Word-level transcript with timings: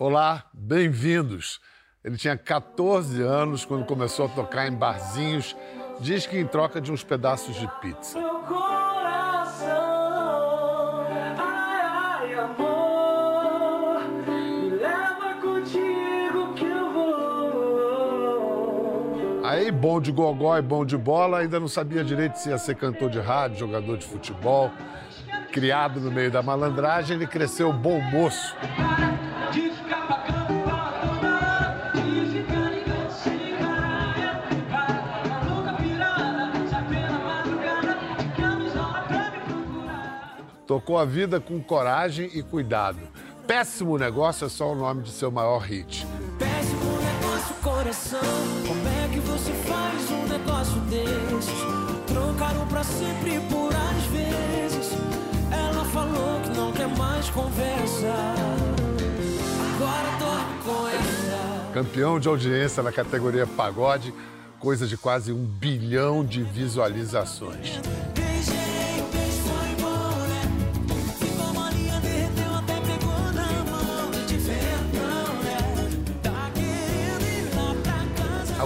Olá, 0.00 0.44
bem-vindos. 0.54 1.60
Ele 2.04 2.16
tinha 2.16 2.38
14 2.38 3.20
anos 3.20 3.64
quando 3.64 3.84
começou 3.84 4.26
a 4.26 4.28
tocar 4.28 4.68
em 4.68 4.72
barzinhos, 4.72 5.56
diz 5.98 6.24
que 6.24 6.38
em 6.38 6.46
troca 6.46 6.80
de 6.80 6.92
uns 6.92 7.02
pedaços 7.02 7.56
de 7.56 7.66
pizza. 7.80 8.16
Aí, 19.42 19.72
bom 19.72 20.00
de 20.00 20.12
gogó 20.12 20.56
e 20.56 20.62
bom 20.62 20.84
de 20.84 20.96
bola, 20.96 21.38
ainda 21.40 21.58
não 21.58 21.66
sabia 21.66 22.04
direito 22.04 22.36
se 22.36 22.50
ia 22.50 22.58
ser 22.58 22.76
cantor 22.76 23.10
de 23.10 23.18
rádio, 23.18 23.58
jogador 23.58 23.98
de 23.98 24.06
futebol. 24.06 24.70
Criado 25.50 25.98
no 25.98 26.12
meio 26.12 26.30
da 26.30 26.40
malandragem, 26.40 27.16
ele 27.16 27.26
cresceu 27.26 27.72
bom 27.72 28.00
moço. 28.00 28.54
Tocou 40.68 40.98
a 40.98 41.04
vida 41.06 41.40
com 41.40 41.58
coragem 41.62 42.30
e 42.34 42.42
cuidado. 42.42 42.98
Péssimo 43.46 43.96
Negócio 43.96 44.44
é 44.44 44.50
só 44.50 44.70
o 44.70 44.74
nome 44.74 45.02
de 45.02 45.10
seu 45.10 45.30
maior 45.30 45.60
hit. 45.60 46.06
Péssimo 46.38 46.98
negócio, 47.00 47.54
coração. 47.62 48.20
Como 48.66 48.86
é 48.86 49.08
que 49.10 49.18
você 49.20 49.50
faz 49.66 50.10
um 50.10 50.28
negócio 50.28 50.78
desses? 50.82 51.54
Trocaram 52.06 52.66
pra 52.66 52.84
sempre 52.84 53.40
por 53.48 53.74
às 53.74 54.04
vezes. 54.12 54.92
Ela 55.50 55.84
falou 55.86 56.38
que 56.42 56.50
não 56.50 56.70
quer 56.70 56.88
mais 56.98 57.30
conversa. 57.30 58.14
Agora 59.74 60.18
dorme 60.18 60.62
com 60.66 60.88
essa. 60.88 61.72
Campeão 61.72 62.20
de 62.20 62.28
audiência 62.28 62.82
na 62.82 62.92
categoria 62.92 63.46
pagode, 63.46 64.12
coisa 64.60 64.86
de 64.86 64.98
quase 64.98 65.32
um 65.32 65.46
bilhão 65.46 66.22
de 66.22 66.42
visualizações. 66.42 67.80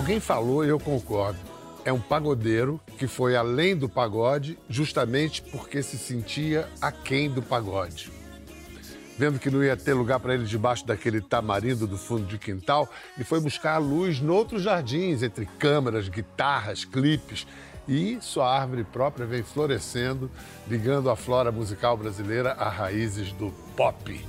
Alguém 0.02 0.18
falou 0.18 0.64
e 0.64 0.68
eu 0.68 0.80
concordo. 0.80 1.38
É 1.84 1.92
um 1.92 2.00
pagodeiro 2.00 2.80
que 2.98 3.06
foi 3.06 3.36
além 3.36 3.76
do 3.76 3.88
pagode 3.88 4.58
justamente 4.68 5.40
porque 5.40 5.80
se 5.80 5.96
sentia 5.96 6.68
aquém 6.80 7.30
do 7.30 7.40
pagode. 7.40 8.10
Vendo 9.16 9.38
que 9.38 9.48
não 9.48 9.62
ia 9.62 9.76
ter 9.76 9.94
lugar 9.94 10.18
para 10.18 10.34
ele 10.34 10.44
debaixo 10.44 10.84
daquele 10.84 11.20
tamarindo 11.20 11.86
do 11.86 11.96
fundo 11.96 12.26
de 12.26 12.36
quintal, 12.36 12.90
ele 13.14 13.24
foi 13.24 13.38
buscar 13.38 13.76
a 13.76 13.78
luz 13.78 14.20
noutros 14.20 14.62
jardins, 14.62 15.22
entre 15.22 15.46
câmeras, 15.46 16.08
guitarras, 16.08 16.84
clipes. 16.84 17.46
E 17.86 18.18
sua 18.20 18.52
árvore 18.52 18.82
própria 18.82 19.24
vem 19.24 19.44
florescendo, 19.44 20.28
ligando 20.66 21.10
a 21.10 21.14
flora 21.14 21.52
musical 21.52 21.96
brasileira 21.96 22.54
a 22.54 22.68
raízes 22.68 23.30
do 23.34 23.52
pop. 23.76 24.20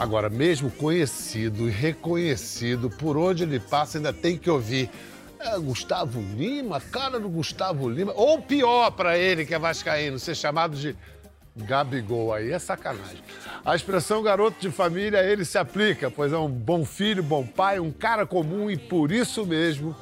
Agora, 0.00 0.30
mesmo 0.30 0.70
conhecido 0.70 1.68
e 1.68 1.70
reconhecido, 1.70 2.88
por 2.88 3.18
onde 3.18 3.42
ele 3.42 3.60
passa, 3.60 3.98
ainda 3.98 4.14
tem 4.14 4.38
que 4.38 4.48
ouvir. 4.48 4.88
É, 5.38 5.58
Gustavo 5.58 6.22
Lima, 6.22 6.80
cara 6.80 7.20
do 7.20 7.28
Gustavo 7.28 7.86
Lima. 7.86 8.10
Ou 8.16 8.40
pior 8.40 8.92
para 8.92 9.18
ele, 9.18 9.44
que 9.44 9.52
é 9.52 9.58
vascaíno, 9.58 10.18
ser 10.18 10.34
chamado 10.34 10.74
de 10.74 10.96
Gabigol. 11.54 12.32
Aí 12.32 12.50
é 12.50 12.58
sacanagem. 12.58 13.22
A 13.62 13.76
expressão 13.76 14.22
garoto 14.22 14.58
de 14.58 14.70
família, 14.70 15.22
ele 15.22 15.44
se 15.44 15.58
aplica, 15.58 16.10
pois 16.10 16.32
é 16.32 16.38
um 16.38 16.48
bom 16.48 16.82
filho, 16.82 17.22
bom 17.22 17.46
pai, 17.46 17.78
um 17.78 17.92
cara 17.92 18.24
comum 18.24 18.70
e 18.70 18.78
por 18.78 19.12
isso 19.12 19.44
mesmo, 19.44 19.94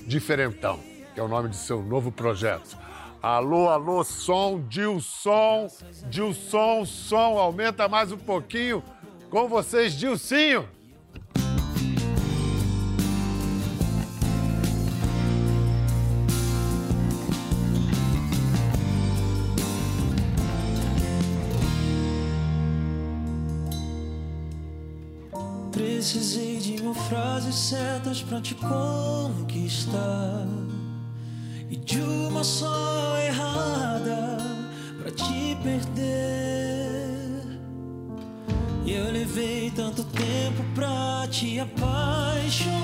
diferentão, 0.00 0.80
que 1.14 1.20
é 1.20 1.22
o 1.22 1.28
nome 1.28 1.48
de 1.48 1.56
seu 1.56 1.80
novo 1.80 2.10
projeto. 2.10 2.76
Alô, 3.22 3.68
alô, 3.68 4.02
som, 4.02 4.60
Dilson, 4.68 5.68
Dilson, 6.10 6.84
som, 6.84 7.38
aumenta 7.38 7.88
mais 7.88 8.10
um 8.10 8.18
pouquinho. 8.18 8.82
Com 9.34 9.48
vocês, 9.48 9.94
Dilcinho. 9.94 10.64
Precisei 25.72 26.58
de 26.58 26.80
mil 26.80 26.94
frases 26.94 27.56
certas 27.56 28.22
pra 28.22 28.40
te 28.40 28.54
conquistar. 28.54 30.46
E 31.68 31.74
de 31.74 32.00
uma 32.00 32.44
só 32.44 33.18
errada 33.18 34.38
pra 35.02 35.10
te 35.10 35.56
perder. 35.60 36.63
E 38.86 38.92
eu 38.92 39.10
levei 39.10 39.70
tanto 39.70 40.04
tempo 40.04 40.62
pra 40.74 41.26
te 41.30 41.58
apaixonar. 41.58 42.74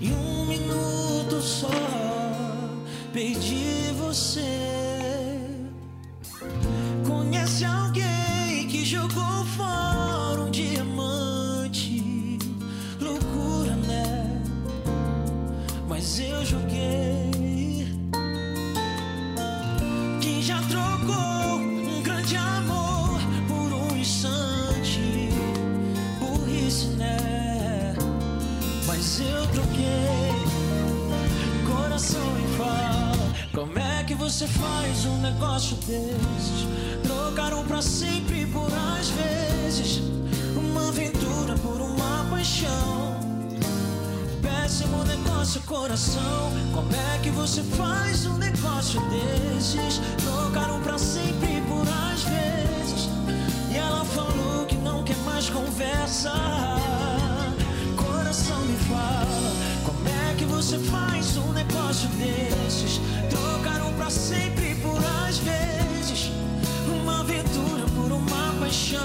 Em 0.00 0.10
um 0.10 0.46
minuto 0.46 1.42
só 1.42 1.68
perdi 3.12 3.92
você. 3.98 4.40
Conhece 7.06 7.66
alguém 7.66 8.66
que 8.68 8.86
jogou 8.86 9.44
fora 9.54 10.40
um 10.40 10.50
diamante? 10.50 12.38
Loucura, 12.98 13.76
né? 13.76 14.42
Mas 15.86 16.18
eu 16.20 16.42
joguei. 16.46 16.63
Você 34.24 34.46
faz 34.46 35.04
um 35.04 35.18
negócio 35.18 35.76
desses? 35.86 36.66
Trocaram 37.02 37.62
pra 37.66 37.82
sempre 37.82 38.46
por 38.46 38.70
às 38.98 39.10
vezes. 39.10 40.00
Uma 40.56 40.88
aventura 40.88 41.54
por 41.58 41.78
uma 41.78 42.24
paixão. 42.30 43.20
Péssimo 44.40 45.04
negócio, 45.04 45.60
coração. 45.64 46.50
Como 46.72 46.88
é 46.90 47.18
que 47.22 47.28
você 47.28 47.62
faz 47.62 48.24
um 48.24 48.38
negócio 48.38 48.98
desses? 49.10 50.00
Trocaram 50.24 50.80
pra 50.80 50.96
sempre 50.96 51.62
por 51.68 51.86
às 52.10 52.22
vezes. 52.22 53.10
E 53.70 53.76
ela 53.76 54.06
falou 54.06 54.64
que 54.64 54.76
não 54.76 55.04
quer 55.04 55.18
mais 55.18 55.50
conversa. 55.50 56.32
Coração 57.94 58.58
me 58.62 58.76
fala, 58.88 59.52
como 59.84 60.08
é 60.08 60.34
que 60.38 60.46
você 60.46 60.78
faz 60.78 61.36
um 61.36 61.52
negócio 61.52 62.08
desses? 62.08 63.00
Pra 64.04 64.10
sempre 64.10 64.74
por 64.82 64.98
às 65.26 65.38
vezes. 65.38 66.30
Uma 66.86 67.20
aventura 67.20 67.86
por 67.94 68.12
uma 68.12 68.52
paixão. 68.60 69.00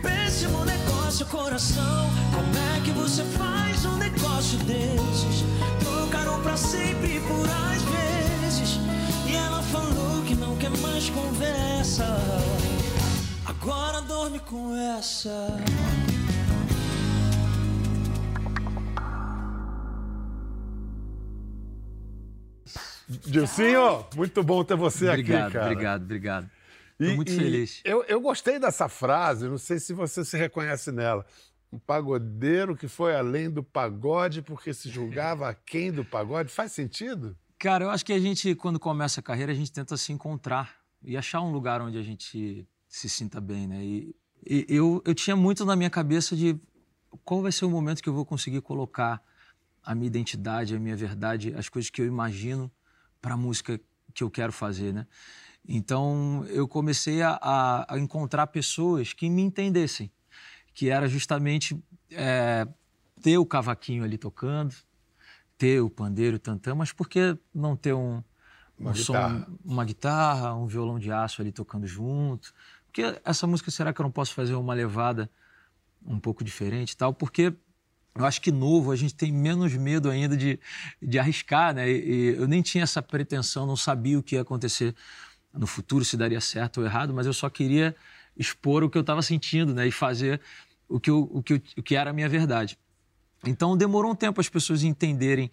Péssimo 0.00 0.64
negócio, 0.64 1.26
coração. 1.26 2.08
Como 2.34 2.56
é 2.56 2.80
que 2.82 2.92
você 2.92 3.22
faz 3.24 3.84
um 3.84 3.98
negócio 3.98 4.56
desses? 4.60 5.44
Trocaram 5.80 6.40
pra 6.40 6.56
sempre 6.56 7.20
por 7.28 7.46
às 7.46 7.82
vezes. 7.82 8.80
E 9.26 9.34
ela 9.34 9.60
falou 9.64 10.22
que 10.22 10.34
não 10.34 10.56
quer 10.56 10.70
mais 10.78 11.10
conversa. 11.10 12.16
Agora 13.44 14.00
dorme 14.00 14.38
com 14.38 14.74
essa. 14.74 15.62
Dilcinho, 23.26 24.06
muito 24.14 24.42
bom 24.42 24.64
ter 24.64 24.76
você 24.76 25.08
Obrigado, 25.08 25.42
aqui, 25.44 25.52
cara. 25.52 25.66
obrigado, 25.66 26.02
obrigado. 26.02 26.50
E- 26.98 27.14
muito 27.14 27.32
feliz. 27.32 27.80
Eu, 27.84 28.02
eu 28.04 28.20
gostei 28.20 28.58
dessa 28.58 28.88
frase, 28.88 29.48
não 29.48 29.58
sei 29.58 29.78
se 29.78 29.92
você 29.92 30.24
se 30.24 30.36
reconhece 30.36 30.90
nela. 30.90 31.26
Um 31.72 31.78
pagodeiro 31.78 32.76
que 32.76 32.88
foi 32.88 33.14
além 33.14 33.50
do 33.50 33.62
pagode 33.62 34.40
porque 34.40 34.72
se 34.72 34.88
julgava 34.88 35.48
aquém 35.50 35.92
do 35.92 36.04
pagode. 36.04 36.50
Faz 36.52 36.72
sentido? 36.72 37.36
Cara, 37.58 37.84
eu 37.84 37.90
acho 37.90 38.04
que 38.04 38.12
a 38.12 38.18
gente, 38.18 38.54
quando 38.54 38.78
começa 38.78 39.20
a 39.20 39.22
carreira, 39.22 39.52
a 39.52 39.54
gente 39.54 39.72
tenta 39.72 39.96
se 39.96 40.12
encontrar 40.12 40.76
e 41.02 41.16
achar 41.16 41.40
um 41.40 41.50
lugar 41.50 41.80
onde 41.82 41.98
a 41.98 42.02
gente 42.02 42.66
se 42.88 43.08
sinta 43.08 43.40
bem, 43.40 43.66
né? 43.66 43.84
E, 43.84 44.14
e 44.46 44.64
eu, 44.68 45.02
eu 45.04 45.14
tinha 45.14 45.34
muito 45.34 45.64
na 45.64 45.74
minha 45.74 45.90
cabeça 45.90 46.36
de 46.36 46.58
qual 47.24 47.42
vai 47.42 47.50
ser 47.52 47.64
o 47.64 47.70
momento 47.70 48.02
que 48.02 48.08
eu 48.08 48.14
vou 48.14 48.24
conseguir 48.24 48.60
colocar 48.60 49.22
a 49.82 49.94
minha 49.94 50.06
identidade, 50.06 50.74
a 50.74 50.78
minha 50.78 50.96
verdade, 50.96 51.54
as 51.56 51.68
coisas 51.68 51.90
que 51.90 52.00
eu 52.00 52.06
imagino 52.06 52.70
para 53.20 53.34
a 53.34 53.36
música 53.36 53.80
que 54.14 54.22
eu 54.22 54.30
quero 54.30 54.52
fazer, 54.52 54.92
né? 54.92 55.06
Então 55.68 56.44
eu 56.48 56.68
comecei 56.68 57.22
a, 57.22 57.38
a, 57.88 57.98
encontrar 57.98 58.46
pessoas 58.46 59.12
que 59.12 59.28
me 59.28 59.42
entendessem, 59.42 60.10
que 60.72 60.88
era 60.88 61.08
justamente 61.08 61.76
é, 62.10 62.66
ter 63.20 63.38
o 63.38 63.44
cavaquinho 63.44 64.04
ali 64.04 64.16
tocando, 64.16 64.74
ter 65.58 65.80
o 65.80 65.90
pandeiro, 65.90 66.36
o 66.36 66.38
tantã, 66.38 66.74
mas 66.74 66.92
por 66.92 67.08
que 67.08 67.36
não 67.52 67.74
ter 67.74 67.94
um, 67.94 68.22
Uma 68.78 68.92
um 68.92 68.94
som, 68.94 69.12
guitarra. 69.12 69.46
uma 69.64 69.84
guitarra, 69.84 70.54
um 70.54 70.66
violão 70.66 70.98
de 70.98 71.10
aço 71.10 71.42
ali 71.42 71.50
tocando 71.50 71.86
junto? 71.86 72.54
Porque 72.86 73.20
essa 73.24 73.46
música, 73.46 73.70
será 73.70 73.92
que 73.92 74.00
eu 74.00 74.04
não 74.04 74.10
posso 74.10 74.32
fazer 74.34 74.54
uma 74.54 74.72
levada 74.72 75.30
um 76.06 76.20
pouco 76.20 76.44
diferente 76.44 76.92
e 76.92 76.96
tal? 76.96 77.12
Porque 77.12 77.52
eu 78.16 78.24
acho 78.24 78.40
que 78.40 78.50
novo 78.50 78.90
a 78.90 78.96
gente 78.96 79.14
tem 79.14 79.30
menos 79.32 79.74
medo 79.74 80.10
ainda 80.10 80.36
de, 80.36 80.58
de 81.02 81.18
arriscar, 81.18 81.74
né? 81.74 81.90
E, 81.90 82.34
eu 82.36 82.48
nem 82.48 82.62
tinha 82.62 82.84
essa 82.84 83.02
pretensão, 83.02 83.66
não 83.66 83.76
sabia 83.76 84.18
o 84.18 84.22
que 84.22 84.36
ia 84.36 84.42
acontecer 84.42 84.94
no 85.52 85.66
futuro, 85.66 86.04
se 86.04 86.16
daria 86.16 86.40
certo 86.40 86.78
ou 86.78 86.86
errado, 86.86 87.12
mas 87.12 87.26
eu 87.26 87.32
só 87.32 87.48
queria 87.48 87.94
expor 88.36 88.82
o 88.84 88.90
que 88.90 88.98
eu 88.98 89.00
estava 89.00 89.22
sentindo, 89.22 89.74
né? 89.74 89.86
E 89.86 89.90
fazer 89.90 90.40
o 90.88 91.00
que, 91.00 91.10
eu, 91.10 91.28
o, 91.32 91.42
que 91.42 91.54
o 91.76 91.82
que 91.82 91.96
era 91.96 92.10
a 92.10 92.12
minha 92.12 92.28
verdade. 92.28 92.78
Então 93.44 93.76
demorou 93.76 94.12
um 94.12 94.14
tempo 94.14 94.40
as 94.40 94.48
pessoas 94.48 94.82
entenderem 94.82 95.50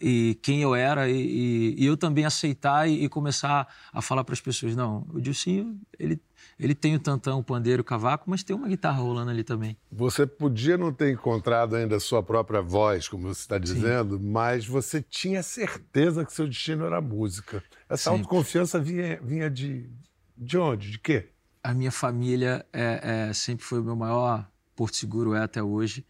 e 0.00 0.38
quem 0.42 0.60
eu 0.62 0.74
era 0.74 1.08
e, 1.08 1.74
e- 1.78 1.84
eu 1.84 1.96
também 1.96 2.24
aceitar 2.24 2.88
e, 2.88 3.04
e 3.04 3.08
começar 3.08 3.66
a 3.92 4.00
falar 4.02 4.24
para 4.24 4.32
as 4.32 4.40
pessoas 4.40 4.74
não, 4.76 5.06
o 5.12 5.20
Dilcinho 5.20 5.78
ele 5.98 6.20
ele 6.58 6.74
tem 6.74 6.94
o 6.96 6.98
tantão, 6.98 7.38
o 7.38 7.44
pandeiro, 7.44 7.82
o 7.82 7.84
cavaco, 7.84 8.28
mas 8.28 8.42
tem 8.42 8.54
uma 8.54 8.66
guitarra 8.66 9.00
rolando 9.00 9.30
ali 9.30 9.44
também. 9.44 9.76
Você 9.92 10.26
podia 10.26 10.76
não 10.76 10.92
ter 10.92 11.12
encontrado 11.12 11.76
ainda 11.76 11.96
a 11.96 12.00
sua 12.00 12.20
própria 12.20 12.60
voz, 12.60 13.06
como 13.06 13.28
você 13.28 13.40
está 13.42 13.58
dizendo, 13.58 14.18
mas 14.18 14.66
você 14.66 15.00
tinha 15.00 15.40
certeza 15.40 16.24
que 16.24 16.32
seu 16.32 16.48
destino 16.48 16.84
era 16.84 16.98
a 16.98 17.00
música. 17.00 17.62
Essa 17.88 18.10
autoconfiança 18.10 18.80
vinha, 18.80 19.20
vinha 19.22 19.48
de, 19.48 19.88
de 20.36 20.58
onde? 20.58 20.90
De 20.90 20.98
quê? 20.98 21.28
A 21.62 21.72
minha 21.72 21.92
família 21.92 22.66
é, 22.72 23.28
é, 23.28 23.32
sempre 23.32 23.64
foi 23.64 23.78
o 23.80 23.84
meu 23.84 23.94
maior 23.94 24.48
porto 24.74 24.96
seguro, 24.96 25.34
é 25.34 25.42
até 25.42 25.62
hoje. 25.62 26.04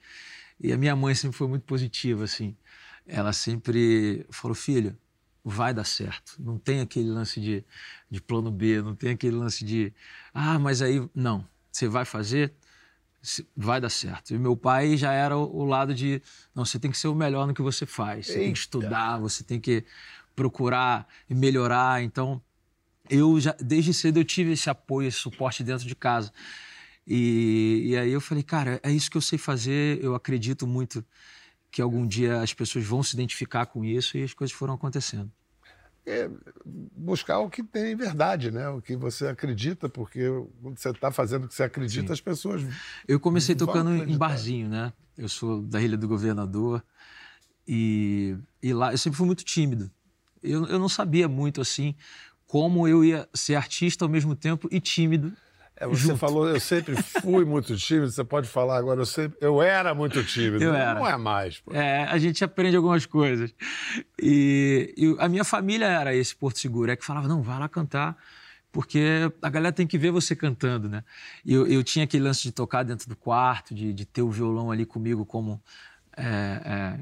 E 0.59 0.73
a 0.73 0.79
minha 0.79 0.97
mãe 0.97 1.15
sempre 1.15 1.37
foi 1.37 1.47
muito 1.47 1.63
positiva, 1.65 2.25
assim. 2.25 2.57
Ela 3.09 3.33
sempre 3.33 4.27
falou, 4.31 4.55
filho, 4.55 4.97
vai 5.45 5.73
dar 5.73 5.85
certo. 5.85 6.37
Não 6.39 6.59
tem 6.59 6.81
aquele 6.81 7.09
lance 7.09 7.41
de, 7.41 7.65
de 8.11 8.21
plano 8.21 8.51
B, 8.51 8.83
não 8.83 8.95
tem 8.95 9.11
aquele 9.11 9.37
lance 9.37 9.65
de, 9.65 9.93
ah, 10.33 10.59
mas 10.59 10.83
aí, 10.83 11.09
não, 11.15 11.45
você 11.73 11.89
vai 11.89 12.05
fazer, 12.05 12.53
vai 13.57 13.81
dar 13.81 13.89
certo. 13.89 14.35
E 14.35 14.39
meu 14.39 14.57
pai 14.57 14.97
já 14.97 15.13
era 15.13 15.37
o, 15.37 15.57
o 15.57 15.65
lado 15.65 15.95
de, 15.95 16.23
não, 16.55 16.65
você 16.65 16.79
tem 16.79 16.91
que 16.91 16.99
ser 16.99 17.09
o 17.09 17.15
melhor 17.15 17.47
no 17.47 17.55
que 17.55 17.63
você 17.63 17.87
faz. 17.87 18.27
Você 18.27 18.35
tem 18.35 18.43
Eita. 18.43 18.53
que 18.53 18.59
estudar, 18.59 19.19
você 19.19 19.43
tem 19.43 19.59
que 19.59 19.85
procurar 20.37 21.09
e 21.29 21.35
melhorar. 21.35 22.03
Então, 22.03 22.41
eu 23.11 23.41
já 23.41 23.57
desde 23.59 23.93
cedo 23.95 24.19
eu 24.19 24.25
tive 24.25 24.53
esse 24.53 24.69
apoio, 24.69 25.09
esse 25.09 25.19
suporte 25.19 25.65
dentro 25.65 25.87
de 25.87 25.95
casa. 25.95 26.33
E, 27.07 27.85
e 27.87 27.97
aí 27.97 28.13
eu 28.13 28.21
falei, 28.21 28.43
cara, 28.43 28.79
é 28.83 28.93
isso 28.93 29.11
que 29.11 29.17
eu 29.17 29.23
sei 29.23 29.39
fazer. 29.39 29.99
Eu 30.03 30.15
acredito 30.15 30.67
muito 30.67 31.05
que 31.71 31.83
algum 31.83 32.07
dia 32.07 32.41
as 32.41 32.53
pessoas 32.53 32.85
vão 32.85 33.03
se 33.03 33.15
identificar 33.15 33.67
com 33.67 33.85
isso 33.85 34.17
e 34.17 34.23
as 34.23 34.33
coisas 34.33 34.55
foram 34.55 34.75
acontecendo. 34.75 35.31
É 36.07 36.31
buscar 36.97 37.39
o 37.41 37.51
que 37.51 37.63
tem 37.63 37.95
verdade, 37.95 38.51
né? 38.51 38.69
O 38.71 38.81
que 38.81 38.97
você 38.97 39.27
acredita, 39.27 39.89
porque 39.89 40.27
quando 40.63 40.79
você 40.79 40.89
está 40.89 41.11
fazendo 41.11 41.45
o 41.45 41.49
que 41.49 41.55
você 41.55 41.65
acredita, 41.65 42.09
Sim. 42.09 42.13
as 42.15 42.21
pessoas. 42.21 42.63
Eu 43.07 43.21
comecei 43.21 43.55
tocando 43.55 43.91
em 43.91 43.97
acreditar. 43.97 44.19
barzinho, 44.19 44.69
né? 44.69 44.93
Eu 45.17 45.29
sou 45.29 45.61
da 45.61 45.83
Ilha 45.83 45.99
do 45.99 46.09
Governador 46.09 46.83
e, 47.67 48.37
e 48.63 48.73
lá 48.73 48.93
eu 48.93 48.99
sempre 48.99 49.19
fui 49.19 49.27
muito 49.27 49.45
tímido. 49.45 49.91
Eu, 50.43 50.67
eu 50.67 50.79
não 50.79 50.89
sabia 50.89 51.29
muito 51.29 51.61
assim 51.61 51.95
como 52.47 52.89
eu 52.89 53.05
ia 53.05 53.29
ser 53.35 53.57
artista 53.57 54.05
ao 54.07 54.09
mesmo 54.09 54.35
tempo 54.35 54.67
e 54.73 54.81
tímido. 54.81 55.37
É, 55.81 55.87
você 55.87 56.03
Junto. 56.03 56.17
falou, 56.17 56.49
eu 56.49 56.59
sempre 56.59 56.97
fui 57.01 57.45
muito 57.45 57.77
tímido, 57.77 58.11
você 58.11 58.25
pode 58.25 58.49
falar 58.49 58.77
agora, 58.77 59.01
eu, 59.01 59.07
sempre, 59.07 59.39
eu 59.41 59.63
era 59.63 59.95
muito 59.95 60.23
tímido. 60.25 60.63
Eu 60.63 60.75
era. 60.75 60.99
Não 60.99 61.07
é 61.07 61.17
mais. 61.17 61.61
Pô. 61.61 61.73
É, 61.73 62.05
a 62.05 62.19
gente 62.19 62.43
aprende 62.43 62.77
algumas 62.77 63.07
coisas. 63.07 63.55
E, 64.21 64.93
e 64.97 65.17
a 65.21 65.29
minha 65.29 65.45
família 65.45 65.87
era 65.87 66.15
esse 66.15 66.35
Porto 66.35 66.59
Seguro, 66.59 66.91
é 66.91 66.97
que 66.97 67.05
falava, 67.05 67.29
não, 67.29 67.43
vai 67.43 67.61
lá 67.61 67.69
cantar, 67.69 68.17
porque 68.73 69.31
a 69.41 69.49
galera 69.49 69.73
tem 69.73 69.87
que 69.87 69.97
ver 69.97 70.11
você 70.11 70.35
cantando, 70.35 70.89
né? 70.89 71.05
E 71.45 71.55
eu, 71.55 71.67
eu 71.67 71.85
tinha 71.85 72.05
aquele 72.05 72.25
lance 72.25 72.43
de 72.43 72.51
tocar 72.51 72.83
dentro 72.83 73.09
do 73.09 73.15
quarto, 73.15 73.73
de, 73.73 73.93
de 73.93 74.05
ter 74.05 74.23
o 74.23 74.31
violão 74.31 74.73
ali 74.73 74.85
comigo 74.85 75.25
como 75.25 75.63
é, 76.19 76.63
é, 76.65 77.01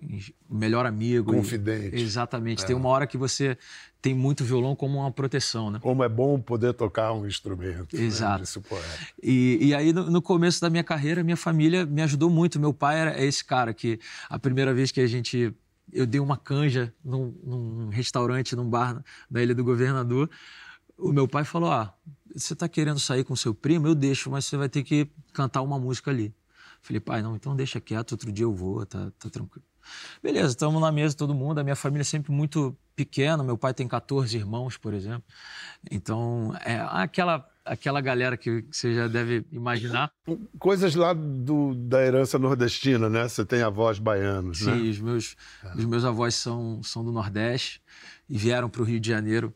o 0.48 0.54
melhor 0.54 0.86
amigo. 0.86 1.32
E- 1.32 1.36
Confidente. 1.36 1.96
exatamente. 1.96 2.62
É. 2.62 2.66
Tem 2.66 2.76
uma 2.76 2.88
hora 2.88 3.06
que 3.06 3.16
você 3.16 3.56
tem 4.00 4.14
muito 4.14 4.44
violão 4.44 4.76
como 4.76 4.98
uma 4.98 5.10
proteção, 5.10 5.70
né? 5.70 5.78
Como 5.80 6.04
é 6.04 6.08
bom 6.08 6.38
poder 6.40 6.74
tocar 6.74 7.12
um 7.12 7.26
instrumento. 7.26 7.96
né? 7.96 8.02
Exato. 8.02 8.60
Poeta. 8.60 8.86
E, 9.22 9.58
e 9.60 9.74
aí, 9.74 9.92
no, 9.92 10.10
no 10.10 10.22
começo 10.22 10.60
da 10.60 10.70
minha 10.70 10.84
carreira, 10.84 11.24
minha 11.24 11.36
família 11.36 11.84
me 11.84 12.02
ajudou 12.02 12.30
muito. 12.30 12.60
Meu 12.60 12.72
pai 12.72 12.98
era 12.98 13.18
é 13.18 13.24
esse 13.24 13.44
cara 13.44 13.72
que, 13.74 13.98
a 14.28 14.38
primeira 14.38 14.72
vez 14.74 14.92
que 14.92 15.00
a 15.00 15.06
gente. 15.06 15.52
Eu 15.92 16.04
dei 16.04 16.20
uma 16.20 16.36
canja 16.36 16.92
num, 17.04 17.32
num 17.44 17.88
restaurante, 17.90 18.56
num 18.56 18.68
bar 18.68 19.02
da 19.30 19.42
Ilha 19.42 19.54
do 19.54 19.62
Governador. 19.64 20.28
O 20.98 21.12
meu 21.12 21.26
pai 21.28 21.44
falou: 21.44 21.70
Ah, 21.70 21.94
você 22.34 22.52
está 22.52 22.68
querendo 22.68 22.98
sair 22.98 23.24
com 23.24 23.34
seu 23.36 23.54
primo? 23.54 23.86
Eu 23.86 23.94
deixo, 23.94 24.30
mas 24.30 24.44
você 24.44 24.56
vai 24.56 24.68
ter 24.68 24.82
que 24.82 25.08
cantar 25.32 25.62
uma 25.62 25.78
música 25.78 26.10
ali. 26.10 26.34
Falei, 26.86 27.00
pai, 27.00 27.20
não, 27.20 27.34
então 27.34 27.56
deixa 27.56 27.80
quieto, 27.80 28.12
outro 28.12 28.30
dia 28.30 28.44
eu 28.44 28.54
vou, 28.54 28.86
tá, 28.86 29.10
tá 29.18 29.28
tranquilo. 29.28 29.64
Beleza, 30.22 30.50
estamos 30.50 30.80
na 30.80 30.92
mesa 30.92 31.16
todo 31.16 31.34
mundo. 31.34 31.58
A 31.58 31.64
minha 31.64 31.74
família 31.74 32.02
é 32.02 32.04
sempre 32.04 32.30
muito 32.30 32.76
pequena. 32.94 33.42
Meu 33.42 33.58
pai 33.58 33.74
tem 33.74 33.88
14 33.88 34.36
irmãos, 34.36 34.76
por 34.76 34.94
exemplo. 34.94 35.24
Então, 35.90 36.56
é 36.64 36.78
aquela, 36.78 37.44
aquela 37.64 38.00
galera 38.00 38.36
que 38.36 38.64
você 38.70 38.94
já 38.94 39.08
deve 39.08 39.44
imaginar. 39.50 40.12
Coisas 40.60 40.94
lá 40.94 41.12
do, 41.12 41.74
da 41.74 42.04
herança 42.04 42.38
nordestina, 42.38 43.10
né? 43.10 43.28
Você 43.28 43.44
tem 43.44 43.62
avós 43.62 43.98
baianos, 43.98 44.60
né? 44.60 44.72
Sim, 44.72 44.88
os 44.88 45.00
meus, 45.00 45.36
os 45.74 45.84
meus 45.84 46.04
avós 46.04 46.36
são, 46.36 46.80
são 46.84 47.04
do 47.04 47.10
Nordeste 47.10 47.82
e 48.28 48.38
vieram 48.38 48.68
para 48.68 48.82
o 48.82 48.84
Rio 48.84 49.00
de 49.00 49.08
Janeiro 49.08 49.52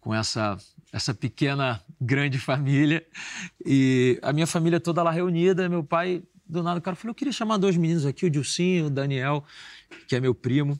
com 0.00 0.12
essa, 0.12 0.56
essa 0.92 1.14
pequena, 1.14 1.80
grande 2.00 2.38
família. 2.38 3.06
E 3.64 4.18
a 4.20 4.32
minha 4.32 4.48
família 4.48 4.80
toda 4.80 5.00
lá 5.00 5.12
reunida. 5.12 5.68
Meu 5.68 5.84
pai, 5.84 6.22
do 6.46 6.62
nada, 6.62 6.78
o 6.78 6.82
cara 6.82 6.96
falou: 6.96 7.10
Eu 7.10 7.14
queria 7.14 7.32
chamar 7.32 7.56
dois 7.56 7.76
meninos 7.76 8.04
aqui, 8.06 8.26
o 8.26 8.30
Dilcinho, 8.30 8.86
o 8.86 8.90
Daniel, 8.90 9.44
que 10.06 10.16
é 10.16 10.20
meu 10.20 10.34
primo. 10.34 10.78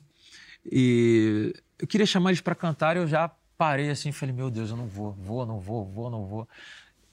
E 0.65 1.53
eu 1.79 1.87
queria 1.87 2.05
chamar 2.05 2.31
eles 2.31 2.41
para 2.41 2.55
cantar. 2.55 2.97
Eu 2.97 3.07
já 3.07 3.29
parei 3.57 3.89
assim, 3.89 4.11
falei: 4.11 4.33
Meu 4.33 4.49
Deus, 4.49 4.69
eu 4.69 4.77
não 4.77 4.87
vou, 4.87 5.11
vou, 5.13 5.45
não 5.45 5.59
vou, 5.59 5.85
vou, 5.85 6.09
não 6.09 6.25
vou. 6.25 6.47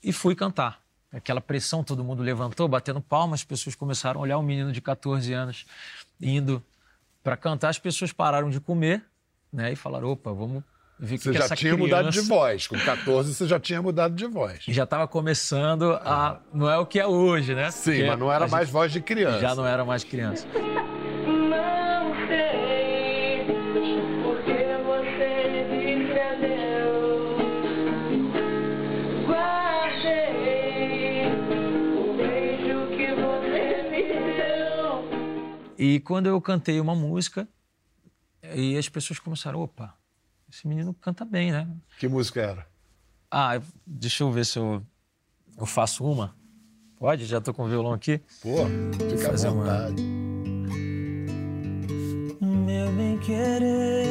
E 0.03 0.13
fui 0.13 0.35
cantar. 0.35 0.83
Aquela 1.13 1.41
pressão, 1.41 1.83
todo 1.83 2.05
mundo 2.05 2.23
levantou, 2.23 2.69
batendo 2.69 3.01
palmas, 3.01 3.41
as 3.41 3.45
pessoas 3.45 3.75
começaram 3.75 4.21
a 4.21 4.23
olhar 4.23 4.39
um 4.39 4.43
menino 4.43 4.71
de 4.71 4.81
14 4.81 5.33
anos 5.33 5.67
indo 6.21 6.63
para 7.23 7.37
cantar. 7.37 7.69
As 7.69 7.79
pessoas 7.79 8.13
pararam 8.13 8.49
de 8.49 8.61
comer 8.61 9.05
né, 9.53 9.73
e 9.73 9.77
falaram: 9.77 10.09
opa, 10.09 10.33
vamos 10.33 10.63
o 11.01 11.07
que, 11.07 11.17
Você 11.19 11.31
que 11.33 11.39
já 11.39 11.45
essa 11.45 11.57
tinha 11.57 11.73
criança... 11.75 11.97
mudado 11.97 12.11
de 12.13 12.21
voz. 12.21 12.67
Com 12.67 12.79
14, 12.79 13.35
você 13.35 13.47
já 13.47 13.59
tinha 13.59 13.81
mudado 13.81 14.15
de 14.15 14.27
voz. 14.27 14.65
E 14.69 14.73
já 14.73 14.85
estava 14.85 15.09
começando 15.09 15.93
a. 16.05 16.39
Não 16.53 16.71
é 16.71 16.77
o 16.77 16.85
que 16.85 17.01
é 17.01 17.07
hoje, 17.07 17.55
né? 17.55 17.71
Sim, 17.71 17.93
Porque 17.93 18.05
mas 18.07 18.19
não 18.19 18.31
era 18.31 18.47
mais 18.47 18.67
gente 18.67 18.73
voz 18.75 18.93
de 18.93 19.01
criança. 19.01 19.41
Já 19.41 19.55
não 19.55 19.67
era 19.67 19.83
mais 19.83 20.05
criança. 20.05 20.47
Não 20.47 22.15
sei 22.29 23.47
porque 24.23 24.77
você 24.85 25.65
me 25.71 26.07
perdeu. 26.13 26.93
Guardei 29.27 31.25
o 31.97 31.99
beijo 32.17 32.79
que 32.97 33.09
você 33.15 33.65
me 33.91 34.03
deu. 34.37 35.09
E 35.79 35.99
quando 36.01 36.27
eu 36.27 36.39
cantei 36.43 36.79
uma 36.79 36.95
música, 36.95 37.49
e 38.55 38.77
as 38.77 38.87
pessoas 38.89 39.19
começaram: 39.19 39.61
opa, 39.61 39.95
esse 40.53 40.67
menino 40.67 40.93
canta 40.95 41.25
bem, 41.25 41.53
né? 41.53 41.69
Que 41.99 42.09
música 42.09 42.41
era? 42.41 42.67
Ah, 43.31 43.61
deixa 43.87 44.25
eu 44.25 44.31
ver 44.33 44.45
se 44.45 44.59
eu, 44.59 44.83
eu 45.57 45.67
faço 45.67 46.05
uma. 46.05 46.35
Pode? 46.99 47.25
Já 47.27 47.41
tô 47.41 47.55
com 47.55 47.65
o 47.65 47.69
violão 47.69 47.93
aqui. 47.93 48.19
Pô, 48.43 48.57
fica 49.09 49.29
à 49.29 49.31
Fazer 49.31 49.49
uma- 49.49 49.65
vontade. 49.65 50.03
Meu 52.41 52.93
bem 52.93 53.19
querer 53.19 54.07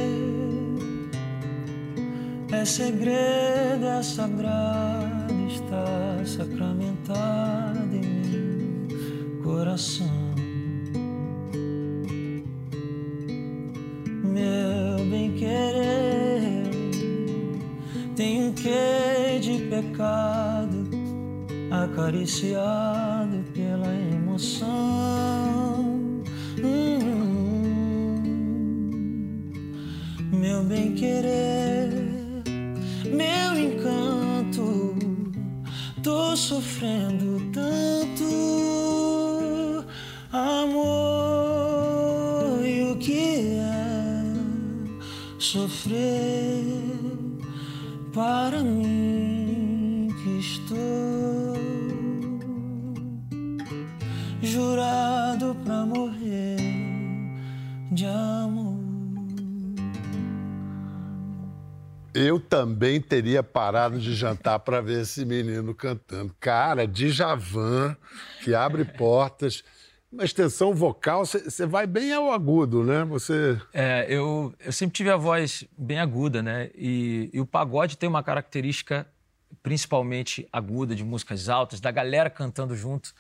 é 2.52 2.66
segredo, 2.66 3.86
é 3.86 4.02
sagrado, 4.02 5.34
está 5.48 6.26
sacramentado 6.26 7.96
em 7.96 8.88
meu 8.88 9.44
coração. 9.44 10.19
Pecado, 19.82 20.90
acariciado 21.72 23.44
pela 23.54 23.94
emoção. 23.96 24.74
Hum, 26.62 28.20
meu 30.34 30.64
bem 30.64 30.94
querer, 30.96 31.94
meu 33.06 33.58
encanto, 33.58 34.96
tô 36.04 36.36
sofrendo 36.36 37.40
tanto. 37.54 38.28
Amor, 40.32 40.90
e 42.64 42.84
o 42.92 42.98
que 42.98 43.58
é 43.58 44.24
sofrer 45.40 46.29
Eu 62.30 62.40
também 62.40 63.02
teria 63.02 63.42
parado 63.42 63.98
de 64.00 64.14
jantar 64.14 64.60
para 64.60 64.80
ver 64.82 65.02
esse 65.02 65.26
menino 65.26 65.74
cantando. 65.74 66.32
Cara, 66.40 66.86
Djavan, 66.88 67.98
que 68.44 68.54
abre 68.54 68.86
portas. 68.86 69.64
Uma 70.12 70.24
extensão 70.24 70.72
vocal, 70.76 71.26
você 71.26 71.66
vai 71.66 71.88
bem 71.88 72.14
ao 72.14 72.32
agudo, 72.32 72.84
né? 72.84 73.04
Você. 73.06 73.60
É, 73.74 74.06
eu, 74.08 74.54
eu 74.60 74.72
sempre 74.72 74.96
tive 74.96 75.10
a 75.10 75.18
voz 75.18 75.64
bem 75.76 76.00
aguda, 76.00 76.44
né? 76.44 76.70
E, 76.76 77.32
e 77.34 77.42
o 77.42 77.48
pagode 77.48 77.98
tem 77.98 78.08
uma 78.08 78.22
característica 78.22 79.08
principalmente 79.64 80.48
aguda, 80.54 80.94
de 80.96 81.04
músicas 81.04 81.50
altas, 81.50 81.80
da 81.80 81.90
galera 81.90 82.30
cantando 82.30 82.76
junto. 82.76 83.12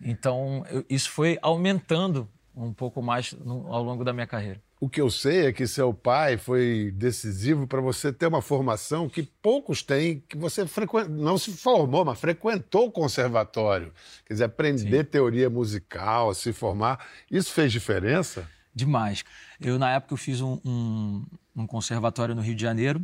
Então, 0.00 0.64
eu- 0.70 0.84
isso 0.88 1.10
foi 1.10 1.38
aumentando 1.42 2.26
um 2.56 2.72
pouco 2.72 3.02
mais 3.02 3.32
no- 3.32 3.72
ao 3.72 3.82
longo 3.82 4.02
da 4.02 4.12
minha 4.12 4.26
carreira. 4.26 4.60
O 4.80 4.88
que 4.88 5.00
eu 5.00 5.10
sei 5.10 5.46
é 5.46 5.52
que 5.52 5.66
seu 5.66 5.92
pai 5.94 6.36
foi 6.36 6.92
decisivo 6.94 7.66
para 7.66 7.80
você 7.80 8.12
ter 8.12 8.26
uma 8.26 8.42
formação 8.42 9.08
que 9.08 9.22
poucos 9.22 9.82
têm, 9.82 10.22
que 10.28 10.36
você 10.36 10.66
não 11.08 11.38
se 11.38 11.52
formou, 11.52 12.04
mas 12.04 12.18
frequentou 12.18 12.86
o 12.88 12.92
conservatório. 12.92 13.92
Quer 14.26 14.34
dizer, 14.34 14.44
aprender 14.44 15.04
teoria 15.04 15.48
musical, 15.48 16.34
se 16.34 16.52
formar. 16.52 17.06
Isso 17.30 17.52
fez 17.52 17.72
diferença? 17.72 18.48
Demais. 18.74 19.24
Eu, 19.58 19.78
na 19.78 19.92
época, 19.92 20.12
eu 20.12 20.18
fiz 20.18 20.42
um, 20.42 20.60
um, 20.62 21.24
um 21.56 21.66
conservatório 21.66 22.34
no 22.34 22.42
Rio 22.42 22.54
de 22.54 22.60
Janeiro, 22.62 23.00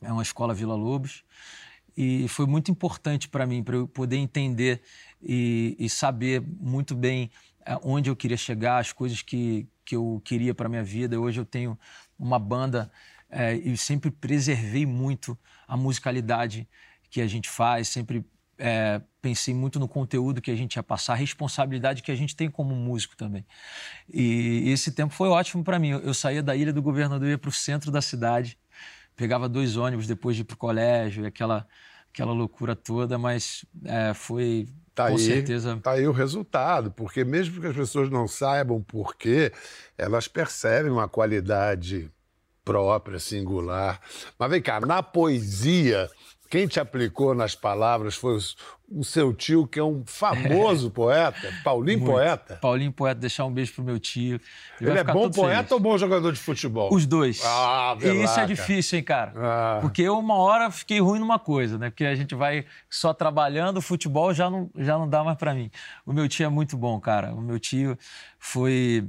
é 0.00 0.10
uma 0.10 0.22
escola 0.22 0.54
Vila 0.54 0.74
Lobos, 0.74 1.22
e 1.94 2.26
foi 2.28 2.46
muito 2.46 2.70
importante 2.70 3.28
para 3.28 3.46
mim, 3.46 3.62
para 3.62 3.76
eu 3.76 3.86
poder 3.86 4.16
entender 4.16 4.80
e, 5.22 5.76
e 5.78 5.90
saber 5.90 6.40
muito 6.40 6.94
bem 6.94 7.30
onde 7.82 8.10
eu 8.10 8.16
queria 8.16 8.36
chegar, 8.36 8.78
as 8.78 8.92
coisas 8.92 9.22
que, 9.22 9.68
que 9.84 9.96
eu 9.96 10.20
queria 10.24 10.54
para 10.54 10.68
minha 10.68 10.84
vida. 10.84 11.20
Hoje 11.20 11.40
eu 11.40 11.44
tenho 11.44 11.78
uma 12.18 12.38
banda 12.38 12.90
eh, 13.30 13.56
e 13.56 13.76
sempre 13.76 14.10
preservei 14.10 14.86
muito 14.86 15.38
a 15.66 15.76
musicalidade 15.76 16.68
que 17.10 17.20
a 17.20 17.26
gente 17.26 17.48
faz, 17.48 17.88
sempre 17.88 18.24
eh, 18.58 19.00
pensei 19.20 19.54
muito 19.54 19.80
no 19.80 19.88
conteúdo 19.88 20.40
que 20.40 20.50
a 20.50 20.56
gente 20.56 20.76
ia 20.76 20.82
passar, 20.82 21.14
a 21.14 21.16
responsabilidade 21.16 22.02
que 22.02 22.12
a 22.12 22.14
gente 22.14 22.36
tem 22.36 22.50
como 22.50 22.74
músico 22.74 23.16
também. 23.16 23.44
E 24.12 24.70
esse 24.70 24.92
tempo 24.92 25.12
foi 25.12 25.28
ótimo 25.28 25.64
para 25.64 25.78
mim. 25.78 25.90
Eu, 25.90 26.14
saía 26.14 26.42
da 26.42 26.54
Ilha 26.54 26.72
do 26.72 26.82
Governador, 26.82 27.28
ia 27.28 27.38
para 27.38 27.48
o 27.48 27.52
centro 27.52 27.90
da 27.90 28.02
cidade, 28.02 28.58
pegava 29.16 29.48
dois 29.48 29.76
ônibus 29.76 30.06
depois 30.06 30.36
de 30.36 30.42
ir 30.42 30.44
para 30.44 30.54
o 30.54 30.58
colégio, 30.58 31.26
aquela, 31.26 31.66
aquela 32.12 32.32
loucura 32.32 32.76
toda, 32.76 33.18
mas 33.18 33.64
eh, 33.84 34.14
foi 34.14 34.68
Tá 34.94 35.08
com 35.08 35.16
aí, 35.16 35.18
certeza. 35.18 35.78
tá 35.82 35.92
aí 35.92 36.06
o 36.06 36.12
resultado, 36.12 36.90
porque 36.90 37.24
mesmo 37.24 37.60
que 37.60 37.66
as 37.66 37.74
pessoas 37.74 38.10
não 38.10 38.28
saibam 38.28 38.82
por 38.82 39.16
quê, 39.16 39.50
elas 39.96 40.28
percebem 40.28 40.92
uma 40.92 41.08
qualidade 41.08 42.10
própria, 42.64 43.18
singular. 43.18 44.00
Mas 44.38 44.50
vem 44.50 44.60
cá, 44.62 44.80
na 44.80 45.02
poesia, 45.02 46.10
quem 46.52 46.66
te 46.66 46.78
aplicou 46.78 47.34
nas 47.34 47.54
palavras 47.54 48.14
foi 48.14 48.36
o 48.86 49.02
seu 49.02 49.32
tio, 49.32 49.66
que 49.66 49.78
é 49.78 49.82
um 49.82 50.02
famoso 50.04 50.90
poeta, 50.92 51.50
Paulinho 51.64 52.00
Muito. 52.00 52.12
Poeta. 52.12 52.56
Paulinho 52.56 52.92
Poeta, 52.92 53.18
deixar 53.18 53.46
um 53.46 53.50
beijo 53.50 53.72
pro 53.72 53.82
meu 53.82 53.98
tio. 53.98 54.38
Ele 54.78 54.90
vai 54.90 54.98
é 54.98 55.04
bom 55.04 55.30
poeta 55.30 55.56
feliz. 55.56 55.72
ou 55.72 55.80
bom 55.80 55.96
jogador 55.96 56.30
de 56.30 56.38
futebol? 56.38 56.92
Os 56.92 57.06
dois. 57.06 57.40
Ah, 57.42 57.96
e 58.02 58.22
isso 58.22 58.38
é 58.38 58.44
difícil, 58.44 58.98
hein, 58.98 59.02
cara? 59.02 59.32
Ah. 59.34 59.78
Porque 59.80 60.02
eu, 60.02 60.18
uma 60.18 60.36
hora, 60.36 60.70
fiquei 60.70 61.00
ruim 61.00 61.18
numa 61.18 61.38
coisa, 61.38 61.78
né? 61.78 61.88
Porque 61.88 62.04
a 62.04 62.14
gente 62.14 62.34
vai 62.34 62.66
só 62.90 63.14
trabalhando, 63.14 63.78
o 63.78 63.82
futebol 63.82 64.34
já 64.34 64.50
não, 64.50 64.70
já 64.76 64.98
não 64.98 65.08
dá 65.08 65.24
mais 65.24 65.38
pra 65.38 65.54
mim. 65.54 65.70
O 66.04 66.12
meu 66.12 66.28
tio 66.28 66.44
é 66.44 66.50
muito 66.50 66.76
bom, 66.76 67.00
cara. 67.00 67.32
O 67.32 67.40
meu 67.40 67.58
tio 67.58 67.96
foi, 68.38 69.08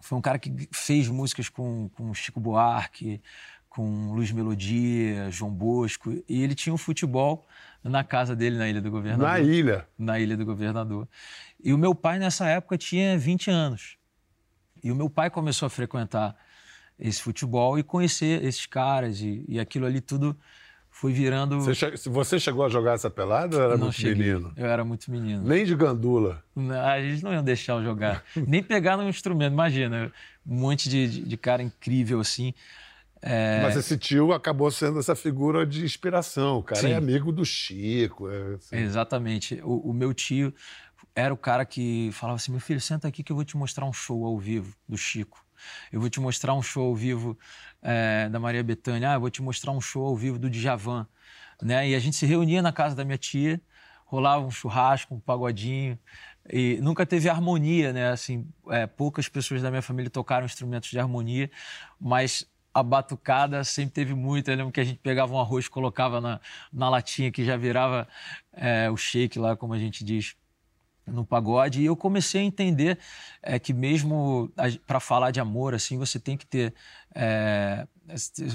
foi 0.00 0.16
um 0.16 0.22
cara 0.22 0.38
que 0.38 0.68
fez 0.70 1.08
músicas 1.08 1.48
com, 1.48 1.88
com 1.88 2.14
Chico 2.14 2.38
Buarque, 2.38 3.20
com 3.68 4.12
Luiz 4.12 4.30
Melodia, 4.32 5.30
João 5.30 5.50
Bosco. 5.52 6.12
E 6.28 6.42
ele 6.42 6.54
tinha 6.54 6.72
um 6.74 6.78
futebol 6.78 7.46
na 7.84 8.02
casa 8.02 8.34
dele, 8.34 8.56
na 8.58 8.68
Ilha 8.68 8.80
do 8.80 8.90
Governador 8.90 9.26
Na 9.28 9.40
ilha. 9.40 9.86
na 9.98 10.18
Ilha 10.18 10.36
do 10.36 10.44
Governador. 10.44 11.06
E 11.62 11.72
o 11.72 11.78
meu 11.78 11.94
pai, 11.94 12.18
nessa 12.18 12.46
época, 12.48 12.76
tinha 12.78 13.16
20 13.18 13.50
anos. 13.50 13.96
E 14.82 14.90
o 14.90 14.96
meu 14.96 15.08
pai 15.10 15.30
começou 15.30 15.66
a 15.66 15.70
frequentar 15.70 16.36
esse 16.98 17.22
futebol 17.22 17.78
e 17.78 17.82
conhecer 17.82 18.44
esses 18.44 18.66
caras. 18.66 19.20
E, 19.20 19.44
e 19.48 19.58
aquilo 19.60 19.86
ali 19.86 20.00
tudo 20.00 20.36
foi 20.90 21.12
virando. 21.12 21.60
Você, 21.60 21.74
che- 21.74 21.96
se 21.96 22.08
você 22.08 22.38
chegou 22.40 22.64
a 22.64 22.68
jogar 22.68 22.94
essa 22.94 23.08
pelada 23.10 23.56
ou 23.56 23.62
era 23.62 23.76
não 23.76 23.84
muito 23.86 23.96
cheguei. 24.00 24.32
menino? 24.32 24.52
Eu 24.56 24.66
era 24.66 24.84
muito 24.84 25.10
menino. 25.10 25.42
Nem 25.44 25.64
de 25.64 25.74
gandula. 25.76 26.42
Não, 26.56 26.74
A 26.80 27.00
gente 27.00 27.22
não 27.22 27.32
ia 27.32 27.42
deixar 27.42 27.74
eu 27.74 27.84
jogar. 27.84 28.24
Nem 28.34 28.62
pegar 28.62 28.96
no 28.96 29.08
instrumento. 29.08 29.52
Imagina, 29.52 30.12
um 30.46 30.56
monte 30.56 30.88
de, 30.88 31.08
de, 31.08 31.20
de 31.22 31.36
cara 31.36 31.62
incrível 31.62 32.20
assim. 32.20 32.52
É, 33.20 33.62
Mas 33.62 33.76
esse 33.76 33.98
tio 33.98 34.32
acabou 34.32 34.70
sendo 34.70 34.98
essa 34.98 35.14
figura 35.14 35.66
de 35.66 35.84
inspiração. 35.84 36.58
O 36.58 36.62
cara 36.62 36.80
Sim. 36.80 36.92
é 36.92 36.94
amigo 36.94 37.32
do 37.32 37.44
Chico. 37.44 38.30
é 38.30 38.54
assim. 38.54 38.76
Exatamente. 38.76 39.60
O, 39.64 39.90
o 39.90 39.92
meu 39.92 40.14
tio 40.14 40.54
era 41.14 41.34
o 41.34 41.36
cara 41.36 41.64
que 41.64 42.10
falava 42.12 42.36
assim: 42.36 42.52
meu 42.52 42.60
filho, 42.60 42.80
senta 42.80 43.08
aqui 43.08 43.22
que 43.22 43.32
eu 43.32 43.36
vou 43.36 43.44
te 43.44 43.56
mostrar 43.56 43.84
um 43.84 43.92
show 43.92 44.24
ao 44.24 44.38
vivo 44.38 44.74
do 44.88 44.96
Chico. 44.96 45.44
Eu 45.92 46.00
vou 46.00 46.08
te 46.08 46.20
mostrar 46.20 46.54
um 46.54 46.62
show 46.62 46.86
ao 46.86 46.94
vivo 46.94 47.36
eh, 47.82 48.28
da 48.30 48.38
Maria 48.38 48.62
Bethânia. 48.62 49.10
Ah, 49.10 49.14
eu 49.14 49.20
vou 49.20 49.30
te 49.30 49.42
mostrar 49.42 49.72
um 49.72 49.80
show 49.80 50.06
ao 50.06 50.16
vivo 50.16 50.38
do 50.38 50.48
Djavan. 50.48 51.06
Né? 51.60 51.90
E 51.90 51.94
a 51.96 51.98
gente 51.98 52.16
se 52.16 52.24
reunia 52.24 52.62
na 52.62 52.72
casa 52.72 52.94
da 52.94 53.04
minha 53.04 53.18
tia, 53.18 53.60
rolava 54.04 54.46
um 54.46 54.50
churrasco, 54.50 55.16
um 55.16 55.20
pagodinho. 55.20 55.98
E 56.48 56.78
nunca 56.80 57.04
teve 57.04 57.28
harmonia, 57.28 57.92
né? 57.92 58.10
Assim, 58.10 58.46
eh, 58.70 58.86
poucas 58.86 59.28
pessoas 59.28 59.60
da 59.60 59.70
minha 59.70 59.82
família 59.82 60.08
tocaram 60.08 60.46
instrumentos 60.46 60.88
de 60.88 60.98
harmonia, 60.98 61.50
mas 62.00 62.46
a 62.78 62.82
batucada 62.82 63.64
sempre 63.64 63.92
teve 63.92 64.14
muito. 64.14 64.50
Eu 64.50 64.56
lembro 64.56 64.72
que 64.72 64.80
a 64.80 64.84
gente 64.84 64.98
pegava 64.98 65.32
um 65.32 65.40
arroz, 65.40 65.68
colocava 65.68 66.20
na, 66.20 66.40
na 66.72 66.88
latinha 66.88 67.30
que 67.30 67.44
já 67.44 67.56
virava 67.56 68.08
eh, 68.52 68.90
o 68.90 68.96
shake 68.96 69.38
lá, 69.38 69.56
como 69.56 69.74
a 69.74 69.78
gente 69.78 70.04
diz 70.04 70.36
no 71.12 71.24
pagode 71.24 71.80
e 71.80 71.86
eu 71.86 71.96
comecei 71.96 72.40
a 72.40 72.44
entender 72.44 72.98
é, 73.42 73.58
que 73.58 73.72
mesmo 73.72 74.52
para 74.86 75.00
falar 75.00 75.30
de 75.30 75.40
amor 75.40 75.74
assim 75.74 75.98
você 75.98 76.18
tem 76.18 76.36
que 76.36 76.46
ter 76.46 76.74
é, 77.14 77.86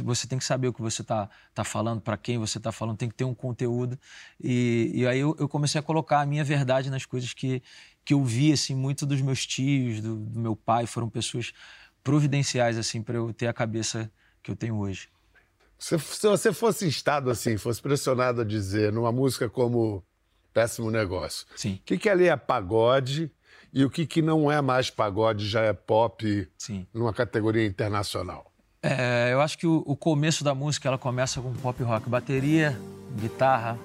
você 0.04 0.28
tem 0.28 0.38
que 0.38 0.46
saber 0.46 0.68
o 0.68 0.74
que 0.74 0.82
você 0.82 1.02
está 1.02 1.30
tá 1.54 1.64
falando 1.64 2.02
para 2.02 2.18
quem 2.18 2.38
você 2.38 2.58
está 2.58 2.72
falando 2.72 2.98
tem 2.98 3.10
que 3.10 3.16
ter 3.16 3.24
um 3.24 3.34
conteúdo 3.34 3.98
e, 4.42 4.92
e 4.94 5.08
aí 5.08 5.20
eu, 5.20 5.36
eu 5.40 5.50
comecei 5.50 5.80
a 5.80 5.84
colocar 5.84 6.22
a 6.22 6.26
minha 6.26 6.44
verdade 6.44 6.90
nas 6.90 7.06
coisas 7.06 7.34
que 7.34 7.62
que 8.06 8.14
eu 8.14 8.24
vi 8.24 8.52
assim 8.52 8.76
muito 8.76 9.06
dos 9.06 9.22
meus 9.22 9.46
tios 9.46 10.02
do, 10.02 10.18
do 10.18 10.40
meu 10.40 10.56
pai 10.56 10.86
foram 10.86 11.10
pessoas 11.10 11.54
providenciais 12.04 12.78
assim 12.78 13.02
para 13.02 13.16
eu 13.16 13.34
ter 13.34 13.48
a 13.48 13.54
cabeça 13.54 14.12
que 14.42 14.52
eu 14.52 14.56
tenho 14.56 14.78
hoje 14.78 15.10
Se, 15.78 15.98
se 16.00 16.28
você 16.28 16.52
fosse 16.52 16.86
instado 16.86 17.30
assim, 17.30 17.58
fosse 17.58 17.82
pressionado 17.82 18.42
a 18.42 18.44
dizer 18.44 18.92
numa 18.92 19.12
música 19.12 19.50
como 19.50 20.04
Péssimo 20.54 20.92
Negócio, 20.92 21.48
sim 21.56 21.76
o 21.76 21.86
que, 21.86 21.98
que 21.98 22.10
ali 22.10 22.28
é 22.28 22.36
pagode 22.36 23.32
e 23.74 23.84
o 23.84 23.90
que, 23.90 24.06
que 24.06 24.22
não 24.22 24.52
é 24.52 24.62
mais 24.62 24.90
pagode, 24.90 25.48
já 25.48 25.62
é 25.62 25.74
pop 25.74 26.48
sim 26.58 26.86
numa 26.94 27.14
categoria 27.14 27.66
internacional? 27.66 28.54
É, 28.86 29.30
eu 29.32 29.40
acho 29.40 29.58
que 29.58 29.66
o, 29.66 29.82
o 29.86 29.96
começo 29.96 30.44
da 30.44 30.54
música 30.54 30.90
ela 30.90 30.98
começa 30.98 31.42
com 31.42 31.54
pop 31.54 31.82
rock, 31.82 32.10
bateria, 32.10 32.78
guitarra, 33.18 33.80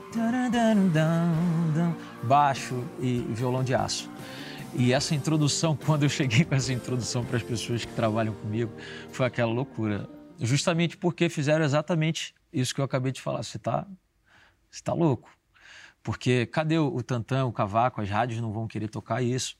baixo 2.24 2.82
e 3.00 3.20
violão 3.30 3.62
de 3.62 3.76
aço. 3.76 4.10
E 4.74 4.92
essa 4.92 5.14
introdução, 5.14 5.76
quando 5.84 6.04
eu 6.04 6.08
cheguei 6.08 6.44
com 6.44 6.54
essa 6.54 6.72
introdução 6.72 7.24
para 7.24 7.36
as 7.36 7.42
pessoas 7.42 7.84
que 7.84 7.92
trabalham 7.92 8.34
comigo, 8.34 8.72
foi 9.10 9.26
aquela 9.26 9.52
loucura. 9.52 10.08
Justamente 10.40 10.96
porque 10.96 11.28
fizeram 11.28 11.64
exatamente 11.64 12.34
isso 12.52 12.74
que 12.74 12.80
eu 12.80 12.84
acabei 12.84 13.12
de 13.12 13.20
falar. 13.20 13.42
Você 13.42 13.56
está 13.56 13.86
você 14.70 14.82
tá 14.82 14.92
louco. 14.92 15.30
Porque 16.02 16.46
cadê 16.46 16.78
o, 16.78 16.94
o 16.94 17.02
tantã, 17.02 17.44
o 17.44 17.52
cavaco? 17.52 18.00
As 18.00 18.08
rádios 18.08 18.40
não 18.40 18.52
vão 18.52 18.66
querer 18.66 18.88
tocar 18.88 19.22
isso. 19.22 19.56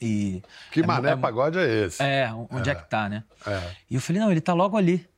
E 0.00 0.42
Que 0.70 0.80
é 0.80 0.86
mané 0.86 1.12
é 1.12 1.16
pagode 1.16 1.58
é 1.58 1.86
esse? 1.86 2.02
é, 2.02 2.30
onde 2.50 2.68
é, 2.68 2.74
que 2.74 2.88
tá, 2.88 3.08
né? 3.08 3.24
É. 3.46 3.74
E 3.90 3.94
eu 3.94 4.00
falei, 4.00 4.20
não, 4.20 4.30
ele 4.30 4.40
tá 4.40 4.52
logo 4.52 4.76
ali. 4.76 5.08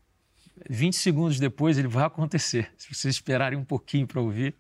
20 0.69 0.95
segundos 0.95 1.39
depois 1.39 1.79
ele 1.79 1.89
vai 1.89 2.05
acontecer. 2.05 2.71
Se 2.77 2.95
vocês 2.95 3.15
esperarem 3.15 3.59
um 3.59 3.65
pouquinho 3.65 4.07
para 4.07 4.21
ouvir, 4.21 4.55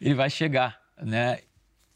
ele 0.00 0.14
vai 0.14 0.30
chegar, 0.30 0.78
né? 1.00 1.40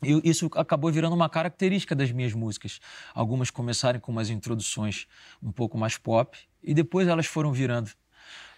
E 0.02 0.21
isso 0.28 0.50
acabou 0.54 0.90
virando 0.90 1.14
uma 1.14 1.28
característica 1.28 1.95
das 1.95 2.11
minhas 2.11 2.33
músicas. 2.33 2.80
Algumas 3.14 3.50
começaram 3.50 4.00
com 4.00 4.11
umas 4.12 4.30
introduções 4.30 5.07
um 5.42 5.52
pouco 5.52 5.76
mais 5.76 5.97
pop 5.99 6.38
e 6.62 6.73
depois 6.73 7.09
elas 7.09 7.26
foram 7.26 7.52
virando 7.52 7.90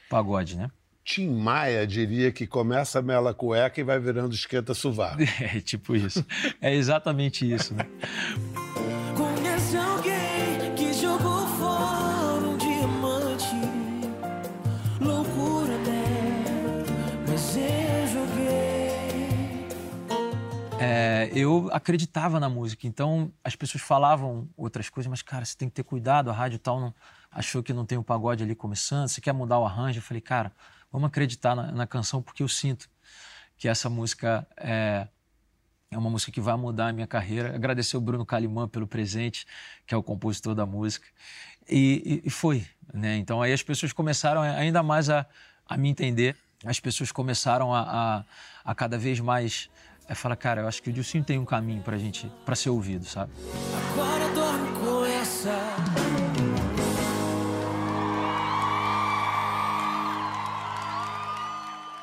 pagode, 0.08 0.56
né? 0.56 0.70
Tim 1.04 1.30
Maia 1.30 1.84
diria 1.84 2.30
que 2.30 2.46
começa 2.46 3.00
a 3.00 3.02
mela 3.02 3.34
cueca 3.34 3.80
e 3.80 3.84
vai 3.84 3.98
virando 3.98 4.34
esquenta 4.34 4.72
sovaco. 4.72 5.18
É 5.40 5.60
tipo 5.60 5.96
isso. 5.96 6.24
É 6.60 6.72
exatamente 6.72 7.50
isso, 7.50 7.74
né? 7.74 7.86
Eu 21.32 21.68
acreditava 21.72 22.38
na 22.40 22.48
música, 22.48 22.86
então 22.86 23.32
as 23.42 23.56
pessoas 23.56 23.82
falavam 23.82 24.48
outras 24.56 24.88
coisas, 24.88 25.08
mas 25.10 25.22
cara, 25.22 25.44
você 25.44 25.56
tem 25.56 25.68
que 25.68 25.74
ter 25.74 25.82
cuidado, 25.84 26.30
a 26.30 26.32
rádio 26.32 26.58
tal 26.58 26.80
não 26.80 26.94
achou 27.30 27.62
que 27.62 27.72
não 27.72 27.86
tem 27.86 27.98
o 27.98 28.04
pagode 28.04 28.42
ali 28.42 28.54
começando, 28.54 29.08
você 29.08 29.20
quer 29.20 29.32
mudar 29.32 29.58
o 29.58 29.64
arranjo? 29.64 29.98
Eu 29.98 30.02
falei, 30.02 30.20
cara, 30.20 30.52
vamos 30.90 31.06
acreditar 31.08 31.54
na, 31.56 31.72
na 31.72 31.86
canção 31.86 32.22
porque 32.22 32.42
eu 32.42 32.48
sinto 32.48 32.88
que 33.56 33.68
essa 33.68 33.88
música 33.88 34.46
é, 34.56 35.08
é 35.90 35.98
uma 35.98 36.10
música 36.10 36.32
que 36.32 36.40
vai 36.40 36.56
mudar 36.56 36.88
a 36.88 36.92
minha 36.92 37.06
carreira. 37.06 37.54
Agradecer 37.54 37.96
o 37.96 38.00
Bruno 38.00 38.24
Calimã 38.26 38.68
pelo 38.68 38.86
presente, 38.86 39.46
que 39.86 39.94
é 39.94 39.96
o 39.96 40.02
compositor 40.02 40.54
da 40.54 40.66
música. 40.66 41.06
E, 41.68 42.20
e- 42.24 42.28
e 42.28 42.30
foi, 42.30 42.66
né? 42.92 43.16
Então 43.18 43.40
aí 43.42 43.52
as 43.52 43.62
pessoas 43.62 43.92
começaram 43.92 44.42
ainda 44.42 44.82
mais 44.82 45.08
a, 45.10 45.26
a 45.66 45.76
me 45.76 45.88
entender. 45.88 46.36
As 46.64 46.80
pessoas 46.80 47.12
começaram 47.12 47.74
a, 47.74 47.80
a, 47.82 48.24
a 48.64 48.74
cada 48.74 48.98
vez 48.98 49.20
mais 49.20 49.68
é, 50.08 50.14
falar, 50.14 50.36
cara, 50.36 50.62
eu 50.62 50.68
acho 50.68 50.82
que 50.82 50.90
o 50.90 50.92
Dilcinho 50.92 51.24
tem 51.24 51.38
um 51.38 51.44
caminho 51.44 51.82
pra 51.82 51.96
gente, 51.98 52.30
pra 52.44 52.54
ser 52.54 52.70
ouvido, 52.70 53.04
sabe? 53.04 53.32
Agora 53.92 54.28
dorme 54.34 54.68
com 54.80 55.04
essa. 55.04 55.52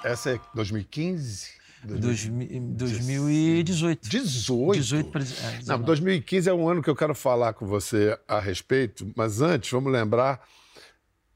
Essa 0.03 0.31
é 0.31 0.39
2015? 0.55 1.59
Dois, 1.83 2.25
mi- 2.25 2.59
2018. 2.59 4.09
18? 4.09 4.73
18 4.77 5.09
pra, 5.11 5.21
é, 5.21 5.23
Não, 5.23 5.57
19. 5.59 5.83
2015 5.85 6.49
é 6.49 6.53
um 6.53 6.67
ano 6.67 6.81
que 6.81 6.89
eu 6.89 6.95
quero 6.95 7.15
falar 7.15 7.53
com 7.53 7.65
você 7.65 8.17
a 8.27 8.39
respeito, 8.39 9.09
mas 9.15 9.41
antes, 9.41 9.71
vamos 9.71 9.91
lembrar, 9.91 10.41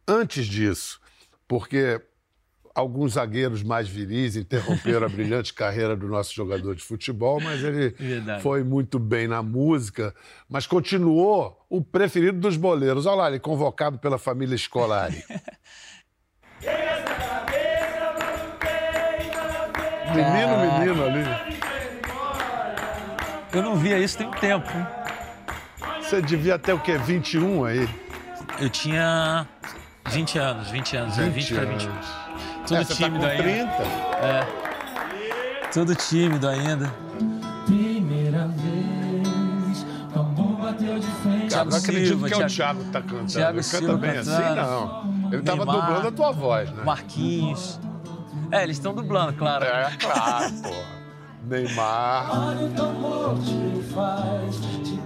antes 0.07 0.45
disso, 0.45 0.99
porque 1.47 2.01
alguns 2.75 3.13
zagueiros 3.13 3.61
mais 3.63 3.87
viris 3.87 4.35
interromperam 4.35 5.05
a 5.05 5.09
brilhante 5.09 5.53
carreira 5.55 5.95
do 5.95 6.07
nosso 6.07 6.33
jogador 6.33 6.75
de 6.75 6.83
futebol, 6.83 7.39
mas 7.39 7.63
ele 7.63 7.91
Verdade. 7.91 8.41
foi 8.41 8.63
muito 8.63 8.97
bem 8.99 9.27
na 9.27 9.43
música, 9.43 10.13
mas 10.49 10.65
continuou 10.65 11.65
o 11.69 11.81
preferido 11.83 12.39
dos 12.39 12.57
boleiros. 12.57 13.05
Olha 13.05 13.15
lá, 13.15 13.29
ele 13.29 13.39
convocado 13.39 13.99
pela 13.99 14.17
família 14.17 14.57
Scolari. 14.57 15.23
Menino, 20.13 20.57
menino 20.59 21.03
ali. 21.05 21.23
Eu 23.51 23.63
não 23.63 23.75
via 23.75 23.97
isso 23.99 24.17
tem 24.17 24.27
um 24.27 24.31
tempo. 24.31 24.67
hein? 24.69 24.85
Você 26.01 26.21
devia 26.21 26.59
ter 26.59 26.73
o 26.73 26.79
quê? 26.79 26.97
21 26.97 27.65
aí? 27.65 27.89
Eu 28.59 28.69
tinha 28.69 29.47
20 30.09 30.37
anos, 30.37 30.69
20 30.69 30.97
anos, 30.97 31.17
é, 31.17 31.29
20 31.29 31.53
para 31.53 31.65
21. 31.65 32.22
Tudo 32.65 32.75
É, 32.79 32.83
você 32.83 32.89
tá 32.89 32.95
tímido 32.95 33.19
com 33.19 33.25
ainda. 33.31 33.43
30. 33.43 34.47
Tudo 35.73 35.95
tímido 35.95 36.47
ainda. 36.47 36.93
Primeira 37.65 38.47
vez, 38.47 39.85
o 40.15 40.19
amor 40.19 40.57
bateu 40.57 40.99
de 40.99 41.07
frente. 41.07 41.49
Cara, 41.53 41.65
não 41.65 41.77
acredito 41.77 42.07
Silva, 42.09 42.27
que 42.27 42.33
é 42.33 42.37
o 42.37 42.47
Thiago- 42.47 42.83
que 42.83 42.89
tá 42.91 43.01
cantando. 43.01 43.25
Thiago 43.27 43.57
ele 43.57 43.63
canta 43.63 43.77
Silva 43.77 43.97
bem 43.97 44.09
assim, 44.11 44.31
cantando. 44.31 44.55
não. 44.61 45.13
Ele 45.33 45.41
tava 45.41 45.65
Neymar. 45.65 45.81
dublando 45.87 46.07
a 46.07 46.11
tua 46.11 46.31
voz, 46.31 46.69
né? 46.71 46.83
Marquinhos. 46.83 47.79
É, 48.51 48.63
eles 48.63 48.77
estão 48.77 48.93
dublando, 48.93 49.33
claro. 49.33 49.65
É, 49.65 49.89
claro, 49.99 50.53
pô. 50.61 50.69
Neymar. 51.43 52.29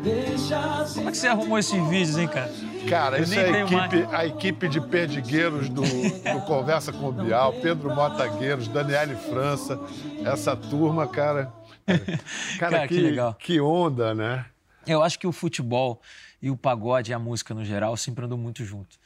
Que 0.03 0.53
assim. 0.53 0.99
Como 0.99 1.09
é 1.09 1.11
que 1.11 1.17
você 1.17 1.27
arrumou 1.27 1.59
esses 1.59 1.89
vídeos, 1.89 2.17
hein, 2.17 2.27
cara? 2.27 2.51
Cara, 2.89 3.19
isso 3.19 3.37
é 3.37 3.61
a 3.61 3.63
equipe, 3.63 4.15
a 4.15 4.25
equipe 4.25 4.69
de 4.69 4.79
perdigueiros 4.79 5.67
do, 5.67 5.81
do 5.81 6.41
Conversa 6.45 6.93
com 6.93 7.09
o 7.09 7.11
Bial, 7.11 7.53
Pedro 7.53 7.93
Motagueiros, 7.93 8.67
Daniele 8.67 9.15
França, 9.15 9.77
essa 10.23 10.55
turma, 10.55 11.07
cara. 11.07 11.51
Cara, 12.59 12.79
Cara, 12.79 12.87
que 12.87 12.99
legal. 12.99 13.33
que 13.35 13.61
onda, 13.61 14.13
né? 14.13 14.45
Eu 14.85 15.01
acho 15.01 15.17
que 15.17 15.25
o 15.25 15.31
futebol 15.31 16.01
e 16.41 16.49
o 16.49 16.57
pagode 16.57 17.11
e 17.11 17.13
a 17.13 17.19
música 17.19 17.53
no 17.53 17.63
geral 17.63 17.95
sempre 17.95 18.25
andam 18.25 18.37
muito 18.37 18.63
junto. 18.65 18.97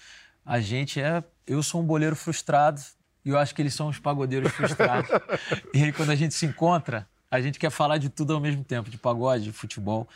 A 0.44 0.60
gente 0.60 1.00
é. 1.00 1.24
Eu 1.46 1.62
sou 1.62 1.82
um 1.82 1.86
boleiro 1.86 2.16
frustrado 2.16 2.82
e 3.24 3.30
eu 3.30 3.38
acho 3.38 3.54
que 3.54 3.62
eles 3.62 3.74
são 3.74 3.88
os 3.88 4.00
pagodeiros 4.00 4.52
frustrados. 4.52 5.10
e 5.74 5.84
aí, 5.84 5.92
quando 5.92 6.10
a 6.10 6.16
gente 6.16 6.34
se 6.34 6.46
encontra, 6.46 7.08
a 7.32 7.40
gente 7.42 7.58
quer 7.58 7.72
falar 7.72 7.98
de 7.98 8.10
tudo 8.10 8.34
ao 8.34 8.40
mesmo 8.42 8.64
tempo, 8.64 8.90
de 8.90 8.98
pagode, 8.98 9.46
de 9.46 9.52
futebol. 9.54 10.08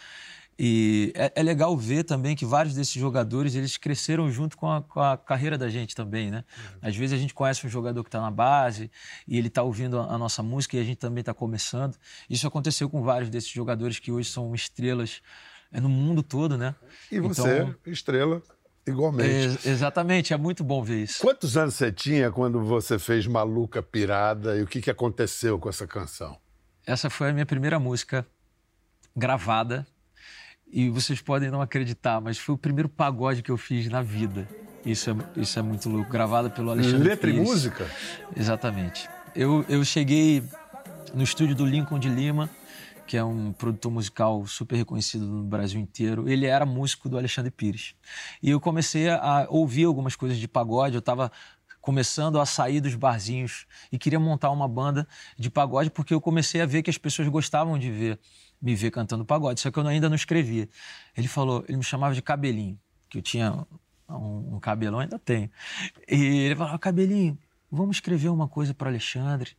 E 0.58 1.12
é, 1.16 1.34
é 1.36 1.44
legal 1.44 1.76
ver 1.76 2.04
também 2.06 2.34
que 2.36 2.46
vários 2.46 2.74
desses 2.76 2.94
jogadores 2.94 3.56
eles 3.56 3.76
cresceram 3.76 4.32
junto 4.32 4.58
com 4.58 4.72
a, 4.72 4.82
com 4.82 5.02
a 5.02 5.18
carreira 5.18 5.58
da 5.58 5.68
gente 5.68 5.94
também, 5.94 6.32
né? 6.32 6.46
Às 6.82 6.96
vezes 6.96 7.14
a 7.14 7.18
gente 7.20 7.34
conhece 7.34 7.68
um 7.68 7.70
jogador 7.70 8.02
que 8.04 8.08
está 8.08 8.22
na 8.22 8.32
base 8.32 8.90
e 9.28 9.38
ele 9.38 9.48
está 9.50 9.64
ouvindo 9.64 10.00
a, 10.00 10.14
a 10.14 10.18
nossa 10.18 10.42
música 10.42 10.78
e 10.78 10.80
a 10.80 10.84
gente 10.84 10.98
também 10.98 11.20
está 11.22 11.34
começando. 11.34 11.98
Isso 12.30 12.48
aconteceu 12.48 12.90
com 12.90 13.02
vários 13.04 13.30
desses 13.30 13.50
jogadores 13.50 14.00
que 14.00 14.14
hoje 14.14 14.30
são 14.30 14.56
estrelas 14.56 15.22
é, 15.74 15.82
no 15.82 15.90
mundo 15.90 16.24
todo, 16.24 16.58
né? 16.58 16.74
E 17.12 17.20
você, 17.20 17.42
Então, 17.42 17.76
estrela, 17.88 18.42
igualmente. 18.88 19.68
é, 19.68 19.72
exatamente, 19.72 20.34
é 20.34 20.38
muito 20.38 20.64
bom 20.64 20.82
ver 20.82 21.04
isso. 21.04 21.20
Quantos 21.20 21.58
anos 21.58 21.74
você 21.76 21.92
tinha 21.92 22.32
quando 22.32 22.64
você 22.64 22.98
fez 22.98 23.28
Maluca 23.28 23.84
Pirada 23.84 24.58
e 24.58 24.62
o 24.64 24.68
que, 24.68 24.80
que 24.80 24.90
aconteceu 24.90 25.60
com 25.60 25.68
essa 25.68 25.86
canção? 25.86 26.38
Essa 26.86 27.10
foi 27.10 27.30
a 27.30 27.34
minha 27.34 27.46
primeira 27.46 27.80
música 27.80 28.26
gravada 29.16 29.88
e 30.68 30.90
vocês 30.90 31.22
podem 31.22 31.50
não 31.50 31.62
acreditar, 31.62 32.20
mas 32.22 32.38
foi 32.38 32.54
o 32.54 32.58
primeiro 32.58 32.90
pagode 32.90 33.42
que 33.42 33.50
eu 33.50 33.58
fiz 33.58 33.90
na 33.90 34.02
vida. 34.02 34.48
Isso 34.86 35.10
é, 35.10 35.42
isso 35.42 35.58
é 35.58 35.62
muito 35.62 35.90
louco, 35.90 36.12
gravada 36.12 36.50
pelo 36.50 36.70
Alexandre 36.70 37.10
Letra 37.10 37.30
e 37.30 37.34
Pires. 37.34 37.48
música? 37.50 37.90
Exatamente. 38.36 39.10
Eu, 39.36 39.66
eu 39.68 39.84
cheguei 39.84 40.44
no 41.14 41.24
estúdio 41.24 41.56
do 41.56 41.66
Lincoln 41.66 41.98
de 41.98 42.08
Lima, 42.08 42.50
que 43.08 43.18
é 43.18 43.24
um 43.24 43.52
produtor 43.52 43.92
musical 43.92 44.46
super 44.46 44.76
reconhecido 44.76 45.26
no 45.26 45.44
Brasil 45.44 45.80
inteiro. 45.80 46.28
Ele 46.28 46.46
era 46.46 46.66
músico 46.66 47.08
do 47.08 47.18
Alexandre 47.18 47.52
Pires. 47.52 47.96
E 48.42 48.50
eu 48.50 48.60
comecei 48.60 49.10
a 49.10 49.48
ouvir 49.50 49.86
algumas 49.86 50.16
coisas 50.16 50.38
de 50.38 50.48
pagode. 50.48 50.96
Eu 50.96 51.00
estava 51.00 51.32
começando 51.86 52.40
a 52.40 52.48
sair 52.48 52.82
dos 52.82 52.96
barzinhos 52.96 53.68
e 53.92 54.00
queria 54.00 54.20
montar 54.20 54.50
uma 54.50 54.68
banda 54.68 55.08
de 55.38 55.52
pagode 55.52 55.92
porque 55.92 56.16
eu 56.16 56.20
comecei 56.20 56.60
a 56.60 56.66
ver 56.66 56.82
que 56.82 56.90
as 56.90 56.98
pessoas 56.98 57.28
gostavam 57.28 57.78
de 57.78 57.92
ver 57.92 58.20
me 58.60 58.74
ver 58.74 58.90
cantando 58.90 59.24
pagode, 59.24 59.60
só 59.60 59.70
que 59.70 59.78
eu 59.78 59.86
ainda 59.86 60.10
não 60.10 60.16
escrevia. 60.16 60.68
Ele 61.16 61.28
falou, 61.28 61.64
ele 61.68 61.78
me 61.78 61.84
chamava 61.84 62.16
de 62.16 62.24
cabelinho, 62.24 62.80
que 63.08 63.20
eu 63.20 63.22
tinha 63.22 63.68
um, 64.10 64.56
um 64.56 64.60
cabelão, 64.60 64.98
ainda 64.98 65.20
tenho. 65.20 65.48
E 66.10 66.16
ele 66.16 66.56
falava, 66.56 66.80
cabelinho, 66.80 67.38
vamos 67.72 67.98
escrever 67.98 68.30
uma 68.30 68.48
coisa 68.48 68.74
para 68.74 68.90
Alexandre. 68.90 69.52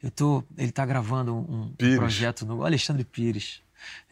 Eu 0.00 0.12
tô, 0.12 0.44
ele 0.56 0.68
está 0.68 0.86
gravando 0.86 1.34
um, 1.34 1.74
um 1.82 1.96
projeto 1.96 2.46
no 2.46 2.64
Alexandre 2.64 3.04
Pires. 3.04 3.60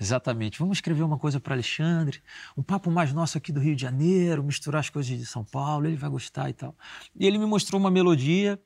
Exatamente. 0.00 0.58
Vamos 0.58 0.78
escrever 0.78 1.02
uma 1.02 1.18
coisa 1.18 1.40
para 1.40 1.54
Alexandre, 1.54 2.22
um 2.56 2.62
papo 2.62 2.90
mais 2.90 3.12
nosso 3.12 3.38
aqui 3.38 3.52
do 3.52 3.60
Rio 3.60 3.74
de 3.76 3.82
Janeiro, 3.82 4.42
misturar 4.42 4.80
as 4.80 4.90
coisas 4.90 5.16
de 5.18 5.26
São 5.26 5.44
Paulo, 5.44 5.86
ele 5.86 5.96
vai 5.96 6.10
gostar 6.10 6.50
e 6.50 6.52
tal. 6.52 6.74
E 7.14 7.26
ele 7.26 7.38
me 7.38 7.46
mostrou 7.46 7.80
uma 7.80 7.90
melodia. 7.90 8.60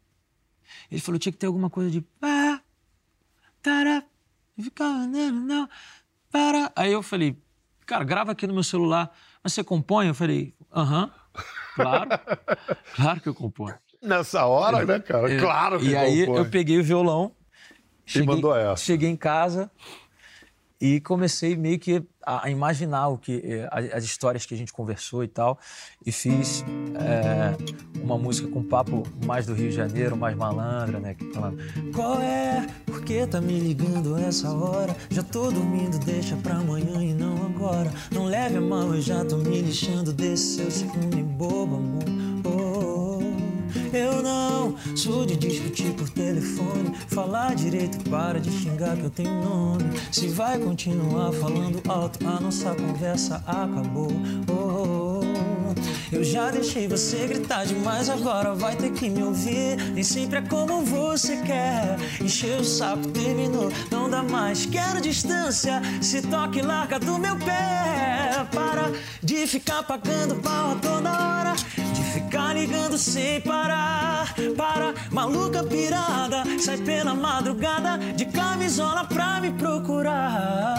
Ele 0.91 1.01
falou: 1.01 1.19
tinha 1.19 1.33
que 1.33 1.39
ter 1.39 1.47
alguma 1.47 1.71
coisa 1.71 1.91
de. 1.91 2.05
e. 6.33 6.73
Aí 6.77 6.93
eu 6.93 7.03
falei: 7.03 7.41
cara, 7.87 8.05
grava 8.05 8.33
aqui 8.33 8.47
no 8.47 8.55
meu 8.55 8.63
celular. 8.63 9.11
Mas 9.43 9.53
você 9.53 9.65
compõe? 9.65 10.09
Eu 10.09 10.15
falei: 10.15 10.55
aham, 10.75 11.11
claro, 11.75 12.11
claro 12.95 13.21
que 13.21 13.29
eu 13.29 13.35
componho. 13.35 13.77
Nessa 14.03 14.47
hora, 14.47 14.85
né, 14.85 15.01
cara? 15.01 15.33
É, 15.33 15.41
Claro 15.41 15.79
que 15.81 15.89
E 15.89 15.97
aí 15.97 16.27
compõe. 16.27 16.39
eu 16.45 16.51
peguei 16.51 16.79
o 16.79 16.85
violão, 16.85 17.35
cheguei, 18.07 18.27
mandou 18.27 18.55
essa. 18.55 18.85
cheguei 18.85 19.09
em 19.09 19.17
casa 19.17 19.71
e 20.81 21.01
comecei 21.01 21.57
meio 21.57 21.79
que 21.79 22.03
a, 22.25 22.49
imaginar 22.51 23.09
o 23.09 23.19
que 23.19 23.43
eh, 23.45 23.69
as, 23.71 23.93
as 23.95 24.05
histórias 24.05 24.47
que 24.47 24.55
a 24.55 24.57
gente 24.57 24.73
conversou 24.73 25.25
e 25.25 25.29
tal 25.29 25.59
e 26.05 26.12
fiz 26.12 26.64
eh, 26.95 27.57
uma 28.03 28.17
música 28.19 28.49
com 28.49 28.62
papo 28.62 29.03
mais 29.25 29.47
do 29.47 29.55
Rio 29.55 29.71
de 29.71 29.77
Janeiro, 29.77 30.17
mais 30.17 30.37
malandra, 30.37 31.01
né? 31.01 31.17
Falando, 31.33 31.59
qual 31.93 32.21
é? 32.21 32.67
Por 32.87 33.03
que 33.03 33.27
tá 33.27 33.41
me 33.41 33.59
ligando 33.59 34.17
essa 34.19 34.51
hora? 34.51 34.95
Já 35.11 35.23
tô 35.23 35.51
dormindo, 35.51 35.99
deixa 36.05 36.37
pra 36.37 36.57
amanhã 36.57 37.03
e 37.03 37.12
não 37.12 37.35
agora. 37.47 37.91
Não 38.12 38.27
leve 38.27 38.59
a 38.59 38.61
mal, 38.61 38.95
eu 38.95 39.01
já 39.01 39.25
tô 39.25 39.37
me 39.38 39.61
lixando 39.61 40.12
desse 40.12 40.57
seu 40.57 40.71
ciúme 40.71 41.23
bobo, 41.23 41.77
amor. 41.77 42.05
Oh, 42.45 42.78
Eu 43.92 44.22
não 44.22 44.77
sou 44.96 45.24
de 45.24 45.37
discutir 45.37 45.92
por 45.94 46.09
telefone. 46.11 46.94
Falar 47.09 47.55
direito, 47.55 47.98
para 48.11 48.38
de 48.40 48.51
xingar 48.51 48.96
que 48.96 49.05
eu 49.05 49.11
tenho 49.11 49.42
nome. 49.42 49.85
Se 50.12 50.29
vai 50.29 50.59
continuar 50.59 51.33
falando 51.33 51.81
alto, 51.88 52.27
a 52.27 52.40
nossa 52.40 52.74
conversa 52.74 53.37
acabou. 53.46 54.11
Oh, 54.48 54.53
oh, 54.53 55.14
oh. 55.14 55.17
Eu 56.11 56.25
já 56.25 56.51
deixei 56.51 56.88
você 56.88 57.27
gritar 57.27 57.66
demais, 57.66 58.09
agora 58.09 58.55
vai 58.55 58.75
ter 58.75 58.90
que 58.92 59.11
me 59.11 59.23
ouvir. 59.23 59.77
Nem 59.92 60.03
sempre 60.03 60.38
é 60.38 60.42
como 60.42 60.83
você 60.83 61.37
quer. 61.42 61.97
Encheu 62.21 62.61
o 62.61 62.64
saco, 62.64 63.07
terminou, 63.09 63.71
não 63.90 64.09
dá 64.09 64.23
mais. 64.23 64.64
Quero 64.64 65.01
distância, 65.01 65.83
se 66.01 66.23
toque, 66.23 66.62
larga 66.62 66.99
do 66.99 67.18
meu 67.18 67.37
pé. 67.37 68.47
Para 68.53 68.90
de 69.23 69.47
ficar 69.47 69.83
pagando 69.83 70.37
pau 70.37 70.73
a 70.73 70.75
toda 70.77 71.11
hora. 71.11 71.53
De 71.92 72.03
ficar 72.03 72.55
ligando 72.55 72.97
sem 72.97 73.40
parar. 73.42 74.35
Para, 74.57 74.94
maluca 75.11 75.62
pirada, 75.62 76.42
sai 76.59 76.79
pela 76.79 77.14
madrugada. 77.14 77.99
De 78.16 78.25
camisola 78.25 79.05
pra 79.05 79.40
me 79.40 79.53
procurar. 79.53 80.79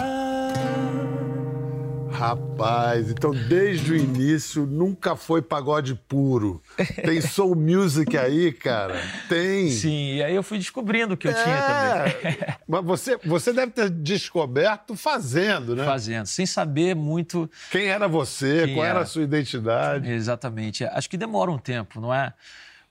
Rapaz, 2.20 3.10
então 3.10 3.30
desde 3.30 3.92
o 3.92 3.96
início 3.96 4.66
nunca 4.66 5.16
foi 5.16 5.40
pagode 5.40 5.94
puro. 5.94 6.62
Tem 7.02 7.18
soul 7.22 7.54
music 7.56 8.14
aí, 8.14 8.52
cara? 8.52 9.00
Tem. 9.26 9.70
Sim, 9.70 10.16
e 10.16 10.22
aí 10.22 10.34
eu 10.34 10.42
fui 10.42 10.58
descobrindo 10.58 11.14
o 11.14 11.16
que 11.16 11.26
eu 11.28 11.32
tinha 11.32 11.56
É. 11.56 12.10
também. 12.10 12.36
Mas 12.68 12.84
você, 12.84 13.16
você 13.24 13.54
deve 13.54 13.72
ter 13.72 13.88
descoberto 13.88 14.94
fazendo, 14.94 15.74
né? 15.74 15.82
Fazendo, 15.86 16.26
sem 16.26 16.44
saber 16.44 16.94
muito 16.94 17.50
Quem 17.70 17.86
era 17.86 18.06
você, 18.06 18.66
Quem 18.66 18.74
qual 18.74 18.84
era 18.84 18.96
era. 18.96 19.02
a 19.04 19.06
sua 19.06 19.22
identidade. 19.22 20.10
Exatamente. 20.12 20.84
Acho 20.84 21.08
que 21.08 21.16
demora 21.16 21.50
um 21.50 21.56
tempo, 21.58 22.02
não 22.02 22.12
é, 22.12 22.34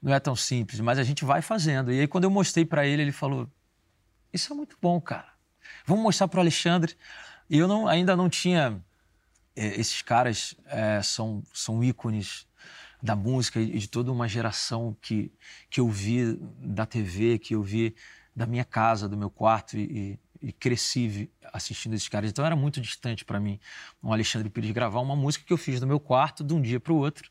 não 0.02 0.12
é 0.12 0.20
tão 0.20 0.36
simples, 0.36 0.80
mas 0.80 0.98
a 0.98 1.04
gente 1.04 1.24
vai 1.24 1.44
fazendo. 1.44 1.94
E 1.94 2.00
aí, 2.00 2.08
quando 2.08 2.24
eu 2.24 2.32
mostrei 2.32 2.66
para 2.66 2.88
ele, 2.88 3.04
ele 3.04 3.12
falou: 3.12 3.48
Isso 4.34 4.52
é 4.52 4.56
muito 4.56 4.76
bom, 4.82 5.00
cara. 5.00 5.28
Vamos 5.86 6.02
mostrar 6.04 6.28
para 6.28 6.40
o 6.40 6.42
Alexandre. 6.42 6.96
E 7.48 7.60
eu 7.60 7.68
não, 7.68 7.88
ainda 7.88 8.16
não 8.16 8.28
tinha. 8.28 8.82
Eh, 9.60 9.80
Esses 9.80 10.02
caras 10.02 10.56
eh, 10.68 11.02
são, 11.04 11.44
são 11.54 11.84
ícones 11.84 12.48
da 13.02 13.16
música 13.16 13.60
e 13.60 13.78
de 13.80 13.88
toda 13.88 14.12
uma 14.12 14.28
geração 14.28 14.96
que, 15.02 15.32
que 15.70 15.80
eu 15.80 15.88
vi 15.90 16.38
da 16.60 16.86
TV, 16.86 17.38
que 17.40 17.56
eu 17.56 17.64
vi 17.64 17.96
da 18.36 18.46
minha 18.46 18.66
casa, 18.66 19.08
do 19.08 19.18
meu 19.18 19.30
quarto 19.30 19.78
e, 19.78 20.20
e- 20.42 20.52
cresci 20.54 21.30
assistindo 21.54 21.94
esses 21.96 22.08
caras. 22.08 22.30
Então 22.30 22.46
era 22.46 22.56
muito 22.56 22.80
distante 22.82 23.24
para 23.26 23.40
mim 23.40 23.60
o 24.02 24.12
Alexandre 24.14 24.50
Pires 24.50 24.72
gravar 24.72 25.00
uma 25.02 25.16
música 25.16 25.46
que 25.46 25.54
eu 25.54 25.58
fiz 25.58 25.80
no 25.82 25.88
meu 25.88 26.00
quarto 26.00 26.44
de 26.44 26.54
um 26.54 26.62
dia 26.62 26.80
para 26.80 26.94
o 26.94 26.98
outro 26.98 27.30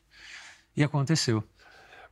e 0.75 0.83
aconteceu. 0.83 1.43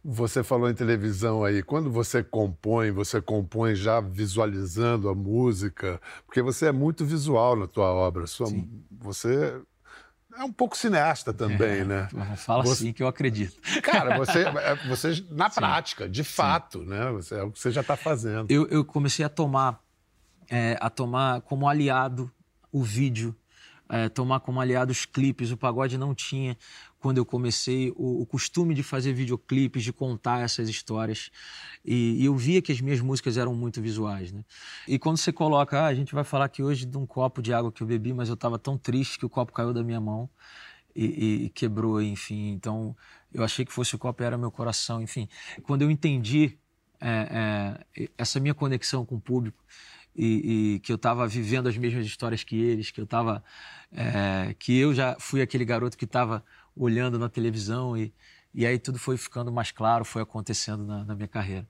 Você 0.03 0.43
falou 0.43 0.69
em 0.69 0.73
televisão 0.73 1.43
aí. 1.43 1.61
Quando 1.63 1.91
você 1.91 2.23
compõe, 2.23 2.91
você 2.91 3.21
compõe 3.21 3.75
já 3.75 3.99
visualizando 3.99 5.09
a 5.09 5.15
música, 5.15 5.99
porque 6.25 6.41
você 6.41 6.67
é 6.67 6.71
muito 6.71 7.03
visual 7.05 7.55
na 7.55 7.67
tua 7.67 7.91
obra. 7.91 8.25
Sua- 8.27 8.47
você 8.91 9.59
é 10.39 10.43
um 10.43 10.51
pouco 10.51 10.77
cineasta 10.77 11.33
também, 11.33 11.83
né? 11.83 12.07
Fala 12.37 12.63
Você- 12.63 12.71
assim 12.85 12.93
que 12.93 13.01
eu 13.03 13.07
acredito. 13.07 13.59
Cara, 13.81 14.17
você, 14.19 14.39
é- 14.45 14.75
você 14.87 15.25
na 15.31 15.49
prática, 15.49 16.07
de 16.07 16.23
fato, 16.23 16.83
né? 16.83 17.11
Você, 17.11 17.35
é 17.35 17.43
o 17.43 17.51
que 17.51 17.59
você 17.59 17.71
já 17.71 17.81
está 17.81 17.95
fazendo. 17.97 18.49
eu, 18.51 18.67
eu 18.67 18.83
comecei 18.85 19.25
a 19.25 19.29
tomar 19.29 19.79
é, 20.49 20.77
a 20.79 20.89
tomar 20.89 21.41
como 21.41 21.67
aliado 21.67 22.31
o 22.71 22.81
vídeo, 22.81 23.35
é, 23.89 24.07
tomar 24.09 24.39
como 24.39 24.61
aliado 24.61 24.91
os 24.91 25.05
clipes. 25.05 25.51
O 25.51 25.57
pagode 25.57 25.97
não 25.97 26.15
tinha 26.15 26.57
quando 26.99 27.17
eu 27.17 27.25
comecei 27.25 27.91
o, 27.95 28.21
o 28.21 28.25
costume 28.25 28.73
de 28.73 28.83
fazer 28.83 29.13
videoclipes, 29.13 29.83
de 29.83 29.93
contar 29.93 30.41
essas 30.41 30.67
histórias. 30.69 31.29
E, 31.85 32.21
e 32.21 32.25
eu 32.25 32.35
via 32.35 32.61
que 32.61 32.71
as 32.71 32.81
minhas 32.81 32.99
músicas 33.01 33.37
eram 33.37 33.53
muito 33.55 33.81
visuais, 33.81 34.31
né? 34.31 34.43
E 34.87 34.97
quando 34.99 35.17
você 35.17 35.31
coloca, 35.31 35.79
ah, 35.81 35.85
a 35.87 35.93
gente 35.93 36.13
vai 36.13 36.23
falar 36.23 36.45
aqui 36.45 36.63
hoje 36.63 36.85
de 36.85 36.97
um 36.97 37.05
copo 37.05 37.41
de 37.41 37.53
água 37.53 37.71
que 37.71 37.81
eu 37.83 37.87
bebi, 37.87 38.13
mas 38.13 38.29
eu 38.29 38.35
estava 38.35 38.57
tão 38.59 38.77
triste 38.77 39.19
que 39.19 39.25
o 39.25 39.29
copo 39.29 39.53
caiu 39.53 39.73
da 39.73 39.83
minha 39.83 40.01
mão 40.01 40.29
e, 40.95 41.05
e- 41.05 41.45
e 41.45 41.49
quebrou, 41.49 42.01
enfim. 42.01 42.49
Então, 42.51 42.95
eu 43.33 43.43
achei 43.43 43.65
que 43.65 43.71
fosse 43.71 43.95
o 43.95 43.99
copo 43.99 44.23
era 44.23 44.37
meu 44.37 44.51
coração, 44.51 45.01
enfim. 45.01 45.27
Quando 45.63 45.81
eu 45.83 45.91
entendi 45.91 46.57
é, 46.99 47.77
é, 47.95 48.09
essa 48.17 48.39
minha 48.39 48.53
conexão 48.53 49.05
com 49.05 49.15
o 49.15 49.21
público 49.21 49.63
e, 50.15 50.75
e 50.75 50.79
que 50.79 50.91
eu 50.91 50.95
estava 50.95 51.27
vivendo 51.27 51.67
as 51.67 51.77
mesmas 51.77 52.05
histórias 52.05 52.43
que 52.43 52.55
eles, 52.59 52.89
que 52.91 52.99
eu 52.99 53.05
estava, 53.05 53.43
que 54.59 54.77
eu 54.77 54.93
já 54.93 55.15
fui 55.19 55.41
aquele 55.41 55.63
garoto 55.65 55.97
que 55.97 56.05
estava 56.05 56.43
olhando 56.77 57.17
na 57.17 57.29
televisão 57.29 57.97
e, 57.97 58.13
e 58.53 58.65
aí 58.65 58.79
tudo 58.79 58.99
foi 58.99 59.17
ficando 59.17 59.51
mais 59.51 59.71
claro, 59.71 60.05
foi 60.05 60.21
acontecendo 60.21 60.85
na, 60.85 61.03
na 61.03 61.15
minha 61.15 61.27
carreira. 61.27 61.67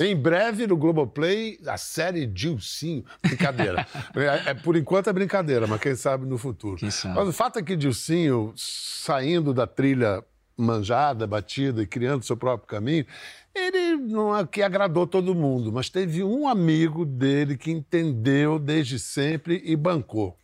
Em 0.00 0.14
breve, 0.14 0.66
no 0.66 0.76
Globoplay, 0.76 1.58
a 1.66 1.76
série 1.76 2.26
Dilcinho. 2.26 3.04
Brincadeira. 3.22 3.86
é, 4.14 4.50
é, 4.50 4.54
por 4.54 4.76
enquanto 4.76 5.08
é 5.08 5.12
brincadeira, 5.12 5.66
mas 5.66 5.80
quem 5.80 5.96
sabe 5.96 6.24
no 6.26 6.38
futuro. 6.38 6.90
Sabe. 6.90 7.14
Mas 7.14 7.28
o 7.28 7.32
fato 7.32 7.58
é 7.58 7.62
que 7.62 7.74
Dilcinho, 7.74 8.52
saindo 8.56 9.52
da 9.52 9.66
trilha 9.66 10.22
manjada, 10.56 11.26
batida 11.26 11.82
e 11.82 11.86
criando 11.86 12.24
seu 12.24 12.36
próprio 12.36 12.68
caminho, 12.68 13.06
ele 13.54 13.96
não 13.96 14.36
é 14.36 14.46
que 14.46 14.62
agradou 14.62 15.06
todo 15.06 15.34
mundo, 15.34 15.72
mas 15.72 15.88
teve 15.88 16.22
um 16.22 16.46
amigo 16.46 17.04
dele 17.04 17.56
que 17.56 17.70
entendeu 17.70 18.58
desde 18.58 18.98
sempre 18.98 19.60
e 19.64 19.74
bancou. 19.74 20.36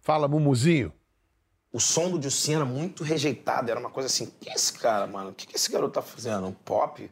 Fala, 0.00 0.28
Mumuzinho. 0.28 0.92
O 1.78 1.80
som 1.80 2.10
do 2.10 2.18
Dilcinho 2.18 2.56
era 2.56 2.64
muito 2.64 3.04
rejeitado, 3.04 3.70
era 3.70 3.78
uma 3.78 3.88
coisa 3.88 4.08
assim, 4.08 4.32
que 4.40 4.50
é 4.50 4.54
esse 4.54 4.72
cara, 4.72 5.06
mano? 5.06 5.30
O 5.30 5.32
que, 5.32 5.46
que 5.46 5.54
esse 5.54 5.70
garoto 5.70 5.94
tá 5.94 6.02
fazendo? 6.02 6.44
Um 6.44 6.52
pop? 6.52 7.08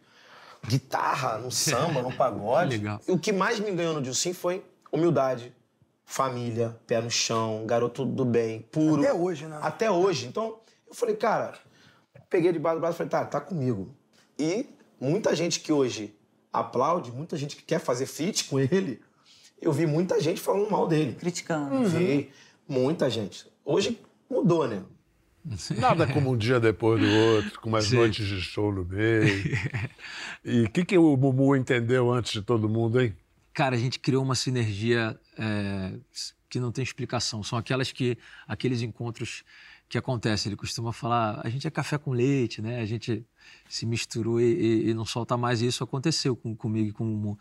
Guitarra, 0.67 1.39
no 1.39 1.53
samba, 1.53 2.03
no 2.03 2.13
pagode? 2.13 2.71
Legal. 2.71 3.01
E 3.07 3.13
o 3.13 3.17
que 3.17 3.33
mais 3.33 3.61
me 3.61 3.71
ganhou 3.71 3.95
no 3.95 4.03
Dilcinho 4.03 4.35
foi 4.35 4.65
humildade, 4.91 5.55
família, 6.05 6.77
pé 6.85 7.01
no 7.01 7.09
chão, 7.09 7.65
garoto 7.65 8.05
do 8.05 8.25
bem, 8.25 8.63
puro. 8.63 9.03
Até 9.03 9.15
hoje, 9.15 9.47
né? 9.47 9.61
Até 9.63 9.89
hoje. 9.89 10.27
Então, 10.27 10.59
eu 10.89 10.95
falei, 10.95 11.15
cara, 11.15 11.55
peguei 12.29 12.51
de 12.51 12.59
base 12.59 12.75
do 12.75 12.81
braço 12.81 12.97
e 12.97 12.99
falei, 12.99 13.11
tá, 13.11 13.25
tá 13.25 13.41
comigo. 13.41 13.95
E 14.37 14.69
muita 15.01 15.33
gente 15.37 15.61
que 15.61 15.73
hoje 15.73 16.13
aplaude, 16.53 17.13
muita 17.13 17.37
gente 17.37 17.55
que 17.55 17.63
quer 17.63 17.79
fazer 17.79 18.07
feat 18.07 18.47
com 18.47 18.59
ele, 18.59 19.01
eu 19.63 19.71
vi 19.71 19.87
muita 19.87 20.21
gente 20.21 20.41
falando 20.41 20.69
mal 20.69 20.89
dele. 20.89 21.15
Criticando. 21.15 21.89
Vi 21.89 22.33
muita 22.67 23.09
gente. 23.09 23.47
Hoje 23.65 24.05
mudou, 24.31 24.67
né? 24.69 24.83
Nada 25.79 26.07
como 26.09 26.33
um 26.33 26.37
dia 26.37 26.59
depois 26.59 27.01
do 27.01 27.09
outro, 27.09 27.61
com 27.61 27.69
umas 27.69 27.85
Sim. 27.85 27.97
noites 27.97 28.27
de 28.27 28.41
show 28.41 28.73
no 28.73 28.85
meio. 28.85 29.57
E 30.45 30.63
o 30.65 30.71
que, 30.71 30.85
que 30.85 30.99
o 30.99 31.17
Mumu 31.17 31.55
entendeu 31.55 32.13
antes 32.13 32.33
de 32.33 32.43
todo 32.43 32.69
mundo, 32.69 33.01
hein? 33.01 33.15
Cara, 33.55 33.77
a 33.77 33.79
gente 33.79 33.99
criou 34.01 34.23
uma 34.25 34.35
sinergia 34.35 35.19
é, 35.39 35.93
que 36.51 36.59
não 36.59 36.73
tem 36.73 36.83
explicação. 36.83 37.43
São 37.45 37.57
aquelas 37.59 37.93
que 37.93 38.19
aqueles 38.47 38.83
encontros 38.83 39.45
que 39.89 39.97
acontecem. 39.97 40.51
Ele 40.51 40.57
costuma 40.57 40.93
falar, 40.93 41.41
a 41.45 41.49
gente 41.49 41.65
é 41.67 41.71
café 41.71 41.97
com 41.97 42.11
leite, 42.11 42.61
né? 42.61 42.81
A 42.81 42.85
gente 42.85 43.25
se 43.69 43.87
misturou 43.87 44.41
e, 44.41 44.45
e- 44.45 44.91
e 44.91 44.95
não 44.95 45.05
solta 45.05 45.37
mais. 45.37 45.63
E 45.63 45.67
isso 45.69 45.85
aconteceu 45.85 46.35
com, 46.35 46.57
comigo 46.57 46.89
e 46.89 46.93
com 46.93 47.05
o 47.05 47.07
Mumu. 47.07 47.39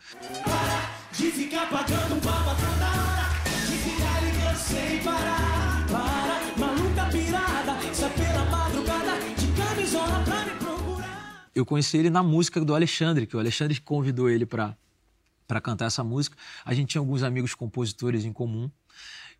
De 1.12 1.30
ficar 1.32 1.68
pagando 1.68 2.20
papo 2.22 2.50
a 2.50 2.54
toda 2.54 2.86
hora 2.86 3.66
De 3.66 3.76
ficar 3.78 4.22
ligando 4.22 4.56
sem 4.56 5.02
parar 5.02 5.55
eu 11.56 11.64
conheci 11.64 11.96
ele 11.96 12.10
na 12.10 12.22
música 12.22 12.62
do 12.62 12.74
Alexandre, 12.74 13.26
que 13.26 13.34
o 13.34 13.40
Alexandre 13.40 13.80
convidou 13.80 14.28
ele 14.28 14.44
para 14.44 14.76
para 15.46 15.60
cantar 15.60 15.86
essa 15.86 16.02
música. 16.02 16.36
A 16.64 16.74
gente 16.74 16.90
tinha 16.90 17.00
alguns 17.00 17.22
amigos 17.22 17.54
compositores 17.54 18.24
em 18.24 18.32
comum 18.32 18.68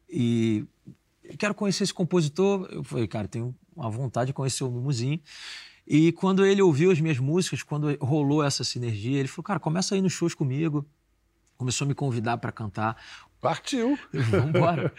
e 0.08 0.64
eu 1.24 1.36
quero 1.36 1.52
conhecer 1.52 1.82
esse 1.82 1.92
compositor. 1.92 2.68
Eu 2.70 2.84
falei, 2.84 3.08
cara, 3.08 3.26
tenho 3.26 3.54
uma 3.74 3.90
vontade 3.90 4.28
de 4.28 4.32
conhecer 4.32 4.62
o 4.62 4.70
Mumuzinho. 4.70 5.20
E 5.84 6.12
quando 6.12 6.46
ele 6.46 6.62
ouviu 6.62 6.92
as 6.92 7.00
minhas 7.00 7.18
músicas, 7.18 7.64
quando 7.64 7.96
rolou 8.00 8.42
essa 8.42 8.62
sinergia, 8.62 9.18
ele 9.18 9.28
falou, 9.28 9.44
cara, 9.44 9.58
começa 9.58 9.96
aí 9.96 10.00
nos 10.00 10.12
shows 10.12 10.32
comigo. 10.32 10.86
Começou 11.56 11.84
a 11.84 11.88
me 11.88 11.94
convidar 11.94 12.38
para 12.38 12.52
cantar. 12.52 12.96
Partiu. 13.40 13.98
Vamos 14.12 14.48
embora. 14.48 14.92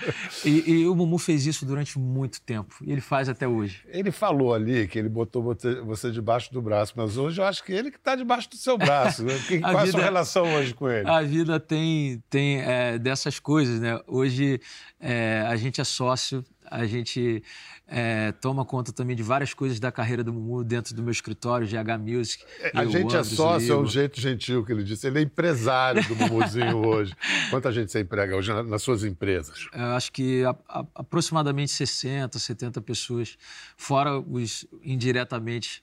e, 0.45 0.71
e 0.71 0.88
o 0.88 0.95
Mumu 0.95 1.17
fez 1.17 1.45
isso 1.45 1.65
durante 1.65 1.97
muito 2.00 2.39
tempo. 2.41 2.76
E 2.82 2.91
ele 2.91 3.02
faz 3.02 3.28
até 3.28 3.47
hoje. 3.47 3.82
Ele 3.88 4.12
falou 4.12 4.54
ali 4.54 4.88
que 4.88 4.97
ele 5.00 5.10
botou 5.10 5.41
você, 5.41 6.12
debaixo 6.12 6.54
do 6.54 6.62
braço, 6.62 6.93
mas 6.95 7.17
hoje 7.17 7.41
eu 7.41 7.45
acho 7.45 7.63
que 7.63 7.71
ele 7.73 7.91
que 7.91 7.97
está 7.97 8.15
debaixo 8.15 8.50
do 8.50 8.56
seu 8.56 8.78
braço. 8.78 9.23
Né? 9.28 9.34
Que- 9.47 9.60
qual 9.60 9.71
é 9.73 9.76
a 9.76 9.80
sua 9.80 9.86
vida- 9.86 10.04
relação 10.04 10.56
hoje 10.56 10.73
com 10.73 10.88
ele? 10.89 11.10
A 11.10 11.21
vida 11.21 11.60
tem, 11.60 12.23
tem 12.30 12.62
é, 12.62 12.97
dessas 12.97 13.39
coisas, 13.39 13.80
né? 13.80 14.00
Hoje 14.08 14.62
é, 15.00 15.43
a 15.47 15.56
gente 15.56 15.82
é 15.82 15.84
sócio, 15.84 16.43
a 16.69 16.86
gente 16.86 17.43
é, 17.88 18.32
toma 18.34 18.63
conta 18.65 18.91
também 18.91 19.15
de 19.15 19.23
várias 19.23 19.53
coisas 19.53 19.80
da 19.80 19.91
carreira 19.91 20.23
do 20.23 20.34
Mumu 20.34 20.63
dentro 20.63 20.93
do 20.95 21.01
meu 21.01 21.12
escritório, 21.12 21.67
GH 21.67 21.97
Music. 21.99 22.43
A 22.73 22.84
Eu, 22.84 22.91
gente 22.91 23.15
é 23.15 23.23
sócio, 23.23 23.73
é 23.73 23.77
um 23.77 23.86
jeito 23.88 24.19
gentil 24.19 24.63
que 24.65 24.71
ele 24.71 24.84
disse. 24.84 25.08
Ele 25.08 25.19
é 25.19 25.21
empresário 25.21 26.03
do 26.08 26.15
Mumuzinho 26.15 26.77
hoje. 26.86 27.13
Quanta 27.49 27.71
gente 27.71 27.91
você 27.91 28.01
emprega 28.01 28.36
hoje 28.36 28.51
na- 28.53 28.63
nas 28.63 28.82
suas 28.82 29.03
empresas? 29.03 29.67
Eu 29.73 29.86
acho 29.95 30.12
que 30.12 30.43
a- 30.43 30.56
a- 30.67 30.86
aproximadamente 30.95 31.71
60, 31.71 32.38
70 32.39 32.82
pessoas, 32.82 33.38
fora 33.77 34.19
os 34.19 34.65
indiretamente 34.84 35.82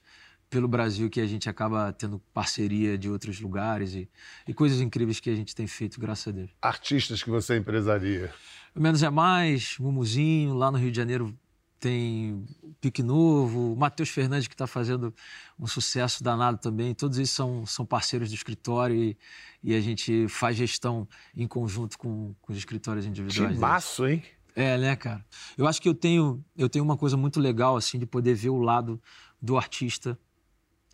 pelo 0.49 0.67
Brasil 0.67 1.09
que 1.09 1.19
a 1.19 1.25
gente 1.25 1.49
acaba 1.49 1.91
tendo 1.93 2.19
parceria 2.33 2.97
de 2.97 3.09
outros 3.09 3.39
lugares 3.39 3.93
e, 3.93 4.09
e 4.47 4.53
coisas 4.53 4.79
incríveis 4.79 5.19
que 5.19 5.29
a 5.29 5.35
gente 5.35 5.55
tem 5.55 5.67
feito, 5.67 5.99
graças 5.99 6.27
a 6.27 6.31
Deus. 6.31 6.49
Artistas 6.61 7.21
que 7.23 7.29
você 7.29 7.57
empresaria. 7.57 8.33
O 8.75 8.81
Menos 8.81 9.03
é 9.03 9.09
Mais, 9.09 9.77
Mumuzinho, 9.79 10.53
lá 10.53 10.71
no 10.71 10.77
Rio 10.77 10.91
de 10.91 10.97
Janeiro 10.97 11.37
tem 11.79 12.43
Pique 12.81 13.03
Novo, 13.03 13.73
o 13.73 13.75
Matheus 13.75 14.09
Fernandes 14.09 14.47
que 14.47 14.53
está 14.53 14.65
fazendo 14.65 15.13
um 15.59 15.67
sucesso 15.67 16.23
danado 16.23 16.57
também. 16.57 16.95
Todos 16.95 17.17
eles 17.17 17.29
são, 17.29 17.65
são 17.65 17.85
parceiros 17.85 18.29
do 18.29 18.35
escritório 18.35 18.95
e, 18.95 19.17
e 19.63 19.75
a 19.75 19.79
gente 19.79 20.27
faz 20.27 20.57
gestão 20.57 21.07
em 21.35 21.47
conjunto 21.47 21.97
com, 21.97 22.33
com 22.41 22.51
os 22.51 22.57
escritórios 22.57 23.05
individuais. 23.05 23.49
deles. 23.49 23.55
Timaço, 23.55 24.07
hein? 24.07 24.23
É, 24.55 24.77
né, 24.77 24.95
cara? 24.95 25.23
Eu 25.57 25.67
acho 25.67 25.81
que 25.81 25.87
eu 25.87 25.93
tenho, 25.93 26.43
eu 26.57 26.69
tenho 26.69 26.83
uma 26.83 26.97
coisa 26.97 27.15
muito 27.15 27.39
legal, 27.39 27.75
assim, 27.75 27.99
de 27.99 28.05
poder 28.05 28.33
ver 28.33 28.49
o 28.49 28.59
lado 28.59 28.99
do 29.41 29.57
artista 29.57 30.17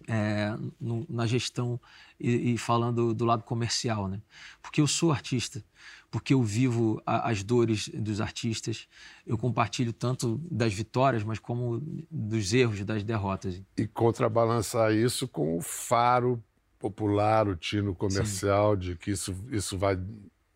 é, 0.08 0.56
no- 0.80 1.06
na 1.10 1.26
gestão 1.28 1.80
e, 2.20 2.54
e 2.54 2.58
falando 2.58 3.14
do 3.14 3.26
lado 3.26 3.44
comercial, 3.44 4.08
né? 4.08 4.22
Porque 4.62 4.82
eu 4.82 4.88
sou 4.88 5.12
artista, 5.12 5.64
porque 6.10 6.34
eu 6.34 6.42
vivo 6.44 7.02
a- 7.06 7.30
as 7.30 7.44
dores 7.44 7.88
dos 7.90 8.20
artistas, 8.22 8.88
eu 9.26 9.38
compartilho 9.38 9.94
tanto 9.94 10.40
das 10.50 10.74
vitórias, 10.74 11.24
mas 11.24 11.40
como 11.40 11.82
dos 12.10 12.54
erros, 12.54 12.84
das 12.84 13.04
derrotas. 13.04 13.62
E 13.78 13.88
contrabalançar 13.88 14.94
isso 14.94 15.28
com 15.28 15.58
o 15.58 15.62
faro 15.62 16.44
popular, 16.80 17.48
o 17.48 17.56
tino 17.56 17.94
comercial, 17.96 18.76
de 18.76 18.96
que 18.96 19.12
isso, 19.12 19.36
isso 19.52 19.78
vai. 19.78 19.98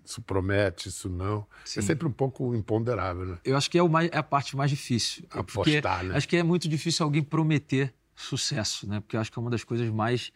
Isso 0.04 0.22
promete, 0.22 0.88
isso 0.90 1.10
não. 1.10 1.48
Sim. 1.64 1.80
É 1.80 1.84
sempre 1.84 2.08
um 2.08 2.12
pouco 2.12 2.54
imponderável, 2.54 3.26
né? 3.26 3.38
Eu 3.44 3.58
acho 3.58 3.72
que 3.72 3.78
é, 3.80 3.82
mais, 3.90 4.08
é 4.12 4.18
a 4.18 4.22
parte 4.22 4.56
mais 4.56 4.70
difícil. 4.70 5.26
É 5.34 5.40
Apostar, 5.40 6.04
né? 6.04 6.16
Acho 6.16 6.28
que 6.28 6.38
é 6.38 6.44
muito 6.44 6.70
difícil 6.70 7.04
alguém 7.04 7.24
prometer 7.24 7.92
sucesso, 8.16 8.88
né? 8.88 9.00
Porque 9.00 9.16
eu 9.16 9.22
acho 9.22 9.32
que 9.32 9.38
é 9.38 9.42
uma 9.42 9.52
das 9.52 9.64
coisas 9.64 9.90
mais 9.90 10.32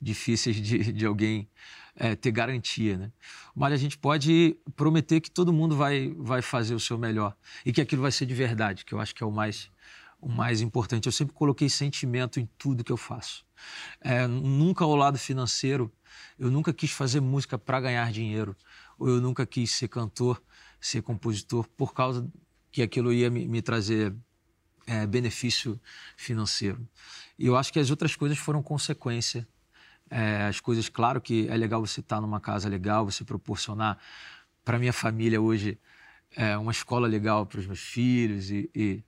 difíceis 0.00 0.56
de, 0.56 0.92
de 0.92 1.06
alguém 1.06 1.48
é, 1.94 2.16
ter 2.16 2.30
garantia, 2.30 2.96
né? 2.96 3.12
Mas 3.54 3.72
a 3.72 3.76
gente 3.76 3.96
pode 3.96 4.56
prometer 4.74 5.20
que 5.20 5.30
todo 5.30 5.52
mundo 5.52 5.76
vai, 5.76 6.12
vai 6.16 6.42
fazer 6.42 6.74
o 6.74 6.80
seu 6.80 6.98
melhor 6.98 7.36
e 7.64 7.72
que 7.72 7.80
aquilo 7.80 8.02
vai 8.02 8.10
ser 8.10 8.26
de 8.26 8.34
verdade, 8.34 8.84
que 8.84 8.92
eu 8.92 9.00
acho 9.00 9.14
que 9.14 9.22
é 9.22 9.26
o 9.26 9.30
mais, 9.30 9.70
o 10.20 10.28
mais 10.28 10.60
importante. 10.60 11.06
Eu 11.06 11.12
sempre 11.12 11.34
coloquei 11.34 11.68
sentimento 11.68 12.40
em 12.40 12.48
tudo 12.58 12.82
que 12.82 12.92
eu 12.92 12.96
faço. 12.96 13.44
É, 14.00 14.26
nunca 14.26 14.84
ao 14.84 14.96
lado 14.96 15.18
financeiro, 15.18 15.92
eu 16.38 16.50
nunca 16.50 16.72
quis 16.72 16.90
fazer 16.90 17.20
música 17.20 17.58
para 17.58 17.80
ganhar 17.80 18.10
dinheiro, 18.10 18.56
ou 18.98 19.08
eu 19.08 19.20
nunca 19.20 19.46
quis 19.46 19.70
ser 19.70 19.88
cantor, 19.88 20.42
ser 20.80 21.02
compositor, 21.02 21.68
por 21.76 21.92
causa 21.92 22.26
que 22.72 22.82
aquilo 22.82 23.12
ia 23.12 23.30
me, 23.30 23.46
me 23.46 23.60
trazer 23.60 24.14
é, 24.90 25.06
benefício 25.06 25.80
financeiro. 26.16 26.84
E 27.38 27.46
eu 27.46 27.56
acho 27.56 27.72
que 27.72 27.78
as 27.78 27.90
outras 27.90 28.16
coisas 28.16 28.36
foram 28.36 28.60
consequência. 28.60 29.46
É, 30.10 30.42
as 30.42 30.58
coisas, 30.58 30.88
claro 30.88 31.20
que 31.20 31.46
é 31.48 31.56
legal 31.56 31.80
você 31.86 32.00
estar 32.00 32.20
numa 32.20 32.40
casa 32.40 32.68
legal, 32.68 33.04
você 33.04 33.22
proporcionar 33.22 33.96
para 34.64 34.76
minha 34.80 34.92
família 34.92 35.40
hoje 35.40 35.78
é, 36.36 36.56
uma 36.58 36.72
escola 36.72 37.06
legal 37.06 37.46
para 37.46 37.60
os 37.60 37.66
meus 37.66 37.78
filhos 37.78 38.50
e, 38.50 38.68
e, 38.74 39.04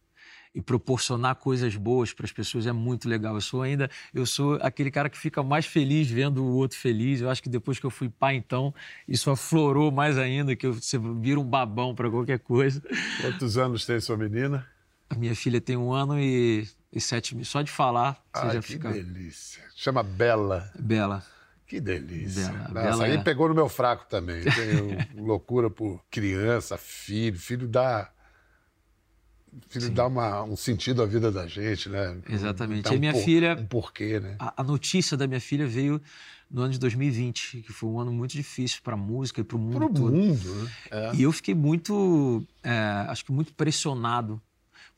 e 0.54 0.62
proporcionar 0.62 1.34
coisas 1.34 1.74
boas 1.74 2.12
para 2.12 2.26
as 2.26 2.32
pessoas 2.32 2.64
é 2.64 2.72
muito 2.72 3.08
legal. 3.08 3.34
Eu 3.34 3.40
sou 3.40 3.62
ainda, 3.62 3.90
eu 4.14 4.24
sou 4.24 4.60
aquele 4.62 4.90
cara 4.92 5.10
que 5.10 5.18
fica 5.18 5.42
mais 5.42 5.66
feliz 5.66 6.08
vendo 6.08 6.44
o 6.44 6.54
outro 6.54 6.78
feliz. 6.78 7.20
Eu 7.20 7.28
acho 7.28 7.42
que 7.42 7.48
depois 7.48 7.80
que 7.80 7.86
eu 7.86 7.90
fui 7.90 8.08
pai, 8.08 8.36
então, 8.36 8.72
isso 9.08 9.28
aflorou 9.32 9.90
mais 9.90 10.16
ainda, 10.16 10.54
que 10.54 10.64
eu- 10.64 10.74
você 10.74 10.96
vira 11.20 11.40
um 11.40 11.44
babão 11.44 11.92
para 11.92 12.08
qualquer 12.08 12.38
coisa. 12.38 12.80
Quantos 13.20 13.58
anos 13.58 13.84
tem 13.84 13.98
sua 13.98 14.16
menina? 14.16 14.64
A 15.12 15.18
minha 15.18 15.34
filha 15.36 15.60
tem 15.60 15.76
um 15.76 15.92
ano 15.92 16.18
e, 16.18 16.66
e 16.92 17.00
sete 17.00 17.34
meses. 17.34 17.48
Só 17.50 17.60
de 17.62 17.70
falar, 17.70 18.12
você 18.34 18.46
Ai, 18.46 18.54
já 18.54 18.60
que 18.60 18.66
fica 18.68 18.90
delícia. 18.90 19.62
Chama 19.76 20.02
Bela. 20.02 20.70
bela. 20.78 21.22
Que 21.66 21.80
delícia. 21.80 22.48
Bela- 22.48 22.58
Nossa, 22.68 22.72
Bela 22.72 23.04
aí 23.04 23.12
é- 23.16 23.22
pegou 23.22 23.48
no 23.48 23.54
meu 23.54 23.68
fraco 23.68 24.06
também. 24.08 24.42
Tenho 24.44 24.96
loucura 25.26 25.68
por 25.70 26.02
criança, 26.10 26.76
filho. 26.78 27.38
Filho 27.38 27.66
dá. 27.68 28.10
Filho 29.68 29.90
dá 29.90 30.06
uma, 30.06 30.42
um 30.44 30.56
sentido 30.56 31.02
à 31.02 31.06
vida 31.06 31.30
da 31.30 31.46
gente, 31.46 31.88
né? 31.90 32.18
Exatamente. 32.28 32.84
Dá 32.84 32.94
E 32.94 32.96
um 32.96 33.00
minha 33.00 33.12
por- 33.12 33.22
filha- 33.22 33.56
Um 33.58 33.66
porquê, 33.66 34.18
né? 34.18 34.36
A, 34.38 34.62
a 34.62 34.64
notícia 34.64 35.14
da 35.16 35.26
minha 35.26 35.40
filha 35.40 35.66
veio 35.66 36.00
no 36.50 36.62
ano 36.62 36.72
de 36.72 36.78
2020, 36.78 37.60
que 37.62 37.72
foi 37.72 37.88
um 37.88 38.00
ano 38.00 38.10
muito 38.12 38.32
difícil 38.32 38.80
para 38.82 38.94
a 38.94 38.96
música 38.96 39.40
e 39.42 39.44
para 39.44 39.56
o 39.56 39.60
mundo 39.60 39.76
Pro 39.78 39.88
todo. 39.88 40.12
mundo, 40.14 40.54
né? 40.54 40.70
É. 40.90 41.14
E 41.16 41.22
eu 41.22 41.32
fiquei 41.32 41.54
muito, 41.54 42.42
é, 42.62 42.70
acho 43.08 43.24
que 43.26 43.32
muito 43.32 43.52
pressionado, 43.54 44.40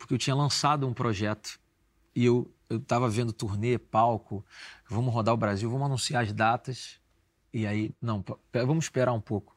porque 0.05 0.13
eu 0.13 0.19
tinha 0.19 0.37
lançado 0.37 0.87
um 0.87 0.93
projeto 0.93 1.59
e 2.15 2.27
eu 2.27 2.53
estava 2.71 3.09
vendo 3.09 3.33
turnê, 3.33 3.79
palco, 3.79 4.45
vamos 4.87 5.15
rodar 5.15 5.33
o 5.33 5.37
Brasil, 5.39 5.71
vamos 5.71 5.87
anunciar 5.87 6.23
as 6.25 6.31
datas. 6.31 7.01
E 7.55 7.67
aí, 7.67 7.95
não, 8.03 8.23
vamos 8.53 8.85
esperar 8.85 9.15
um 9.15 9.21
pouco. 9.21 9.57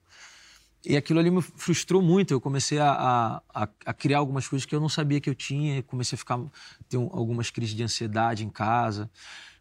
E 0.86 0.96
aquilo 0.96 1.20
ali 1.20 1.30
me 1.30 1.42
frustrou 1.42 2.02
muito. 2.02 2.34
Eu 2.34 2.40
comecei 2.40 2.80
a, 2.80 3.42
a, 3.54 3.68
a- 3.86 3.94
criar 3.94 4.20
algumas 4.20 4.48
coisas 4.48 4.66
que 4.66 4.74
eu 4.74 4.80
não 4.80 4.88
sabia 4.88 5.20
que 5.20 5.30
eu 5.30 5.36
tinha. 5.36 5.84
Comecei 5.84 6.16
a 6.16 6.20
ficar 6.20 6.40
ter 6.88 6.96
um- 6.98 7.10
algumas 7.12 7.52
crises 7.52 7.76
de 7.76 7.84
ansiedade 7.84 8.46
em 8.46 8.50
casa. 8.50 9.12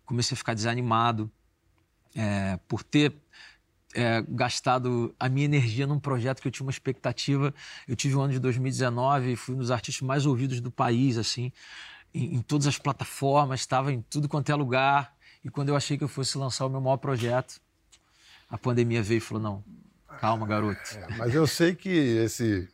Comecei 0.04 0.36
a 0.36 0.38
ficar 0.38 0.54
desanimado 0.54 1.28
é, 2.14 2.58
por 2.68 2.84
ter 2.84 3.12
é, 3.96 4.22
gastado 4.28 5.14
a 5.18 5.26
minha 5.26 5.46
energia 5.46 5.86
num 5.86 5.98
projeto 5.98 6.42
que 6.42 6.48
eu 6.48 6.52
tinha 6.52 6.66
uma 6.66 6.70
expectativa. 6.70 7.54
Eu 7.88 7.96
tive 7.96 8.14
o 8.14 8.20
ano 8.20 8.34
de 8.34 8.38
2019 8.38 9.32
e 9.32 9.36
fui 9.36 9.54
um 9.54 9.58
dos 9.58 9.70
artistas 9.70 10.06
mais 10.06 10.26
ouvidos 10.26 10.60
do 10.60 10.70
país, 10.70 11.16
assim, 11.16 11.50
em, 12.12 12.34
em 12.36 12.42
todas 12.42 12.66
as 12.66 12.76
plataformas, 12.76 13.60
estava 13.60 13.90
em 13.90 14.02
tudo 14.02 14.28
quanto 14.28 14.52
é 14.52 14.54
lugar. 14.54 15.16
E 15.42 15.48
quando 15.48 15.70
eu 15.70 15.76
achei 15.76 15.96
que 15.96 16.04
eu 16.04 16.08
fosse 16.08 16.36
lançar 16.36 16.66
o 16.66 16.68
meu 16.68 16.80
maior 16.80 16.98
projeto, 16.98 17.58
a 18.50 18.58
pandemia 18.58 19.02
veio 19.02 19.18
e 19.18 19.20
falou: 19.20 19.42
não, 19.42 19.64
calma, 20.20 20.46
garoto. 20.46 20.78
É, 20.94 21.16
mas 21.16 21.34
eu 21.34 21.46
sei 21.46 21.74
que 21.74 21.88
esse, 21.88 22.68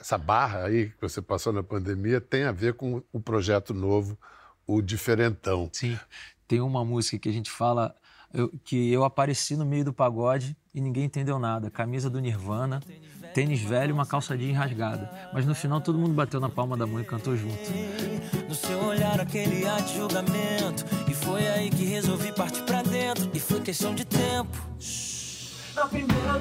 essa 0.00 0.16
barra 0.16 0.64
aí 0.64 0.88
que 0.88 1.02
você 1.02 1.20
passou 1.20 1.52
na 1.52 1.62
pandemia 1.62 2.18
tem 2.18 2.44
a 2.44 2.52
ver 2.52 2.74
com 2.74 3.02
o 3.12 3.20
projeto 3.20 3.74
novo, 3.74 4.18
o 4.66 4.80
Diferentão. 4.80 5.68
Sim, 5.70 5.98
tem 6.48 6.62
uma 6.62 6.82
música 6.82 7.18
que 7.18 7.28
a 7.28 7.32
gente 7.32 7.50
fala 7.50 7.94
eu- 8.34 8.50
que 8.64 8.90
eu 8.92 9.04
apareci 9.04 9.56
no 9.56 9.64
meio 9.64 9.84
do 9.84 9.92
pagode 9.92 10.56
e 10.74 10.80
ninguém 10.80 11.04
entendeu 11.04 11.38
nada. 11.38 11.70
Camisa 11.70 12.08
do 12.10 12.20
Nirvana, 12.20 12.80
tênis 13.34 13.60
velho 13.62 13.90
e 13.90 13.92
uma 13.92 14.06
calça 14.06 14.36
jeans 14.36 14.56
rasgada. 14.56 15.10
Mas 15.32 15.44
no 15.46 15.54
final 15.54 15.80
todo 15.80 15.98
mundo 15.98 16.14
bateu 16.14 16.40
na 16.40 16.48
palma 16.48 16.76
da 16.76 16.86
mão 16.86 17.00
e 17.00 17.04
cantou 17.04 17.36
junto. 17.36 17.56
No 18.48 18.54
seu 18.54 18.82
olhar 18.84 19.20
aquele 19.20 19.66
ar 19.66 19.80
de 19.82 19.94
julgamento 19.96 20.84
E 21.08 21.14
foi 21.14 21.46
aí 21.48 21.70
que 21.70 21.84
resolvi 21.84 22.30
partir 22.32 22.62
pra 22.64 22.82
dentro 22.82 23.30
E 23.32 23.40
foi 23.40 23.60
questão 23.60 23.94
de 23.94 24.04
tempo 24.04 24.56
Na 25.74 25.86
primeira 25.86 26.38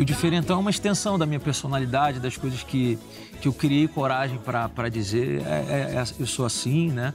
O 0.00 0.04
diferentão 0.04 0.56
é 0.56 0.60
uma 0.60 0.70
extensão 0.70 1.18
da 1.18 1.26
minha 1.26 1.38
personalidade, 1.38 2.20
das 2.20 2.34
coisas 2.34 2.62
que, 2.62 2.98
que 3.38 3.46
eu 3.46 3.52
criei 3.52 3.86
coragem 3.86 4.38
para 4.38 4.88
dizer. 4.88 5.42
É, 5.42 5.50
é- 5.50 5.96
é- 5.96 6.04
eu 6.18 6.26
sou 6.26 6.46
assim, 6.46 6.90
né? 6.90 7.12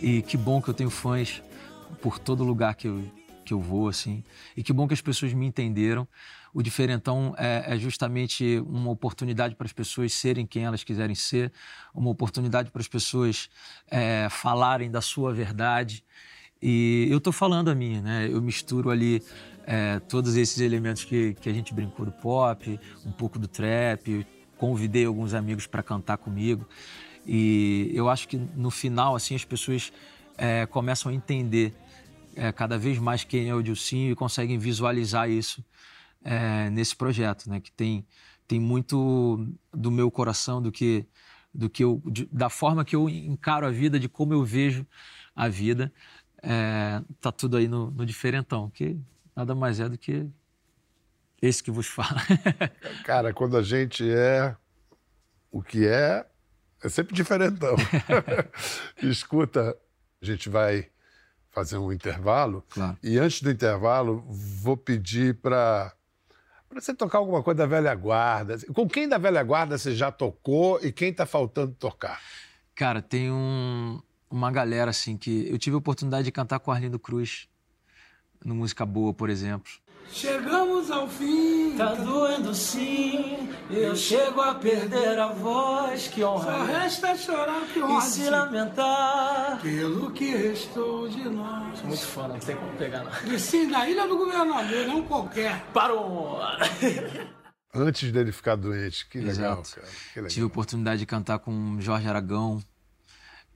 E 0.00 0.22
que 0.22 0.36
bom 0.36 0.62
que 0.62 0.68
eu 0.68 0.74
tenho 0.74 0.88
fãs 0.88 1.42
por 2.00 2.16
todo 2.16 2.44
lugar 2.44 2.76
que 2.76 2.86
eu, 2.86 3.02
que 3.44 3.52
eu 3.52 3.60
vou, 3.60 3.88
assim. 3.88 4.22
E 4.56 4.62
que 4.62 4.72
bom 4.72 4.86
que 4.86 4.94
as 4.94 5.00
pessoas 5.00 5.32
me 5.32 5.46
entenderam. 5.46 6.06
O 6.54 6.62
diferentão 6.62 7.34
é, 7.36 7.74
é 7.74 7.76
justamente 7.76 8.62
uma 8.68 8.92
oportunidade 8.92 9.56
para 9.56 9.66
as 9.66 9.72
pessoas 9.72 10.12
serem 10.12 10.46
quem 10.46 10.64
elas 10.64 10.84
quiserem 10.84 11.16
ser, 11.16 11.52
uma 11.92 12.08
oportunidade 12.08 12.70
para 12.70 12.80
as 12.80 12.86
pessoas 12.88 13.50
é, 13.90 14.28
falarem 14.30 14.92
da 14.92 15.00
sua 15.00 15.34
verdade. 15.34 16.04
E 16.60 17.06
eu 17.10 17.18
estou 17.18 17.32
falando 17.32 17.68
a 17.68 17.74
minha, 17.74 18.00
né? 18.02 18.28
Eu 18.30 18.42
misturo 18.42 18.90
ali 18.90 19.22
é, 19.66 20.00
todos 20.00 20.36
esses 20.36 20.58
elementos 20.58 21.04
que, 21.04 21.34
que 21.34 21.48
a 21.48 21.52
gente 21.52 21.72
brincou 21.72 22.04
do 22.04 22.12
pop, 22.12 22.78
um 23.06 23.12
pouco 23.12 23.38
do 23.38 23.46
trap, 23.46 24.26
convidei 24.56 25.04
alguns 25.04 25.34
amigos 25.34 25.66
para 25.66 25.82
cantar 25.82 26.16
comigo. 26.18 26.66
E 27.26 27.90
eu 27.94 28.08
acho 28.08 28.26
que 28.26 28.36
no 28.36 28.70
final, 28.70 29.14
assim, 29.14 29.34
as 29.34 29.44
pessoas 29.44 29.92
é, 30.36 30.66
começam 30.66 31.12
a 31.12 31.14
entender 31.14 31.74
é, 32.34 32.50
cada 32.52 32.78
vez 32.78 32.98
mais 32.98 33.24
quem 33.24 33.48
é 33.48 33.54
o 33.54 33.62
Dilcinho 33.62 34.12
e 34.12 34.14
conseguem 34.14 34.58
visualizar 34.58 35.28
isso 35.30 35.64
é, 36.24 36.70
nesse 36.70 36.96
projeto, 36.96 37.48
né? 37.48 37.60
Que 37.60 37.70
tem, 37.72 38.06
tem 38.46 38.58
muito 38.58 39.46
do 39.72 39.90
meu 39.90 40.10
coração, 40.10 40.60
do 40.62 40.72
que, 40.72 41.06
do 41.54 41.68
que 41.68 41.84
eu, 41.84 42.02
de- 42.06 42.28
da 42.32 42.48
forma 42.48 42.84
que 42.84 42.96
eu 42.96 43.08
encaro 43.08 43.66
a 43.66 43.70
vida, 43.70 43.98
de 43.98 44.08
como 44.08 44.32
eu 44.32 44.44
vejo 44.44 44.86
a 45.34 45.48
vida. 45.48 45.92
É, 46.42 47.00
tá 47.20 47.32
tudo 47.32 47.56
aí 47.56 47.66
no, 47.68 47.90
no 47.90 48.06
diferentão, 48.06 48.70
que 48.70 48.98
nada 49.34 49.54
mais 49.54 49.80
é 49.80 49.88
do 49.88 49.98
que 49.98 50.26
esse 51.40 51.62
que 51.62 51.70
vos 51.70 51.86
fala. 51.86 52.20
Cara, 53.04 53.32
quando 53.32 53.56
a 53.56 53.62
gente 53.62 54.08
é 54.10 54.56
o 55.50 55.62
que 55.62 55.86
é, 55.86 56.26
é 56.82 56.88
sempre 56.88 57.14
diferentão. 57.14 57.76
Escuta, 59.02 59.76
a 60.20 60.24
gente 60.24 60.48
vai 60.48 60.88
fazer 61.50 61.78
um 61.78 61.92
intervalo. 61.92 62.64
Claro. 62.70 62.96
E 63.02 63.18
antes 63.18 63.42
do 63.42 63.50
intervalo, 63.50 64.24
vou 64.28 64.76
pedir 64.76 65.34
para 65.36 65.92
Pra 66.68 66.82
você 66.82 66.92
tocar 66.94 67.16
alguma 67.18 67.42
coisa 67.42 67.58
da 67.58 67.66
velha 67.66 67.94
guarda, 67.94 68.58
com 68.74 68.86
quem 68.86 69.08
da 69.08 69.16
velha 69.16 69.42
guarda 69.42 69.78
você 69.78 69.94
já 69.94 70.12
tocou 70.12 70.78
e 70.84 70.92
quem 70.92 71.12
tá 71.14 71.24
faltando 71.24 71.72
tocar? 71.72 72.20
Cara, 72.74 73.00
tem 73.00 73.30
um- 73.32 74.02
uma 74.30 74.50
galera 74.50 74.90
assim 74.90 75.16
que. 75.16 75.48
Eu 75.50 75.58
tive 75.58 75.74
a 75.74 75.78
oportunidade 75.78 76.24
de 76.24 76.32
cantar 76.32 76.58
com 76.58 76.70
o 76.70 76.74
Arlindo 76.74 76.98
Cruz 76.98 77.48
no 78.44 78.54
Música 78.54 78.84
Boa, 78.86 79.12
por 79.12 79.30
exemplo. 79.30 79.70
Chegamos 80.10 80.90
ao 80.90 81.06
fim. 81.06 81.76
Tá 81.76 81.94
doendo 81.94 82.54
sim. 82.54 83.48
Eu 83.70 83.94
chego 83.94 84.40
a 84.40 84.54
perder 84.54 85.18
a 85.18 85.28
voz. 85.28 86.08
Que 86.08 86.24
honra. 86.24 86.44
Só 86.44 86.64
resta 86.64 87.16
chorar 87.16 87.66
que 87.72 87.82
honra. 87.82 87.98
E 87.98 88.02
se 88.10 88.30
lamentar. 88.30 89.60
Pelo 89.60 90.10
que 90.12 90.34
restou 90.34 91.08
de 91.08 91.28
nós. 91.28 91.82
Muito 91.82 92.06
fã, 92.06 92.26
não 92.26 92.38
tem 92.38 92.56
como 92.56 92.72
pegar 92.78 93.04
não. 93.04 93.34
E 93.34 93.38
sim, 93.38 93.68
da 93.68 93.88
Ilha 93.88 94.08
do 94.08 94.16
Governador, 94.16 94.86
não 94.86 95.02
qualquer. 95.02 95.62
Parou! 95.74 96.40
Antes 97.74 98.10
dele 98.10 98.32
ficar 98.32 98.56
doente. 98.56 99.06
Que 99.08 99.18
legal, 99.18 99.60
Exato. 99.60 99.74
cara. 99.74 99.86
Que 100.14 100.20
legal. 100.20 100.30
Tive 100.30 100.44
a 100.44 100.46
oportunidade 100.46 101.00
de 101.00 101.06
cantar 101.06 101.38
com 101.38 101.78
Jorge 101.80 102.08
Aragão. 102.08 102.60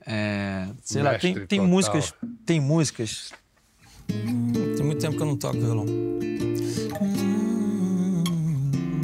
É, 0.06 0.68
sei 0.82 1.02
lá, 1.02 1.12
Mestre 1.12 1.34
tem, 1.34 1.46
tem 1.46 1.58
total. 1.58 1.66
músicas. 1.70 2.14
Tem 2.44 2.60
músicas. 2.60 3.32
Tem 4.08 4.84
muito 4.84 5.00
tempo 5.00 5.16
que 5.16 5.22
eu 5.22 5.26
não 5.26 5.36
toco 5.36 5.58
violão. 5.58 5.86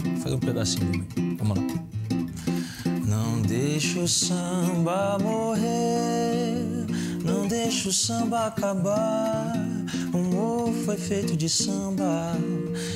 Vou 0.04 0.16
fazer 0.22 0.34
um 0.34 0.40
pedacinho 0.40 0.86
também. 1.06 1.36
Vamos 1.36 1.58
lá. 1.58 1.64
Não 3.06 3.40
deixa 3.42 4.00
o 4.00 4.08
samba 4.08 5.18
morrer, 5.18 6.77
deixa 7.68 7.90
o 7.90 7.92
samba 7.92 8.46
acabar. 8.46 9.52
O 10.14 10.16
morro 10.16 10.72
foi 10.86 10.96
feito 10.96 11.36
de 11.36 11.50
samba 11.50 12.32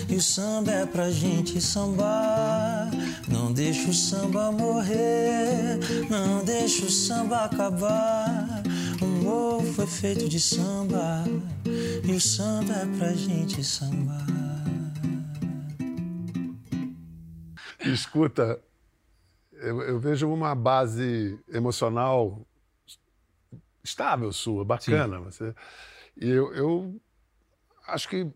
e 0.08 0.16
o 0.16 0.22
samba 0.22 0.72
é 0.72 0.86
pra 0.86 1.10
gente 1.10 1.60
sambar. 1.60 2.90
Não 3.28 3.52
deixa 3.52 3.90
o 3.90 3.92
samba 3.92 4.50
morrer, 4.50 5.78
não 6.08 6.42
deixa 6.42 6.86
o 6.86 6.90
samba 6.90 7.44
acabar. 7.44 8.62
O 9.02 9.04
morro 9.04 9.70
foi 9.74 9.86
feito 9.86 10.26
de 10.26 10.40
samba 10.40 11.22
e 12.02 12.12
o 12.12 12.20
samba 12.20 12.72
é 12.72 12.86
pra 12.96 13.12
gente 13.12 13.62
sambar. 13.62 14.26
Escuta, 17.84 18.58
eu, 19.52 19.82
eu 19.82 20.00
vejo 20.00 20.32
uma 20.32 20.54
base 20.54 21.38
emocional 21.52 22.46
estável 23.82 24.32
sua, 24.32 24.64
bacana. 24.64 25.20
Você, 25.20 25.54
e 26.16 26.28
eu, 26.28 26.54
eu 26.54 27.00
acho 27.88 28.08
que, 28.08 28.30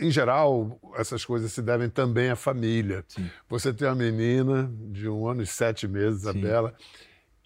em 0.00 0.10
geral, 0.10 0.78
essas 0.96 1.24
coisas 1.24 1.52
se 1.52 1.62
devem 1.62 1.88
também 1.88 2.30
à 2.30 2.36
família. 2.36 3.04
Você 3.48 3.72
tem 3.72 3.86
uma 3.88 3.94
menina 3.94 4.70
de 4.90 5.08
um 5.08 5.26
ano 5.28 5.42
e 5.42 5.46
sete 5.46 5.86
meses, 5.86 6.26
a 6.26 6.32
Sim. 6.32 6.40
Bela, 6.40 6.74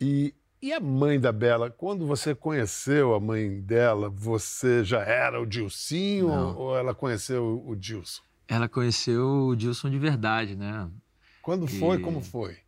e, 0.01 0.35
e 0.61 0.72
a 0.72 0.81
mãe 0.81 1.20
da 1.20 1.31
Bela, 1.33 1.70
quando 1.70 2.07
você 2.07 2.35
conheceu 2.35 3.14
a 3.14 3.20
mãe 3.20 3.61
dela, 3.61 4.09
você 4.09 4.83
já 4.85 5.01
era 5.03 5.40
o 5.40 5.46
Dilcinho 5.46 6.29
Não. 6.29 6.57
ou 6.57 6.77
ela 6.77 6.94
conheceu 6.94 7.62
o 7.66 7.77
Dilson? 7.77 8.22
Ela 8.48 8.68
conheceu 8.68 9.46
o 9.48 9.57
Dilson 9.57 9.90
de 9.90 9.98
verdade, 9.98 10.57
né? 10.57 10.88
Quando 11.40 11.66
foi, 11.66 11.96
E- 11.98 12.01
como 12.01 12.20
foi? 12.20 12.59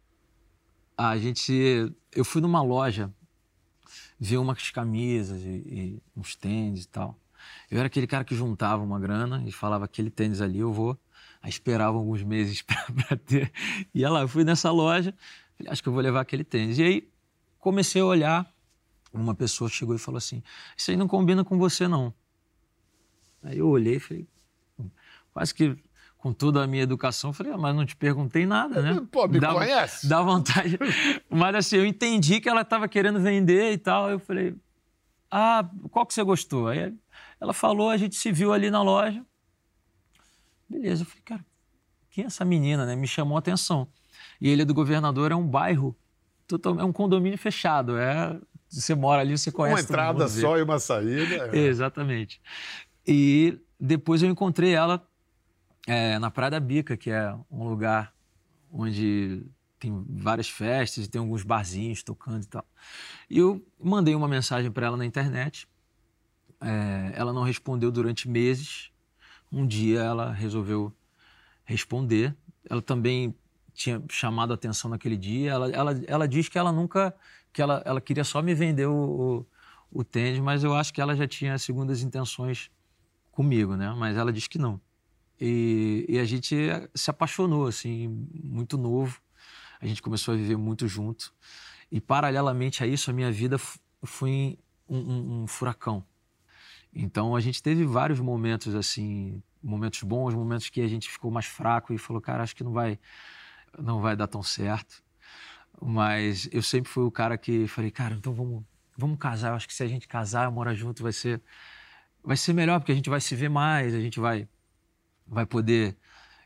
A 0.96 1.16
gente. 1.18 1.92
Eu 2.14 2.24
fui 2.24 2.40
numa 2.40 2.62
loja 2.62 3.12
ver 4.25 4.39
umas 4.39 4.71
camisas 4.71 5.43
e, 5.43 5.49
e 5.49 6.03
uns 6.17 6.35
tênis 6.35 6.85
e 6.85 6.89
tal. 6.89 7.19
Eu 7.71 7.79
era 7.79 7.87
aquele 7.87 8.07
cara 8.07 8.25
que 8.25 8.35
juntava 8.35 8.83
uma 8.83 8.99
grana 8.99 9.43
e 9.47 9.53
falava: 9.53 9.85
aquele 9.85 10.11
tênis 10.11 10.41
ali 10.41 10.59
eu 10.59 10.73
vou. 10.73 10.99
Aí 11.43 11.51
esperava 11.51 11.99
alguns 11.99 12.23
meses 12.23 12.63
pra 12.63 13.17
ter. 13.17 13.53
E 13.95 14.03
ela, 14.03 14.23
eu 14.23 14.29
fui 14.29 14.45
nessa 14.45 14.71
loja, 14.71 15.15
falei, 15.59 15.73
acho 15.73 15.83
que 15.83 15.89
eu 15.89 15.93
vou 15.93 16.01
levar 16.01 16.21
aquele 16.23 16.43
tênis. 16.43 16.79
E 16.79 16.83
aí 16.83 17.09
comecei 17.59 18.01
a 18.01 18.07
olhar. 18.07 18.55
Uma 19.13 19.35
pessoa 19.35 19.71
chegou 19.71 19.95
e 19.95 19.99
falou 19.99 20.19
assim: 20.19 20.43
Isso 20.77 20.91
aí 20.91 20.97
não 20.97 21.07
combina 21.07 21.45
com 21.45 21.59
você, 21.59 21.87
não. 21.87 22.13
Aí 23.43 23.59
eu 23.59 23.69
olhei 23.69 23.97
e 23.97 24.01
falei, 24.01 24.27
quase 25.33 25.55
que 25.55 25.77
com 26.25 26.33
toda 26.33 26.65
a 26.65 26.67
minha 26.67 26.83
educação, 26.83 27.35
falei, 27.35 27.53
ah, 27.53 27.59
mas 27.59 27.77
não 27.77 27.85
te 27.85 27.95
perguntei 27.95 28.47
nada, 28.47 28.81
né? 28.81 28.99
Pô, 29.13 29.29
me 29.29 29.39
Dá- 29.39 29.53
conhece? 29.53 30.09
Dá 30.09 30.23
vontade. 30.23 30.79
Mas 31.29 31.55
assim, 31.55 31.77
eu 31.77 31.85
entendi 31.85 32.41
que 32.41 32.49
ela 32.49 32.63
estava 32.63 32.89
querendo 32.89 33.21
vender 33.21 33.73
e 33.73 33.77
tal. 33.77 34.09
Eu 34.09 34.19
falei, 34.19 34.57
ah, 35.31 35.69
qual 35.91 36.07
que 36.07 36.15
você 36.15 36.23
gostou? 36.23 36.69
Aí 36.69 36.95
ela 37.39 37.53
falou, 37.53 37.91
a 37.91 37.99
gente 37.99 38.17
se 38.17 38.33
viu 38.33 38.55
ali 38.55 38.71
na 38.71 38.83
loja. 38.83 39.23
Beleza, 40.67 41.03
eu 41.03 41.07
falei, 41.07 41.23
cara, 41.27 41.45
quem 42.09 42.25
é 42.25 42.27
essa 42.27 42.43
menina, 42.43 42.87
né? 42.87 42.97
Me 42.97 43.07
chamou 43.07 43.37
a 43.37 43.41
atenção. 43.41 43.87
E 44.41 44.49
Ilha 44.51 44.65
do 44.65 44.73
Governador 44.73 45.31
é 45.31 45.35
um 45.37 45.47
bairro, 45.47 45.95
é 46.81 46.85
um 46.85 46.93
condomínio 46.93 47.37
fechado. 47.37 47.99
É, 47.99 48.41
você 48.67 48.95
mora 48.95 49.21
ali, 49.21 49.37
você 49.37 49.53
conhece 49.53 49.83
Uma 49.83 49.85
entrada 49.85 50.21
mundo, 50.21 50.31
só 50.31 50.57
e 50.57 50.63
uma 50.63 50.79
saída. 50.79 51.51
é. 51.55 51.59
Exatamente. 51.67 52.41
E 53.07 53.59
depois 53.79 54.23
eu 54.23 54.31
encontrei 54.31 54.73
ela 54.73 55.07
é, 55.87 56.18
na 56.18 56.31
Praia 56.31 56.53
da 56.53 56.61
Bica, 56.61 56.97
que 56.97 57.11
é 57.11 57.35
um 57.51 57.68
lugar 57.68 58.14
onde 58.70 59.47
tem 59.85 60.05
várias 60.09 60.49
festas 60.49 61.07
tem 61.09 61.18
alguns 61.18 61.42
barzinhos 61.42 62.03
tocando 62.03 62.42
e 62.42 62.47
tal. 62.47 62.66
E 63.29 63.38
eu 63.38 63.62
mandei 63.79 64.14
uma 64.14 64.27
mensagem 64.27 64.70
para 64.70 64.87
ela 64.87 64.97
na 64.97 65.05
internet. 65.05 65.68
É, 66.61 67.12
ela 67.14 67.33
não 67.33 67.42
respondeu 67.42 67.92
durante 67.92 68.29
meses. 68.29 68.90
Um 69.53 69.66
dia 69.66 70.01
ela 70.01 70.33
resolveu 70.33 70.92
responder. 71.64 72.35
Ela 72.68 72.81
também 72.81 73.35
tinha 73.75 74.03
chamado 74.09 74.53
a 74.53 74.55
atenção 74.55 74.90
naquele 74.90 75.16
dia. 75.16 75.51
Ela, 75.51 75.70
ela, 75.70 76.05
ela 76.07 76.29
diz 76.29 76.49
que 76.49 76.59
ela 76.59 76.73
nunca, 76.73 77.14
que 77.53 77.61
ela, 77.61 77.83
ela 77.85 78.01
queria 78.01 78.25
só 78.25 78.40
me 78.40 78.55
vender 78.55 78.87
o, 78.87 78.94
o, 79.92 80.01
o 80.01 80.05
tênis, 80.05 80.40
mas 80.40 80.64
eu 80.64 80.75
acho 80.75 80.94
que 80.94 81.01
ela 81.01 81.14
já 81.14 81.29
tinha 81.29 81.59
segundas 81.59 82.03
intenções 82.03 82.70
comigo, 83.31 83.77
né? 83.77 83.94
Mas 83.99 84.16
ela 84.16 84.33
diz 84.33 84.49
que 84.49 84.59
não. 84.59 84.81
E, 85.40 86.07
e 86.09 86.18
a 86.18 86.25
gente 86.25 86.57
se 86.94 87.11
apaixonou, 87.11 87.66
assim, 87.66 88.09
muito 88.33 88.79
novo. 88.79 89.20
A 89.81 89.87
gente 89.87 90.01
começou 90.03 90.35
a 90.35 90.37
viver 90.37 90.57
muito 90.57 90.87
junto. 90.88 91.33
E 91.90 92.01
paralelamente 92.01 92.83
a 92.83 92.87
isso, 92.87 93.11
a 93.11 93.14
minha 93.14 93.31
vida 93.31 93.59
foi 94.03 94.59
um, 94.88 94.99
um- 94.99 95.42
um 95.42 95.47
furacão. 95.47 96.05
Então 96.92 97.35
a 97.35 97.40
gente 97.40 97.62
teve 97.62 97.85
vários 97.85 98.20
momentos 98.20 98.75
assim, 98.75 99.42
momentos 99.62 100.03
bons, 100.03 100.35
momentos 100.35 100.70
que 100.70 100.81
a 100.81 100.88
gente 100.88 101.11
ficou 101.11 101.31
mais 101.31 101.47
fraco 101.47 101.92
e 101.92 101.99
falou, 101.99 102.23
cara, 102.23 102.42
acho 102.42 102.55
que 102.55 102.62
não 102.64 102.73
vai, 102.73 102.99
não 103.79 104.01
vai 104.01 104.14
dar 104.16 104.29
tão 104.29 104.42
certo. 104.42 105.03
Mas 105.81 106.49
eu 106.53 106.62
sempre 106.62 106.90
fui 106.90 107.05
o 107.05 107.11
cara 107.11 107.37
que 107.37 107.66
falei, 107.66 107.90
cara, 107.90 108.14
então 108.14 108.33
vamos, 108.33 108.64
vamos 108.97 109.18
casar. 109.18 109.49
Eu 109.51 109.55
acho 109.55 109.66
que 109.66 109.75
se 109.75 109.83
a 109.83 109.88
gente 109.88 110.07
casar, 110.07 110.51
morar 110.51 110.75
junto, 110.75 111.03
vai 111.03 111.12
ser, 111.12 111.42
vai 112.23 112.37
ser 112.37 112.53
melhor 112.53 112.79
porque 112.81 112.92
a 112.92 112.94
gente 112.94 113.11
vai 113.11 113.20
se 113.20 113.35
ver 113.35 113.49
mais, 113.51 113.94
a 113.94 114.01
gente 114.01 114.20
vai, 114.20 114.49
vai 115.27 115.47
poder 115.47 115.97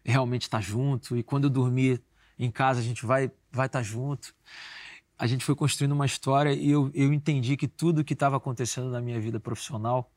realmente 0.04 0.42
estar 0.42 0.60
junto. 0.60 1.16
E 1.16 1.22
quando 1.22 1.44
eu 1.44 1.50
dormir 1.50 2.02
em 2.38 2.50
casa, 2.50 2.80
a 2.80 2.82
gente 2.82 3.04
vai, 3.04 3.30
vai 3.50 3.66
estar 3.66 3.82
junto. 3.82 4.34
A 5.18 5.26
gente 5.26 5.44
foi 5.44 5.54
construindo 5.56 5.92
uma 5.92 6.06
história 6.06 6.52
e 6.52 6.70
eu, 6.70 6.90
eu 6.94 7.12
entendi 7.12 7.56
que 7.56 7.66
tudo 7.66 8.04
que 8.04 8.12
estava 8.12 8.36
acontecendo 8.36 8.88
na 8.90 9.00
minha 9.00 9.20
vida 9.20 9.40
profissional 9.40 10.12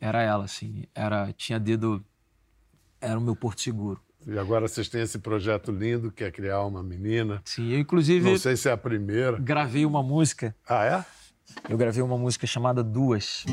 era 0.00 0.22
ela, 0.22 0.44
assim, 0.44 0.84
era 0.94 1.32
tinha 1.34 1.60
dedo, 1.60 2.04
era 3.00 3.18
o 3.18 3.22
meu 3.22 3.36
porto 3.36 3.60
seguro. 3.60 4.00
E 4.26 4.38
agora 4.38 4.66
vocês 4.68 4.88
têm 4.88 5.02
esse 5.02 5.18
projeto 5.18 5.70
lindo 5.70 6.10
que 6.10 6.24
é 6.24 6.30
criar 6.30 6.62
uma 6.64 6.82
menina. 6.82 7.40
Sim, 7.44 7.70
eu 7.70 7.78
inclusive 7.78 8.28
Não 8.30 8.38
sei 8.38 8.56
se 8.56 8.68
é 8.68 8.72
a 8.72 8.76
primeira. 8.76 9.38
gravei 9.38 9.86
uma 9.86 10.02
música 10.02 10.54
Ah, 10.68 10.84
é? 10.84 11.04
Eu 11.68 11.76
gravei 11.78 12.02
uma 12.02 12.18
música 12.18 12.46
chamada 12.46 12.82
Duas, 12.82 13.44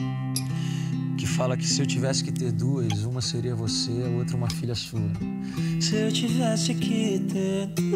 que 1.18 1.28
fala 1.28 1.56
que 1.56 1.68
se 1.68 1.82
eu 1.82 1.86
tivesse 1.86 2.24
que 2.24 2.32
ter 2.32 2.52
duas, 2.52 3.04
uma 3.04 3.22
seria 3.22 3.56
você, 3.56 3.92
a 4.06 4.10
outra 4.18 4.36
uma 4.36 4.50
filha 4.50 4.74
sua. 4.74 5.00
Se 5.80 5.96
eu 5.96 6.12
tivesse 6.12 6.74
que 6.74 7.20
ter 7.20 7.68
duas, 7.68 7.88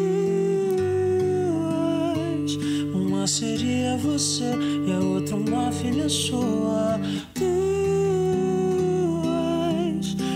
uma 2.94 3.26
seria 3.26 3.96
você 3.96 4.54
e 4.86 4.92
a 4.92 4.98
outra 4.98 5.34
uma 5.36 5.72
filha 5.72 6.08
sua. 6.08 7.00
Duas, 7.34 7.52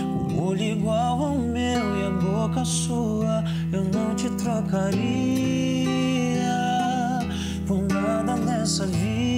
um 0.03 0.41
olho 0.43 0.63
igual 0.63 1.23
ao 1.23 1.37
meu 1.37 1.97
e 1.97 2.03
a 2.05 2.11
boca 2.11 2.65
sua, 2.65 3.43
eu 3.71 3.83
não 3.85 4.15
te 4.15 4.29
trocaria 4.31 4.87
por 7.65 7.81
nada 7.83 8.35
nessa 8.35 8.85
vida. 8.85 9.36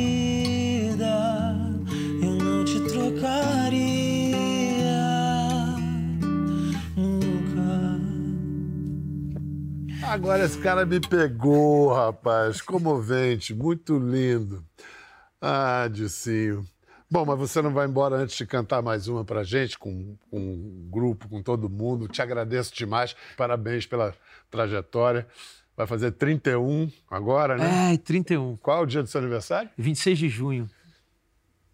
Agora 10.10 10.44
esse 10.44 10.58
cara 10.58 10.88
me 10.88 11.00
pegou, 11.00 11.94
rapaz. 11.94 12.62
Comovente, 12.62 13.54
muito 13.54 14.00
lindo. 14.00 14.66
Ah, 15.40 15.88
Dilcinho. 15.88 16.66
Bom, 17.12 17.26
mas 17.26 17.38
você 17.38 17.62
não 17.62 17.72
vai 17.72 17.86
embora 17.86 18.16
antes 18.16 18.36
de 18.36 18.44
cantar 18.48 18.82
mais 18.82 19.08
uma 19.08 19.24
pra 19.24 19.44
gente, 19.44 19.78
com, 19.78 20.16
com 20.32 20.40
um 20.40 20.88
grupo, 20.90 21.30
com 21.30 21.44
todo 21.44 21.70
mundo. 21.70 22.08
Te 22.08 22.24
agradeço 22.24 22.74
demais. 22.74 23.16
Parabéns 23.38 23.86
pela 23.86 24.16
trajetória. 24.50 25.28
Vai 25.78 25.86
fazer 25.86 26.12
31 26.14 26.92
agora, 27.10 27.56
né? 27.56 27.94
É, 27.94 27.98
31. 27.98 28.58
Qual 28.58 28.80
é 28.80 28.82
o 28.82 28.88
dia 28.88 29.04
do 29.04 29.08
seu 29.08 29.22
aniversário? 29.22 29.70
26 29.78 30.18
de 30.18 30.28
junho. 30.28 30.68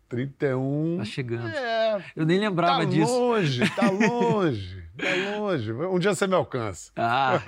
31. 0.09 0.97
Tá 0.99 1.05
chegando. 1.05 1.47
É, 1.47 2.03
Eu 2.15 2.25
nem 2.25 2.39
lembrava 2.39 2.79
tá 2.79 2.85
disso. 2.85 3.11
longe, 3.11 3.69
tá 3.75 3.89
longe, 3.91 4.83
tá 4.97 5.39
longe. 5.39 5.71
Um 5.71 5.99
dia 5.99 6.13
você 6.13 6.27
me 6.27 6.35
alcança. 6.35 6.91
Ah, 6.95 7.41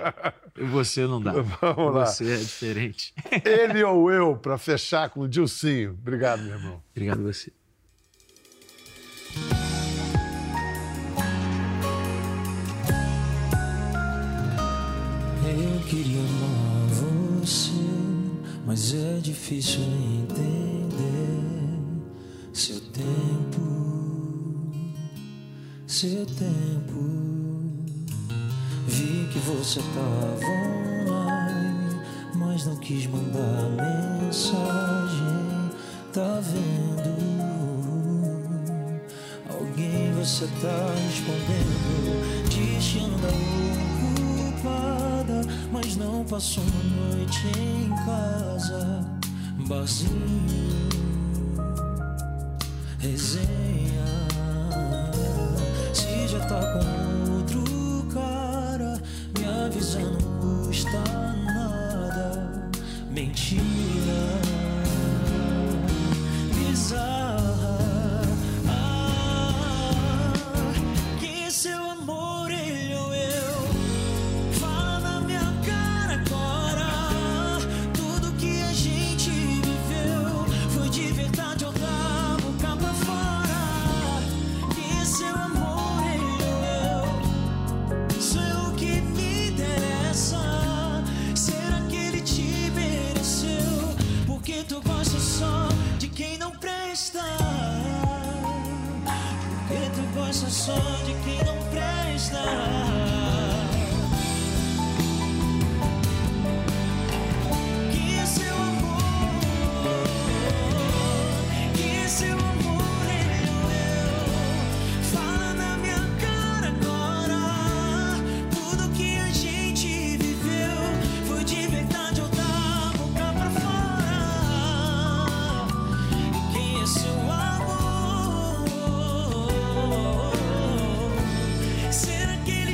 você 0.70 1.06
não 1.06 1.20
dá. 1.20 1.32
Vamos 1.60 1.94
lá. 1.94 2.06
Você 2.06 2.32
é 2.32 2.36
diferente. 2.36 3.14
Ele 3.44 3.82
ou 3.84 4.10
eu, 4.10 4.36
pra 4.36 4.58
fechar 4.58 5.08
com 5.10 5.20
o 5.20 5.28
Dilcinho. 5.28 5.90
Obrigado, 5.92 6.42
meu 6.42 6.54
irmão. 6.56 6.82
Obrigado 6.92 7.20
a 7.20 7.32
você. 7.32 7.52
Eu 15.44 15.80
queria 15.88 16.20
amar 16.20 16.88
você, 16.88 17.72
mas 18.66 18.94
é 18.94 19.18
difícil 19.20 19.80
entender 19.82 20.27
seu 20.27 20.27
tempo, 22.98 23.62
seu 25.86 26.26
tempo. 26.26 26.98
Vi 28.86 29.28
que 29.32 29.38
você 29.38 29.80
tava 29.94 30.44
online, 31.06 32.00
mas 32.34 32.66
não 32.66 32.76
quis 32.76 33.06
mandar 33.06 33.70
mensagem. 33.70 35.38
Tá 36.12 36.40
vendo? 36.40 37.28
Alguém 39.48 40.12
você 40.14 40.46
tá 40.60 40.94
respondendo, 41.06 42.48
destino 42.48 43.16
da 43.18 43.28
ocupada, 44.48 45.42
mas 45.70 45.96
não 45.96 46.24
passou 46.24 46.64
noite 46.64 47.46
em 47.58 47.90
casa, 48.04 49.04
barzinho, 49.68 50.77
resenha. 52.98 54.04
Se 55.94 56.28
já 56.28 56.40
tá 56.40 56.60
com 56.72 57.32
outro 57.32 58.06
cara, 58.12 59.00
me 59.38 59.44
avisa 59.66 60.00
não 60.00 60.64
custa 60.66 61.00
nada, 61.44 62.70
mentira 63.10 64.07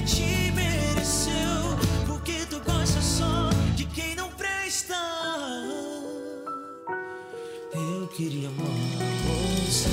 te 0.04 0.52
mereceu? 0.52 1.76
Porque 2.06 2.44
tu 2.46 2.60
gosta 2.60 3.00
só 3.00 3.50
de 3.74 3.86
quem 3.86 4.14
não 4.14 4.30
presta. 4.32 4.94
Eu 7.72 8.08
queria 8.08 8.48
amar 8.48 8.66
você. 9.26 9.88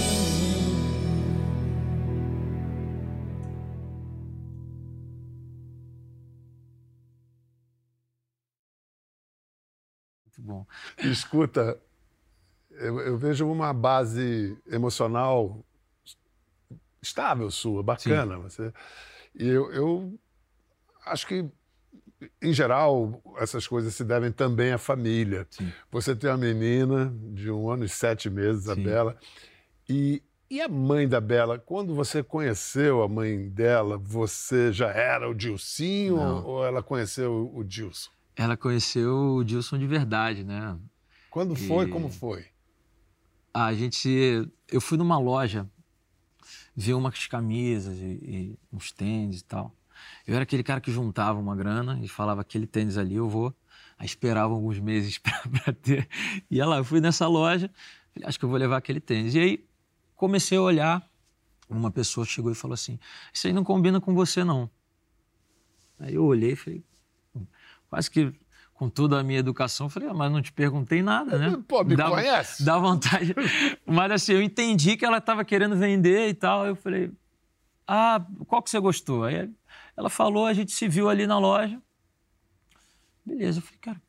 Muito 10.25 10.41
bom. 10.41 10.65
Escuta, 10.99 11.79
eu, 12.71 12.99
eu 12.99 13.17
vejo 13.17 13.47
uma 13.49 13.73
base 13.73 14.57
emocional 14.67 15.63
estável 17.01 17.49
sua, 17.49 17.81
bacana. 17.81 18.37
Você, 18.37 18.67
e 18.67 18.73
eu, 19.35 19.71
eu 19.71 20.19
acho 21.05 21.27
que, 21.27 21.45
em 22.41 22.53
geral, 22.53 23.21
essas 23.37 23.67
coisas 23.67 23.93
se 23.95 24.03
devem 24.03 24.31
também 24.31 24.71
à 24.71 24.77
família. 24.77 25.47
Sim. 25.49 25.71
Você 25.91 26.15
tem 26.15 26.29
uma 26.29 26.37
menina 26.37 27.13
de 27.33 27.49
um 27.51 27.69
ano 27.69 27.85
e 27.85 27.89
sete 27.89 28.29
meses, 28.29 28.67
a 28.69 28.75
Sim. 28.75 28.83
Bela, 28.83 29.17
e, 29.89 30.21
e 30.49 30.61
a 30.61 30.67
mãe 30.67 31.07
da 31.07 31.19
Bela, 31.19 31.57
quando 31.57 31.95
você 31.95 32.21
conheceu 32.21 33.01
a 33.01 33.07
mãe 33.07 33.49
dela, 33.49 33.97
você 33.97 34.71
já 34.71 34.89
era 34.91 35.29
o 35.29 35.33
Dilcinho 35.33 36.15
Não. 36.17 36.45
ou 36.45 36.65
ela 36.65 36.83
conheceu 36.83 37.51
o 37.53 37.63
Dilson? 37.63 38.11
Ela 38.35 38.55
conheceu 38.55 39.35
o 39.35 39.43
Dilson 39.43 39.77
de 39.77 39.87
verdade, 39.87 40.43
né? 40.43 40.77
Quando 41.29 41.55
foi? 41.55 41.85
E- 41.85 41.89
Como 41.89 42.09
foi? 42.09 42.45
A 43.53 43.73
gente. 43.73 44.49
Eu 44.71 44.79
fui 44.79 44.97
numa 44.97 45.17
loja 45.19 45.67
ver 46.75 46.93
umas 46.93 47.27
camisas 47.27 47.97
e, 47.97 48.03
e 48.03 48.59
uns 48.71 48.91
tênis 48.91 49.41
e 49.41 49.43
tal. 49.43 49.75
Eu 50.25 50.35
era 50.35 50.43
aquele 50.43 50.63
cara 50.63 50.81
que 50.81 50.91
juntava 50.91 51.39
uma 51.39 51.55
grana 51.55 51.99
e 52.01 52.07
falava 52.07 52.41
aquele 52.41 52.65
tênis 52.65 52.97
ali 52.97 53.15
eu 53.15 53.29
vou. 53.29 53.53
Aí 53.97 54.05
esperava 54.05 54.53
alguns 54.53 54.79
meses 54.79 55.17
para 55.19 55.73
ter. 55.73 56.07
E 56.49 56.59
ela, 56.59 56.77
eu 56.77 56.83
fui 56.83 56.99
nessa 56.99 57.27
loja, 57.27 57.69
falei, 58.13 58.27
acho 58.27 58.39
que 58.39 58.45
eu 58.45 58.49
vou 58.49 58.57
levar 58.57 58.77
aquele 58.77 58.99
tênis. 58.99 59.35
E 59.35 59.39
aí 59.39 59.65
comecei 60.15 60.57
a 60.57 60.61
olhar. 60.61 61.11
Uma 61.69 61.89
pessoa 61.89 62.25
chegou 62.25 62.51
e 62.51 62.55
falou 62.55 62.73
assim: 62.73 62.99
Isso 63.31 63.47
aí 63.47 63.53
não 63.53 63.63
combina 63.63 64.01
com 64.01 64.13
você, 64.13 64.43
não. 64.43 64.69
Aí 66.01 66.15
eu 66.15 66.25
olhei 66.25 66.53
e 66.53 66.55
falei, 66.55 66.83
quase 67.89 68.09
que 68.09 68.33
com 68.81 68.89
toda 68.89 69.19
a 69.19 69.23
minha 69.23 69.37
educação, 69.37 69.87
falei, 69.87 70.09
ah, 70.09 70.13
mas 70.15 70.31
não 70.31 70.41
te 70.41 70.51
perguntei 70.51 71.03
nada, 71.03 71.37
né? 71.37 71.55
Pô, 71.67 71.83
me 71.83 71.95
Dá- 71.95 72.09
conhece? 72.09 72.65
Dá 72.65 72.79
vontade. 72.79 73.35
Mas 73.85 74.11
assim, 74.11 74.33
eu 74.33 74.41
entendi 74.41 74.97
que 74.97 75.05
ela 75.05 75.19
estava 75.19 75.45
querendo 75.45 75.75
vender 75.75 76.29
e 76.29 76.33
tal. 76.33 76.65
Eu 76.65 76.75
falei, 76.75 77.11
ah, 77.85 78.25
qual 78.47 78.59
que 78.63 78.71
você 78.71 78.79
gostou? 78.79 79.25
Aí 79.25 79.47
ela 79.95 80.09
falou, 80.09 80.47
a 80.47 80.53
gente 80.53 80.71
se 80.71 80.87
viu 80.87 81.09
ali 81.09 81.27
na 81.27 81.37
loja. 81.37 81.79
Beleza, 83.23 83.59
eu 83.59 83.61
falei, 83.61 83.79
cara, 83.79 84.01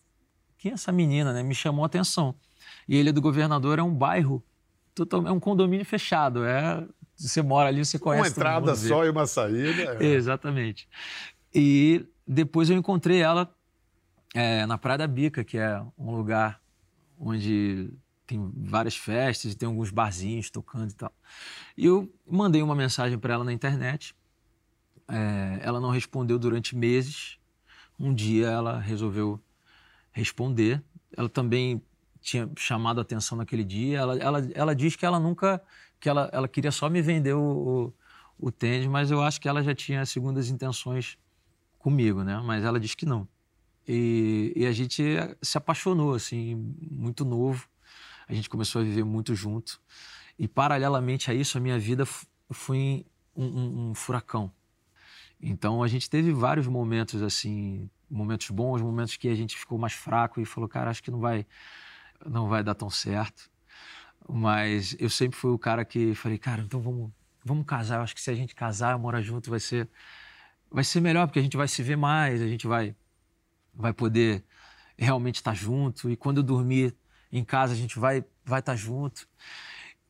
quem 0.56 0.70
é 0.70 0.74
essa 0.74 0.90
menina, 0.90 1.34
né? 1.34 1.42
Me 1.42 1.54
chamou 1.54 1.82
a 1.82 1.86
atenção. 1.86 2.34
E 2.88 2.96
ele 2.96 3.12
do 3.12 3.20
governador 3.20 3.78
é 3.78 3.82
um 3.82 3.94
bairro, 3.94 4.42
é 5.26 5.30
um 5.30 5.38
condomínio 5.38 5.84
fechado. 5.84 6.46
É, 6.46 6.82
você 7.14 7.42
mora 7.42 7.68
ali, 7.68 7.84
você 7.84 7.98
conhece 7.98 8.30
Uma 8.30 8.32
entrada 8.32 8.66
mundo, 8.68 8.88
só 8.88 9.04
e 9.04 9.10
uma 9.10 9.26
saída. 9.26 9.98
é. 10.00 10.06
Exatamente. 10.14 10.88
E 11.54 12.06
depois 12.26 12.70
eu 12.70 12.76
encontrei 12.78 13.20
ela 13.20 13.54
é, 14.34 14.66
na 14.66 14.78
Praia 14.78 14.98
da 14.98 15.06
Bica, 15.06 15.44
que 15.44 15.58
é 15.58 15.80
um 15.98 16.14
lugar 16.14 16.60
onde 17.18 17.92
tem 18.26 18.52
várias 18.56 18.96
festas 18.96 19.54
tem 19.54 19.66
alguns 19.66 19.90
barzinhos 19.90 20.50
tocando 20.50 20.90
e 20.90 20.94
tal. 20.94 21.12
E 21.76 21.86
eu 21.86 22.12
mandei 22.26 22.62
uma 22.62 22.74
mensagem 22.74 23.18
para 23.18 23.34
ela 23.34 23.44
na 23.44 23.52
internet. 23.52 24.14
É, 25.08 25.58
ela 25.62 25.80
não 25.80 25.90
respondeu 25.90 26.38
durante 26.38 26.74
meses. 26.74 27.38
Um 27.98 28.14
dia 28.14 28.48
ela 28.48 28.78
resolveu 28.78 29.40
responder. 30.12 30.82
Ela 31.16 31.28
também 31.28 31.82
tinha 32.20 32.48
chamado 32.56 32.98
a 32.98 33.02
atenção 33.02 33.36
naquele 33.36 33.64
dia. 33.64 33.98
Ela, 33.98 34.18
ela, 34.18 34.50
ela 34.54 34.74
diz 34.74 34.96
que 34.96 35.04
ela 35.04 35.20
nunca, 35.20 35.62
que 36.00 36.08
ela, 36.08 36.30
ela 36.32 36.48
queria 36.48 36.70
só 36.70 36.88
me 36.88 37.02
vender 37.02 37.34
o, 37.34 37.92
o, 38.38 38.46
o 38.46 38.50
tênis, 38.50 38.86
mas 38.86 39.10
eu 39.10 39.22
acho 39.22 39.40
que 39.40 39.48
ela 39.48 39.62
já 39.62 39.74
tinha 39.74 40.06
segundas 40.06 40.48
intenções 40.48 41.18
comigo, 41.78 42.22
né? 42.22 42.40
Mas 42.44 42.64
ela 42.64 42.80
diz 42.80 42.94
que 42.94 43.04
não. 43.04 43.28
E, 43.86 44.52
e 44.56 44.66
a 44.66 44.72
gente 44.72 45.02
se 45.40 45.58
apaixonou, 45.58 46.14
assim, 46.14 46.54
muito 46.90 47.24
novo. 47.24 47.66
A 48.28 48.34
gente 48.34 48.48
começou 48.48 48.80
a 48.80 48.84
viver 48.84 49.04
muito 49.04 49.34
junto. 49.34 49.80
E 50.38 50.48
paralelamente 50.48 51.30
a 51.30 51.34
isso, 51.34 51.58
a 51.58 51.60
minha 51.60 51.78
vida 51.78 52.04
foi 52.50 53.04
um, 53.36 53.44
um- 53.44 53.90
um 53.90 53.94
furacão. 53.94 54.52
Então 55.40 55.82
a 55.82 55.88
gente 55.88 56.08
teve 56.08 56.32
vários 56.32 56.66
momentos 56.66 57.20
assim, 57.22 57.90
momentos 58.08 58.48
bons, 58.50 58.80
momentos 58.80 59.16
que 59.16 59.28
a 59.28 59.34
gente 59.34 59.56
ficou 59.56 59.76
mais 59.78 59.92
fraco 59.92 60.40
e 60.40 60.44
falou, 60.44 60.68
cara, 60.68 60.90
acho 60.90 61.02
que 61.02 61.10
não 61.10 61.18
vai, 61.18 61.44
não 62.24 62.48
vai 62.48 62.62
dar 62.62 62.74
tão 62.74 62.88
certo. 62.88 63.50
Mas 64.28 64.94
eu 65.00 65.10
sempre 65.10 65.36
fui 65.36 65.50
o 65.50 65.58
cara 65.58 65.84
que 65.84 66.14
falei, 66.14 66.38
cara, 66.38 66.62
então 66.62 66.80
vamos, 66.80 67.10
vamos 67.44 67.66
casar. 67.66 67.96
Eu 67.96 68.02
acho 68.02 68.14
que 68.14 68.22
se 68.22 68.30
a 68.30 68.34
gente 68.34 68.54
casar, 68.54 68.96
morar 68.98 69.20
junto, 69.20 69.50
vai 69.50 69.58
ser, 69.60 69.88
vai 70.70 70.84
ser 70.84 71.00
melhor 71.00 71.26
porque 71.26 71.40
a 71.40 71.42
gente 71.42 71.56
vai 71.56 71.68
se 71.68 71.82
ver 71.82 71.96
mais, 71.96 72.40
a 72.40 72.46
gente 72.48 72.66
vai, 72.66 72.94
vai 73.74 73.92
poder 73.92 74.44
realmente 74.96 75.36
estar 75.36 75.54
junto. 75.54 76.10
E 76.10 76.16
quando 76.16 76.38
eu 76.38 76.42
dormir 76.42 76.94
em 77.30 77.44
casa, 77.44 77.72
a 77.72 77.76
gente 77.76 77.98
vai, 77.98 78.24
vai 78.44 78.60
estar 78.60 78.76
junto. 78.76 79.26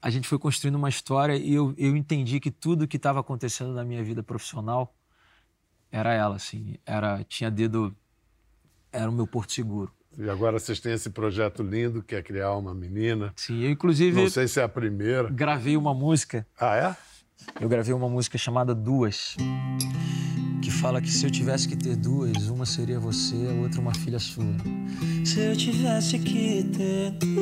A 0.01 0.11
gente 0.11 0.27
foi 0.27 0.39
construindo 0.39 0.75
uma 0.75 0.89
história 0.89 1.37
e 1.37 1.55
eu, 1.55 1.73
eu 1.79 1.97
entendi 1.97 2.41
que 2.41 2.51
tudo 2.51 2.89
que 2.89 2.97
estava 2.97 3.21
acontecendo 3.21 3.73
na 3.73 3.85
minha 3.85 4.03
vida 4.03 4.23
profissional 4.23 4.95
era 5.91 6.13
ela, 6.13 6.37
assim, 6.37 6.77
era 6.87 7.23
tinha 7.25 7.51
dedo, 7.51 7.95
era 8.91 9.09
o 9.09 9.13
meu 9.13 9.27
porto 9.27 9.53
seguro. 9.53 9.93
E 10.19 10.29
agora 10.29 10.59
vocês 10.59 10.81
têm 10.81 10.93
esse 10.93 11.09
projeto 11.11 11.63
lindo 11.63 12.03
que 12.03 12.15
é 12.15 12.23
criar 12.23 12.55
uma 12.57 12.75
menina. 12.75 13.33
Sim, 13.37 13.61
eu 13.63 13.71
inclusive 13.71 14.21
Não 14.23 14.29
sei 14.29 14.49
se 14.49 14.59
é 14.61 14.63
a 14.63 14.69
primeira. 14.69 15.31
gravei 15.31 15.77
uma 15.77 15.95
música 15.95 16.47
Ah, 16.59 16.77
é? 16.77 16.97
Eu 17.61 17.69
gravei 17.69 17.95
uma 17.95 18.09
música 18.09 18.37
chamada 18.39 18.75
Duas, 18.75 19.37
fala 20.73 21.01
que 21.01 21.11
se 21.11 21.25
eu 21.27 21.31
tivesse 21.31 21.69
que 21.69 21.77
ter 21.77 21.95
duas, 21.97 22.49
uma 22.49 22.65
seria 22.65 22.99
você, 22.99 23.37
a 23.51 23.53
outra 23.63 23.81
uma 23.81 23.95
filha 23.95 24.19
sua. 24.19 24.45
Se 25.25 25.41
eu 25.41 25.57
tivesse 25.57 26.19
que 26.19 26.65
ter 26.65 27.11
duas, 27.13 27.33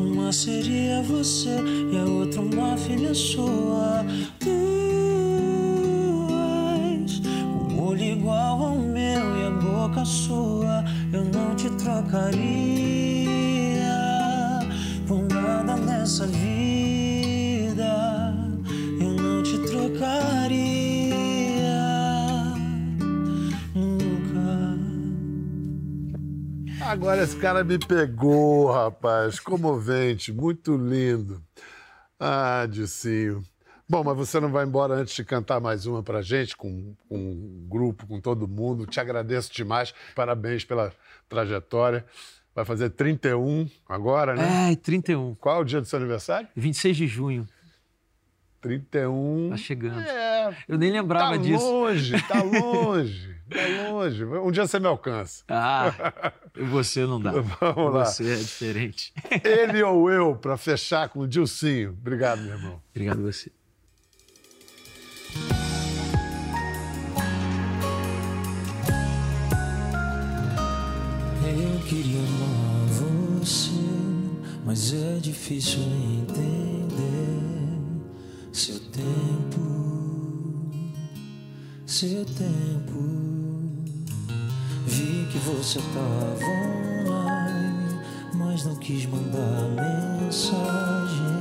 uma 0.00 0.32
seria 0.32 1.02
você 1.02 1.56
e 1.92 1.98
a 1.98 2.04
outra 2.04 2.40
uma 2.40 2.76
filha 2.76 3.12
sua. 3.14 4.04
Duas, 4.40 4.58
um 7.70 7.80
olho 7.82 8.02
igual 8.02 8.62
ao 8.62 8.78
meu 8.78 9.38
e 9.38 9.46
a 9.46 9.50
boca 9.50 10.04
sua, 10.04 10.84
eu 11.12 11.24
não 11.24 11.54
te 11.56 11.68
trocaria 11.70 12.68
por 15.06 15.22
nada 15.32 15.76
nessa 15.76 16.26
vida. 16.26 16.97
Agora 26.98 27.22
esse 27.22 27.36
cara 27.36 27.62
me 27.62 27.78
pegou, 27.78 28.72
rapaz. 28.72 29.38
Comovente, 29.38 30.32
muito 30.32 30.76
lindo. 30.76 31.40
Ah, 32.18 32.66
Dicinho. 32.68 33.44
Bom, 33.88 34.02
mas 34.02 34.16
você 34.16 34.40
não 34.40 34.50
vai 34.50 34.66
embora 34.66 34.94
antes 34.94 35.14
de 35.14 35.22
cantar 35.22 35.60
mais 35.60 35.86
uma 35.86 36.02
pra 36.02 36.22
gente, 36.22 36.56
com, 36.56 36.96
com 37.08 37.16
o 37.16 37.68
grupo, 37.68 38.04
com 38.04 38.20
todo 38.20 38.48
mundo. 38.48 38.84
Te 38.84 38.98
agradeço 38.98 39.54
demais. 39.54 39.94
Parabéns 40.16 40.64
pela 40.64 40.92
trajetória. 41.28 42.04
Vai 42.52 42.64
fazer 42.64 42.90
31 42.90 43.70
agora, 43.88 44.34
né? 44.34 44.72
É, 44.72 44.74
31. 44.74 45.36
Qual 45.36 45.58
é 45.58 45.60
o 45.60 45.64
dia 45.64 45.80
do 45.80 45.86
seu 45.86 46.00
aniversário? 46.00 46.48
26 46.56 46.96
de 46.96 47.06
junho, 47.06 47.48
31. 48.60 49.48
tá 49.50 49.56
chegando. 49.56 50.00
É, 50.00 50.56
Eu 50.68 50.78
nem 50.78 50.90
lembrava 50.90 51.32
tá 51.32 51.36
disso. 51.36 51.64
longe, 51.64 52.22
tá 52.26 52.42
longe, 52.42 53.36
tá 53.50 53.90
longe. 53.92 54.24
Um 54.24 54.50
dia 54.50 54.66
você 54.66 54.78
me 54.80 54.86
alcança. 54.86 55.44
Ah, 55.48 56.32
você 56.54 57.06
não 57.06 57.20
dá. 57.20 57.32
Vamos 57.60 57.94
lá. 57.94 58.04
Você 58.04 58.32
é 58.32 58.36
diferente. 58.36 59.12
Ele 59.44 59.82
ou 59.82 60.10
eu, 60.10 60.34
pra 60.36 60.56
fechar 60.56 61.08
com 61.08 61.20
o 61.20 61.28
Dilcinho. 61.28 61.90
Obrigado, 61.90 62.40
meu 62.42 62.54
irmão. 62.56 62.82
Obrigado 62.90 63.20
a 63.20 63.32
você. 63.32 63.50
Eu 71.44 71.80
queria 71.86 72.18
amar 72.20 72.86
você, 73.40 73.70
mas 74.64 74.92
é 74.92 75.18
difícil 75.20 75.80
entender 75.82 76.47
seu 78.52 78.78
tempo, 78.80 79.60
seu 81.86 82.24
tempo. 82.24 82.98
Vi 84.86 85.28
que 85.30 85.38
você 85.38 85.80
tava 85.94 86.44
online, 87.06 88.00
mas 88.34 88.64
não 88.64 88.76
quis 88.76 89.06
mandar 89.06 89.68
mensagem. 90.20 91.38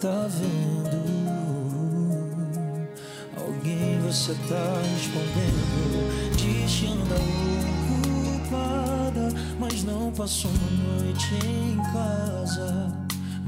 Tá 0.00 0.28
vendo? 0.28 1.16
Alguém 3.36 3.98
você 4.00 4.34
tá 4.48 4.80
respondendo, 4.94 6.36
destino 6.36 7.04
da 7.06 7.16
ocupada, 8.36 9.28
mas 9.58 9.82
não 9.84 10.12
passou 10.12 10.50
uma 10.50 11.00
noite 11.00 11.34
em 11.44 11.76
casa, 11.92 12.92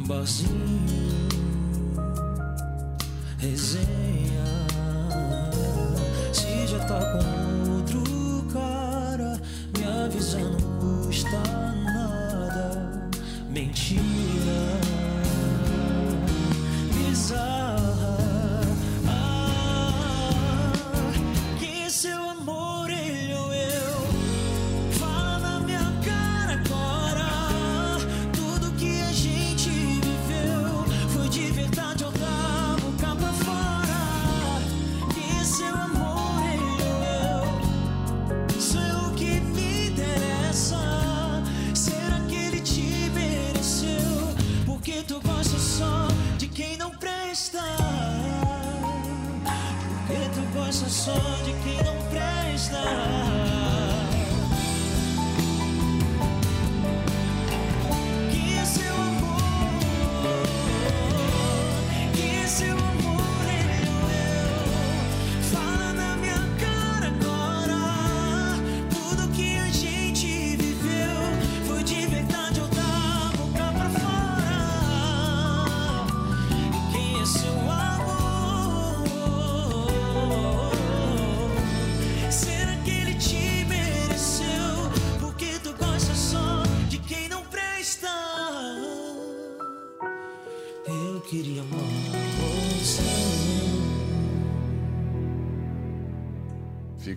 barzinho, 0.07 1.29
resenha. 3.39 4.67
Se 6.33 6.67
já 6.67 6.79
tá 6.81 7.01
com 7.13 7.38